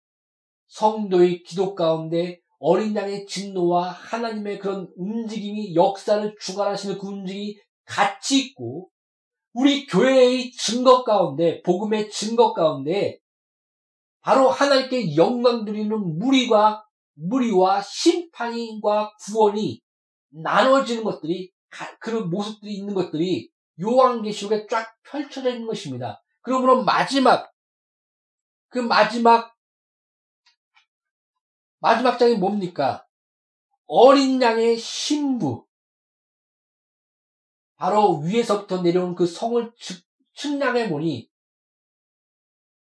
성도의 0.68 1.42
기도 1.42 1.74
가운데 1.74 2.40
어린 2.58 2.94
양의 2.94 3.26
진노와 3.26 3.90
하나님의 3.90 4.58
그런 4.60 4.88
움직임이 4.96 5.74
역사를 5.74 6.34
주관하시는 6.40 6.98
그 6.98 7.06
움직임이 7.08 7.58
같이 7.84 8.46
있고 8.46 8.88
우리 9.52 9.86
교회의 9.86 10.52
증거 10.52 11.02
가운데 11.02 11.60
복음의 11.62 12.10
증거 12.10 12.52
가운데 12.54 13.18
바로 14.20 14.48
하나님께 14.48 15.16
영광 15.16 15.64
드리는 15.64 16.18
무리와 16.18 16.84
무리와 17.14 17.82
심판과 17.82 19.12
구원이 19.24 19.80
나눠지는 20.30 21.04
것들이 21.04 21.52
그런 22.00 22.30
모습들이 22.30 22.74
있는 22.74 22.94
것들이 22.94 23.50
요한계시록에 23.80 24.66
쫙 24.66 24.94
펼쳐져 25.02 25.50
있는 25.50 25.66
것입니다. 25.66 26.22
그러므로 26.40 26.84
마지막 26.84 27.52
그 28.68 28.78
마지막 28.78 29.54
마지막 31.78 32.18
장이 32.18 32.36
뭡니까? 32.36 33.06
어린 33.86 34.40
양의 34.40 34.78
신부 34.78 35.66
바로 37.76 38.20
위에서부터 38.20 38.80
내려온 38.80 39.14
그 39.14 39.26
성을 39.26 39.72
측량해 40.34 40.88
보니 40.88 41.28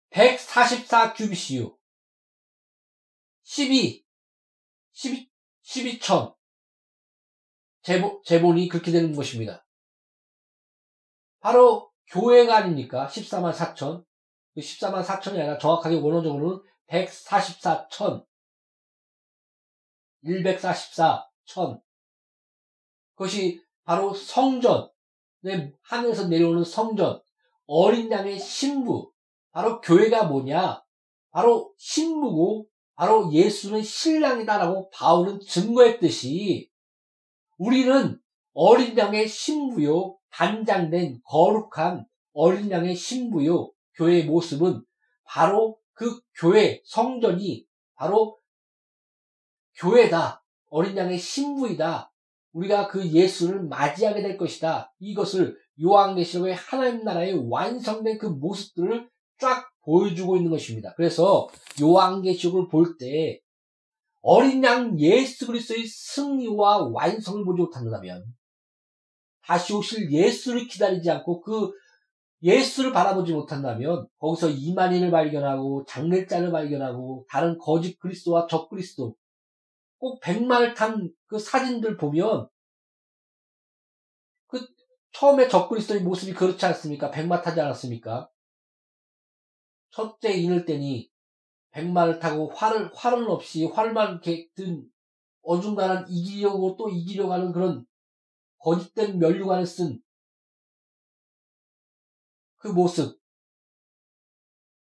144 0.09 1.13
규비시유 1.13 1.77
12 3.43 4.08
12 4.99 5.29
12천 5.63 6.35
제본, 7.83 8.21
제본이 8.25 8.67
그렇게 8.67 8.91
되는 8.91 9.15
것입니다. 9.15 9.65
바로 11.39 11.89
교회가 12.07 12.57
아닙니까? 12.57 13.07
14만 13.07 13.53
4천. 13.53 14.05
14만 14.57 15.05
4천이 15.05 15.35
아니라 15.39 15.57
정확하게 15.57 15.95
원어적으로는 15.95 16.61
144천. 16.87 18.25
144, 20.23 21.29
천. 21.45 21.81
그것이 23.15 23.63
바로 23.85 24.13
성전, 24.13 24.91
하늘에서 25.83 26.27
내려오는 26.27 26.65
성전, 26.65 27.21
어린 27.67 28.11
양의 28.11 28.37
신부, 28.37 29.13
바로 29.51 29.79
교회가 29.79 30.25
뭐냐? 30.25 30.83
바로 31.31 31.73
신부고, 31.77 32.67
바로 32.99 33.31
예수는 33.31 33.81
신랑이다라고 33.81 34.89
바울은 34.89 35.39
증거했듯이, 35.39 36.69
우리는 37.57 38.19
어린 38.53 38.97
양의 38.97 39.25
신부요, 39.25 40.17
단장된 40.31 41.21
거룩한 41.23 42.05
어린 42.33 42.69
양의 42.69 42.97
신부요, 42.97 43.71
교회의 43.95 44.25
모습은 44.25 44.83
바로 45.23 45.77
그 45.93 46.19
교회, 46.35 46.81
성전이 46.83 47.65
바로 47.95 48.37
교회다. 49.75 50.43
어린 50.69 50.97
양의 50.97 51.19
신부이다. 51.19 52.11
우리가 52.51 52.89
그 52.89 53.07
예수를 53.07 53.61
맞이하게 53.61 54.21
될 54.21 54.37
것이다. 54.37 54.93
이것을 54.99 55.57
요한계시록의 55.81 56.53
하나님 56.53 57.05
나라의 57.05 57.47
완성된 57.49 58.17
그 58.17 58.25
모습들을 58.25 59.09
쫙 59.37 59.68
보여주고 59.83 60.37
있는 60.37 60.51
것입니다. 60.51 60.93
그래서 60.95 61.47
요한계시록을 61.81 62.67
볼 62.69 62.97
때 62.97 63.39
어린 64.21 64.63
양 64.63 64.99
예수 64.99 65.47
그리스도의 65.47 65.85
승리와 65.87 66.89
완성을 66.91 67.45
보지 67.45 67.61
못한다면 67.61 68.25
다시 69.41 69.73
오실 69.73 70.11
예수를 70.11 70.67
기다리지 70.67 71.09
않고 71.09 71.41
그 71.41 71.71
예수를 72.41 72.91
바라보지 72.91 73.33
못한다면 73.33 74.07
거기서 74.19 74.49
이만인을 74.49 75.11
발견하고 75.11 75.85
장례자를 75.87 76.51
발견하고 76.51 77.25
다른 77.29 77.57
거짓 77.57 77.97
그리스도와 77.99 78.47
적 78.47 78.69
그리스도 78.69 79.15
꼭 79.97 80.19
백마를 80.21 80.73
탄 80.73 81.11
그 81.29 81.37
사진들 81.37 81.95
보면 81.95 82.49
그 84.47 84.59
처음에 85.13 85.47
적 85.47 85.69
그리스도의 85.69 86.01
모습이 86.01 86.33
그렇지 86.33 86.65
않습니까? 86.65 87.11
백마 87.11 87.41
타지 87.41 87.61
않았습니까? 87.61 88.29
첫째 89.91 90.33
인을 90.33 90.65
때니 90.65 91.09
백마를 91.71 92.19
타고 92.19 92.49
활을 92.49 92.91
활은 92.95 93.27
없이 93.27 93.65
활만 93.65 94.21
든 94.55 94.89
어중간한 95.41 96.07
이기려고 96.09 96.75
또 96.77 96.89
이기려고 96.89 97.33
하는 97.33 97.51
그런 97.51 97.85
거짓된 98.59 99.19
면류관을 99.19 99.65
쓴 99.65 100.01
그 102.59 102.67
모습 102.67 103.19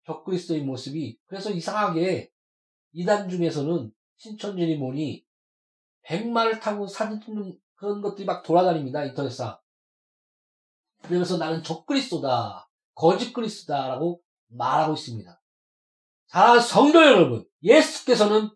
적그리스도의 0.06 0.64
모습이. 0.64 1.18
그래서 1.26 1.50
이상하게 1.50 2.32
이단 2.92 3.30
중에서는 3.30 3.92
신천지니 4.18 4.78
뭐니 4.78 5.26
백마를 6.04 6.60
타고 6.60 6.86
사진 6.88 7.20
찍는 7.20 7.58
그런 7.76 8.02
것들이 8.02 8.26
막 8.26 8.44
돌아다닙니다 8.44 9.04
인터넷상. 9.06 9.58
그러면서 11.02 11.38
나는 11.38 11.64
적그리스도다 11.64 12.70
거짓 12.94 13.34
그리스도다라고 13.34 14.22
말하고 14.56 14.94
있습니다 14.94 15.42
사랑하는 16.28 16.62
성도 16.62 17.02
여러분 17.02 17.46
예수께서는 17.62 18.50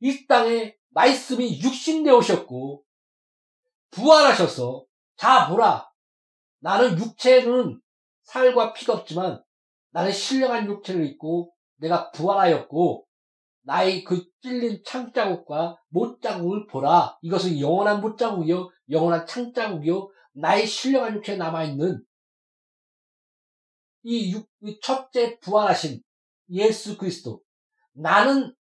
이 0.00 0.26
땅에 0.26 0.76
말씀이 0.90 1.60
육신되어 1.62 2.16
오셨고 2.16 2.84
부활하셔서 3.90 4.84
자 5.16 5.48
보라 5.48 5.90
나는 6.60 6.98
육체는 6.98 7.80
살과 8.22 8.72
피가 8.72 8.94
없지만 8.94 9.42
나는 9.90 10.12
신령한 10.12 10.66
육체를 10.66 11.06
입고 11.06 11.52
내가 11.76 12.10
부활하였고 12.12 13.06
나의 13.64 14.04
그 14.04 14.24
찔린 14.40 14.82
창자국과 14.84 15.78
못자국을 15.88 16.66
보라. 16.66 17.18
이것은 17.22 17.60
영원한 17.60 18.00
못자국이요, 18.00 18.68
영원한 18.90 19.26
창자국이요, 19.26 20.10
나의 20.34 20.66
신령한 20.66 21.14
육체에 21.16 21.36
남아있는 21.36 22.02
이, 24.02 24.32
육, 24.32 24.48
이 24.62 24.78
첫째 24.80 25.38
부활하신 25.38 26.02
예수 26.50 26.98
그리스도 26.98 27.42
나는 27.92 28.54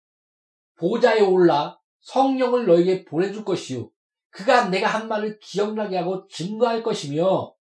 보좌에 0.78 1.20
올라 1.20 1.78
성령을 2.00 2.66
너에게 2.66 3.04
보내줄 3.04 3.44
것이요 3.44 3.90
그가 4.30 4.68
내가 4.68 4.88
한 4.88 5.08
말을 5.08 5.38
기억나게 5.40 5.96
하고 5.96 6.26
증거할 6.28 6.82
것이며 6.82 7.54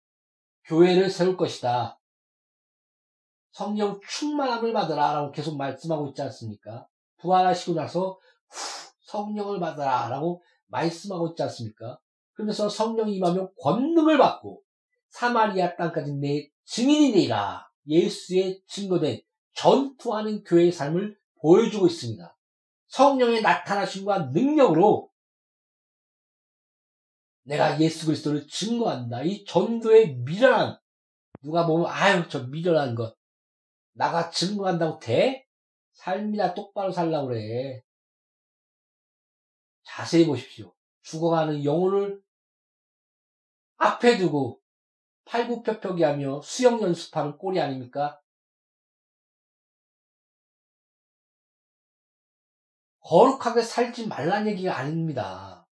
교회를 0.64 1.11
세울 1.11 1.37
것이다. 1.37 2.01
성령 3.53 4.01
충만함을 4.09 4.72
받으라 4.72 5.12
라고 5.12 5.31
계속 5.31 5.57
말씀하고 5.57 6.09
있지 6.09 6.22
않습니까? 6.22 6.89
부활하시고 7.18 7.75
나서 7.75 8.18
후, 8.49 8.93
성령을 9.03 9.61
받으라 9.61 10.09
라고 10.09 10.43
말씀하고 10.66 11.29
있지 11.29 11.43
않습니까? 11.45 12.01
그러면서 12.33 12.68
성령이 12.68 13.14
임하면 13.14 13.51
권능을 13.62 14.18
받고 14.18 14.63
사마리아 15.14 15.76
땅까지 15.76 16.14
내 16.14 16.50
증인이 16.64 17.12
되리라 17.12 17.70
예수의 17.86 18.62
증거된 18.66 19.20
전투하는 19.52 20.42
교회의 20.42 20.72
삶을 20.72 21.16
보여주고 21.40 21.86
있습니다. 21.86 22.36
성령의 22.88 23.42
나타나심과 23.42 24.30
능력으로 24.32 25.12
내가 27.44 27.80
예수 27.80 28.06
그리스도를 28.06 28.48
증거한다. 28.48 29.22
이 29.22 29.44
전도의 29.44 30.16
미련한 30.16 30.78
누가 31.42 31.64
보면 31.64 31.86
아유 31.88 32.28
저 32.28 32.44
미련한 32.48 32.96
것 32.96 33.16
나가 33.92 34.30
증거한다고 34.30 34.98
돼? 34.98 35.46
삶이나 35.92 36.54
똑바로 36.54 36.90
살라고 36.90 37.28
그래. 37.28 37.82
자세히 39.84 40.26
보십시오. 40.26 40.74
죽어가는 41.02 41.62
영혼을 41.62 42.20
앞에 43.76 44.18
두고 44.18 44.63
팔굽혀펴기하며 45.25 46.43
수영 46.43 46.81
연습하는 46.81 47.37
꼴이 47.39 47.61
아닙니까? 47.61 48.20
거룩하게 53.01 53.62
살지 53.62 54.07
말란 54.07 54.47
얘기가 54.47 54.77
아닙니다. 54.77 55.66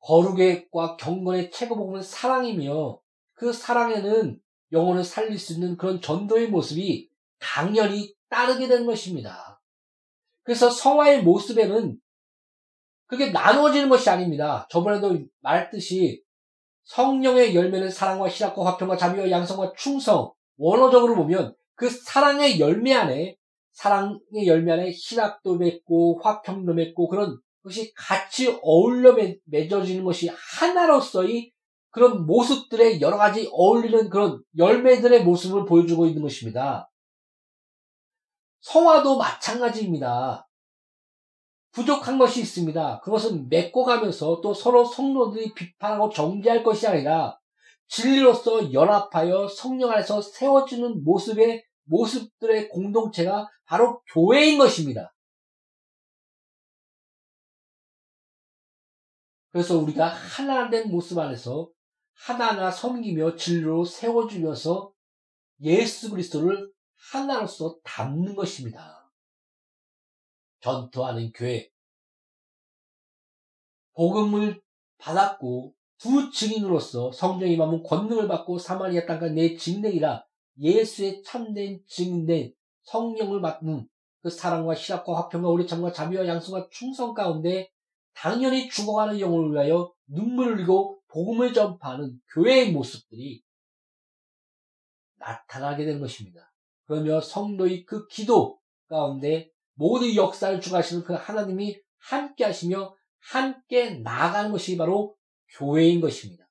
거룩의과 0.00 0.96
경건의 0.96 1.50
최고복음은 1.50 2.02
사랑이며 2.02 2.98
그 3.34 3.52
사랑에는 3.52 4.40
영혼을 4.72 5.04
살릴 5.04 5.38
수 5.38 5.54
있는 5.54 5.76
그런 5.76 6.00
전도의 6.00 6.48
모습이 6.48 7.10
당연히 7.38 8.14
따르게 8.30 8.68
되는 8.68 8.86
것입니다. 8.86 9.60
그래서 10.42 10.70
성화의 10.70 11.22
모습에는 11.24 11.98
그게 13.06 13.30
나누어지는 13.30 13.88
것이 13.88 14.08
아닙니다. 14.08 14.66
저번에도 14.70 15.18
말했듯이 15.40 16.22
성령의 16.88 17.54
열매는 17.54 17.90
사랑과 17.90 18.28
희락과 18.28 18.64
화평과 18.64 18.96
자비와 18.96 19.30
양성과 19.30 19.74
충성. 19.76 20.32
원어적으로 20.56 21.14
보면 21.14 21.54
그 21.74 21.88
사랑의 21.88 22.58
열매 22.58 22.94
안에 22.94 23.36
사랑의 23.72 24.46
열매 24.46 24.72
안에 24.72 24.92
희락도 24.92 25.56
맺고 25.56 26.20
화평도 26.22 26.72
맺고 26.74 27.08
그런 27.08 27.38
것이 27.62 27.92
같이 27.94 28.58
어울려 28.62 29.14
맺어지는 29.44 30.02
것이 30.02 30.30
하나로서의 30.58 31.52
그런 31.90 32.26
모습들의 32.26 33.00
여러 33.00 33.18
가지 33.18 33.48
어울리는 33.52 34.08
그런 34.08 34.42
열매들의 34.56 35.24
모습을 35.24 35.66
보여주고 35.66 36.06
있는 36.06 36.22
것입니다. 36.22 36.90
성화도 38.60 39.18
마찬가지입니다. 39.18 40.47
부족한 41.78 42.18
것이 42.18 42.40
있습니다. 42.40 43.00
그것은 43.04 43.48
메꿔가면서 43.48 44.40
또 44.40 44.52
서로 44.52 44.84
성도들이 44.84 45.54
비판하고 45.54 46.10
정죄할 46.10 46.64
것이 46.64 46.88
아니라 46.88 47.38
진리로서 47.86 48.72
연합하여 48.72 49.46
성령 49.46 49.92
안에서 49.92 50.20
세워지는 50.20 51.04
모습의 51.04 51.64
모습들의 51.84 52.68
공동체가 52.70 53.48
바로 53.64 54.02
교회인 54.12 54.58
것입니다. 54.58 55.14
그래서 59.52 59.78
우리가 59.78 60.08
하나 60.08 60.68
된 60.68 60.90
모습 60.90 61.16
안에서 61.16 61.70
하나하나 62.14 62.72
섬기며 62.72 63.36
진리로 63.36 63.84
세워주면서 63.84 64.92
예수 65.60 66.10
그리스도를 66.10 66.72
하나로서 67.12 67.78
담는 67.84 68.34
것입니다. 68.34 68.97
전투하는 70.60 71.32
교회. 71.32 71.70
복음을 73.94 74.60
받았고 74.98 75.74
두 75.98 76.30
증인으로서 76.30 77.10
성령이 77.12 77.56
마음 77.56 77.82
권능을 77.82 78.28
받고 78.28 78.58
사마리아 78.58 79.06
땅과 79.06 79.30
내 79.30 79.56
증례이라 79.56 80.24
예수의 80.58 81.22
참된 81.22 81.82
증인된 81.86 82.54
성령을 82.82 83.40
받는 83.40 83.88
그 84.22 84.30
사랑과 84.30 84.74
희락과 84.74 85.16
화평과 85.16 85.48
오래참과 85.48 85.92
자비와 85.92 86.26
양성과 86.26 86.68
충성 86.70 87.14
가운데 87.14 87.70
당연히 88.14 88.68
죽어가는 88.68 89.20
영혼을 89.20 89.52
위하여 89.52 89.92
눈물을 90.06 90.58
흘리고 90.58 91.00
복음을 91.08 91.52
전파하는 91.52 92.20
교회의 92.34 92.72
모습들이 92.72 93.42
나타나게 95.16 95.84
되는 95.84 96.00
것입니다. 96.00 96.52
그러며 96.86 97.20
성도의 97.20 97.84
그 97.84 98.06
기도 98.08 98.58
가운데 98.88 99.50
모든 99.78 100.14
역사를 100.16 100.60
주가시는 100.60 101.04
그 101.04 101.14
하나님이 101.14 101.80
함께 101.98 102.44
하시며 102.44 102.94
함께 103.20 103.90
나아가는 103.90 104.50
것이 104.50 104.76
바로 104.76 105.16
교회인 105.56 106.00
것입니다. 106.00 106.48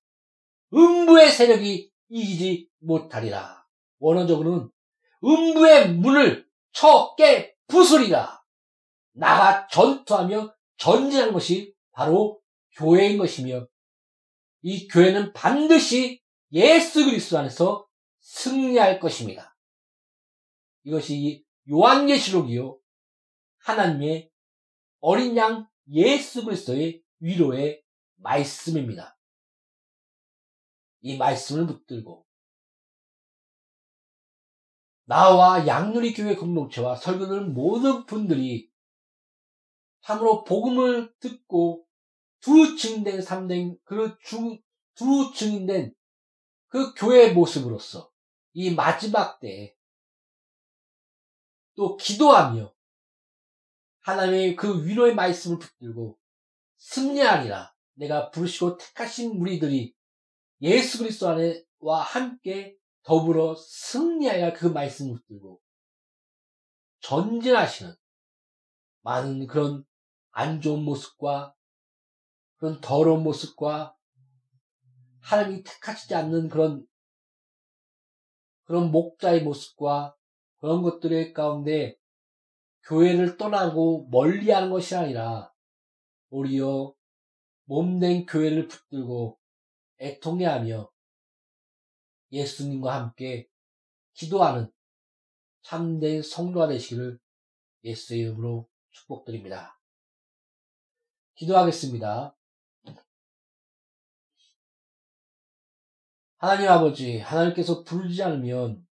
음부의 0.73 1.29
세력이 1.29 1.91
이기지 2.07 2.69
못하리라. 2.79 3.65
원어적으로는 3.99 4.69
음부의 5.23 5.93
문을 5.95 6.47
쳐깨 6.71 7.53
부수리라. 7.67 8.41
나가 9.11 9.67
전투하며 9.67 10.55
전진하는 10.77 11.33
것이 11.33 11.73
바로 11.91 12.39
교회인 12.77 13.17
것이며 13.17 13.67
이 14.61 14.87
교회는 14.87 15.33
반드시 15.33 16.21
예수 16.53 17.03
그리스도 17.03 17.39
안에서 17.39 17.85
승리할 18.21 19.01
것입니다. 19.01 19.57
이것이 20.83 21.43
요한계시록이요 21.69 22.77
하나님의 23.67 24.31
어린 25.01 25.35
양 25.35 25.67
예수 25.89 26.45
그리스도의 26.45 27.03
위로의 27.19 27.83
말씀입니다. 28.15 29.19
이 31.01 31.17
말씀을 31.17 31.67
붙들고 31.67 32.25
나와 35.03 35.67
양누리 35.67 36.13
교회 36.13 36.35
공동체와 36.35 36.95
설교는 36.95 37.53
모든 37.53 38.05
분들이 38.05 38.71
참으로 39.99 40.45
복음을 40.45 41.13
듣고 41.19 41.85
두 42.39 42.77
증인된 42.77 43.21
삼된 43.21 43.77
그두 43.83 45.33
증인된 45.35 45.93
그 46.67 46.93
교회의 46.93 47.33
모습으로서 47.33 48.09
이 48.53 48.73
마지막 48.73 49.41
때에 49.41 49.75
또 51.75 51.97
기도하며 51.97 52.76
하나님의 54.07 54.55
그 54.55 54.85
위로의 54.85 55.15
말씀을 55.15 55.59
붙들고 55.59 56.17
승리하리라. 56.77 57.73
내가 57.95 58.29
부르시고 58.29 58.77
택하신 58.77 59.31
우리들이 59.31 59.93
예수 60.61 60.99
그리스도 60.99 61.27
안에와 61.27 62.03
함께 62.03 62.77
더불어 63.03 63.55
승리하여 63.55 64.53
그 64.53 64.67
말씀을 64.67 65.15
붙들고 65.15 65.59
전진하시는 67.01 67.93
많은 69.01 69.45
그런 69.45 69.83
안 70.31 70.61
좋은 70.61 70.83
모습과 70.83 71.53
그런 72.59 72.79
더러운 72.79 73.23
모습과 73.23 73.93
하나님이 75.19 75.63
택하시지 75.63 76.15
않는 76.15 76.47
그런 76.47 76.87
그런 78.63 78.89
목자의 78.89 79.43
모습과 79.43 80.15
그런 80.59 80.81
것들의 80.81 81.33
가운데 81.33 81.97
교회를 82.87 83.37
떠나고 83.37 84.07
멀리하는 84.09 84.69
것이 84.69 84.95
아니라 84.95 85.53
오히려 86.29 86.93
몸된 87.65 88.25
교회를 88.25 88.69
붙들고 88.69 89.37
애통해하며 89.99 90.89
예수님과 92.31 92.95
함께 92.95 93.49
기도하는 94.13 94.71
참된 95.63 96.21
성도가 96.21 96.67
되시기를 96.67 97.19
예수의 97.83 98.21
이름으로 98.21 98.69
축복드립니다. 98.91 99.77
기도하겠습니다. 101.35 102.35
하나님 106.37 106.69
아버지, 106.69 107.19
하나님께서 107.19 107.83
부르지 107.83 108.23
않으면 108.23 108.86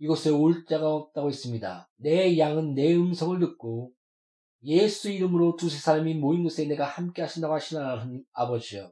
이곳에 0.00 0.30
올 0.30 0.64
자가 0.64 0.92
없다고 0.92 1.28
했습니다. 1.28 1.88
내 1.96 2.38
양은 2.38 2.74
내 2.74 2.94
음성을 2.94 3.38
듣고 3.38 3.92
예수 4.64 5.10
이름으로 5.10 5.56
두세 5.56 5.78
사람이 5.78 6.14
모인 6.14 6.42
곳에 6.42 6.66
내가 6.66 6.86
함께 6.86 7.22
하신다고 7.22 7.54
하나님 7.54 8.24
아버지여. 8.32 8.90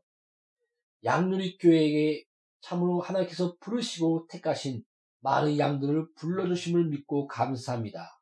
양누리 1.04 1.56
교회에게 1.58 2.24
참으로 2.60 3.00
하나님께서 3.00 3.56
부르시고 3.58 4.26
택하신 4.28 4.84
많은 5.20 5.58
양들을 5.58 6.12
불러주심을 6.14 6.88
믿고 6.88 7.26
감사합니다. 7.26 8.20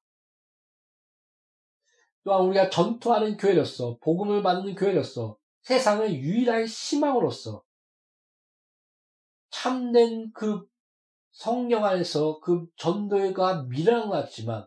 또한 2.22 2.46
우리가 2.46 2.70
전투하는 2.70 3.36
교회로서 3.36 3.98
복음을 4.00 4.42
받는 4.42 4.76
교회로서 4.76 5.36
세상의 5.62 6.20
유일한 6.20 6.66
희망으로서 6.66 7.62
참된 9.50 10.30
그 10.32 10.66
성령 11.36 11.84
안에서 11.84 12.40
그 12.40 12.66
전도가 12.76 13.64
미련한 13.64 14.08
것 14.08 14.12
같지만 14.12 14.66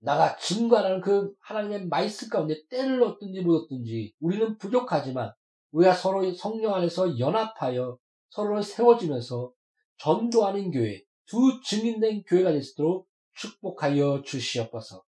나가 0.00 0.36
증거하는 0.36 1.00
그 1.00 1.32
하나님의 1.40 1.86
말씀 1.86 2.28
가운데 2.28 2.56
때를 2.68 3.02
얻든지 3.04 3.40
못 3.42 3.62
얻든지 3.62 4.14
우리는 4.18 4.58
부족하지만 4.58 5.32
우리가 5.70 5.94
서로 5.94 6.28
성령 6.32 6.74
안에서 6.74 7.20
연합하여 7.20 7.98
서로를 8.30 8.64
세워지면서 8.64 9.52
전도하는 9.98 10.72
교회, 10.72 11.02
두 11.26 11.60
증인된 11.64 12.24
교회가 12.24 12.50
될 12.50 12.62
수 12.62 12.72
있도록 12.72 13.08
축복하여 13.34 14.22
주시옵소서. 14.22 15.04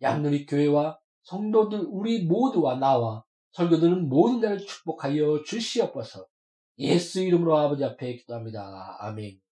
양누리 0.00 0.46
교회와 0.46 0.98
성도들 1.24 1.88
우리 1.90 2.24
모두와 2.24 2.76
나와 2.76 3.22
설교들은 3.52 4.08
모든 4.08 4.40
자를 4.40 4.58
축복하여 4.58 5.42
주시옵소서. 5.44 6.26
예수 6.78 7.20
이름으로 7.20 7.58
아버지 7.58 7.84
앞에 7.84 8.16
기도합니다. 8.16 8.96
아멘. 9.00 9.47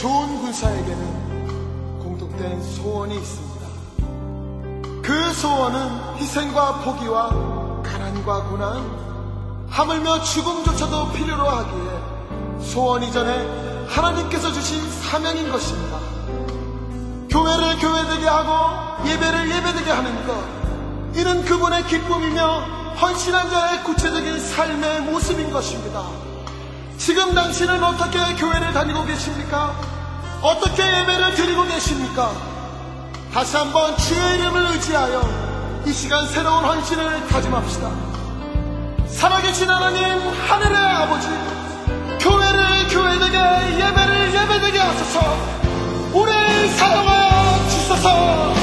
좋은 0.00 0.40
군사에게는 0.40 1.98
공통된 1.98 2.62
소원이 2.62 3.16
있습니다. 3.16 3.66
그 5.02 5.32
소원은 5.34 6.16
희생과 6.16 6.80
포기와 6.80 7.82
가난과 7.82 8.44
고난, 8.44 9.66
하물며 9.68 10.22
죽음조차도 10.22 11.12
필요로 11.12 11.46
하기에 11.46 12.64
소원 12.66 13.02
이전에 13.02 13.86
하나님께서 13.88 14.50
주신 14.52 14.90
사명인 15.02 15.52
것입니다. 15.52 15.98
교회를 17.28 17.78
교회되게 17.80 18.26
하고 18.26 19.06
예배를 19.06 19.50
예배되게 19.54 19.90
하는 19.90 20.26
것, 20.26 20.34
이는 21.14 21.44
그분의 21.44 21.86
기쁨이며 21.88 22.60
헌신한 23.02 23.50
자의 23.50 23.84
구체적인 23.84 24.40
삶의 24.40 25.02
모습인 25.02 25.50
것입니다. 25.50 26.29
지금 27.00 27.34
당신은 27.34 27.82
어떻게 27.82 28.18
교회를 28.34 28.74
다니고 28.74 29.06
계십니까? 29.06 29.74
어떻게 30.42 30.82
예배를 30.82 31.34
드리고 31.34 31.64
계십니까? 31.64 32.30
다시 33.32 33.56
한번 33.56 33.96
주의 33.96 34.38
이름을 34.38 34.72
의지하여 34.72 35.82
이 35.86 35.92
시간 35.94 36.28
새로운 36.28 36.62
헌신을 36.62 37.26
다짐합시다. 37.26 37.90
살아계신 39.08 39.70
하나님 39.70 40.02
하늘의 40.46 40.76
아버지 40.76 41.28
교회를 42.20 42.88
교회되게 42.88 43.38
예배를 43.76 44.34
예배되게 44.34 44.78
하소서 44.78 45.20
우리를 46.12 46.68
사용하여 46.68 47.68
주소서 47.70 48.59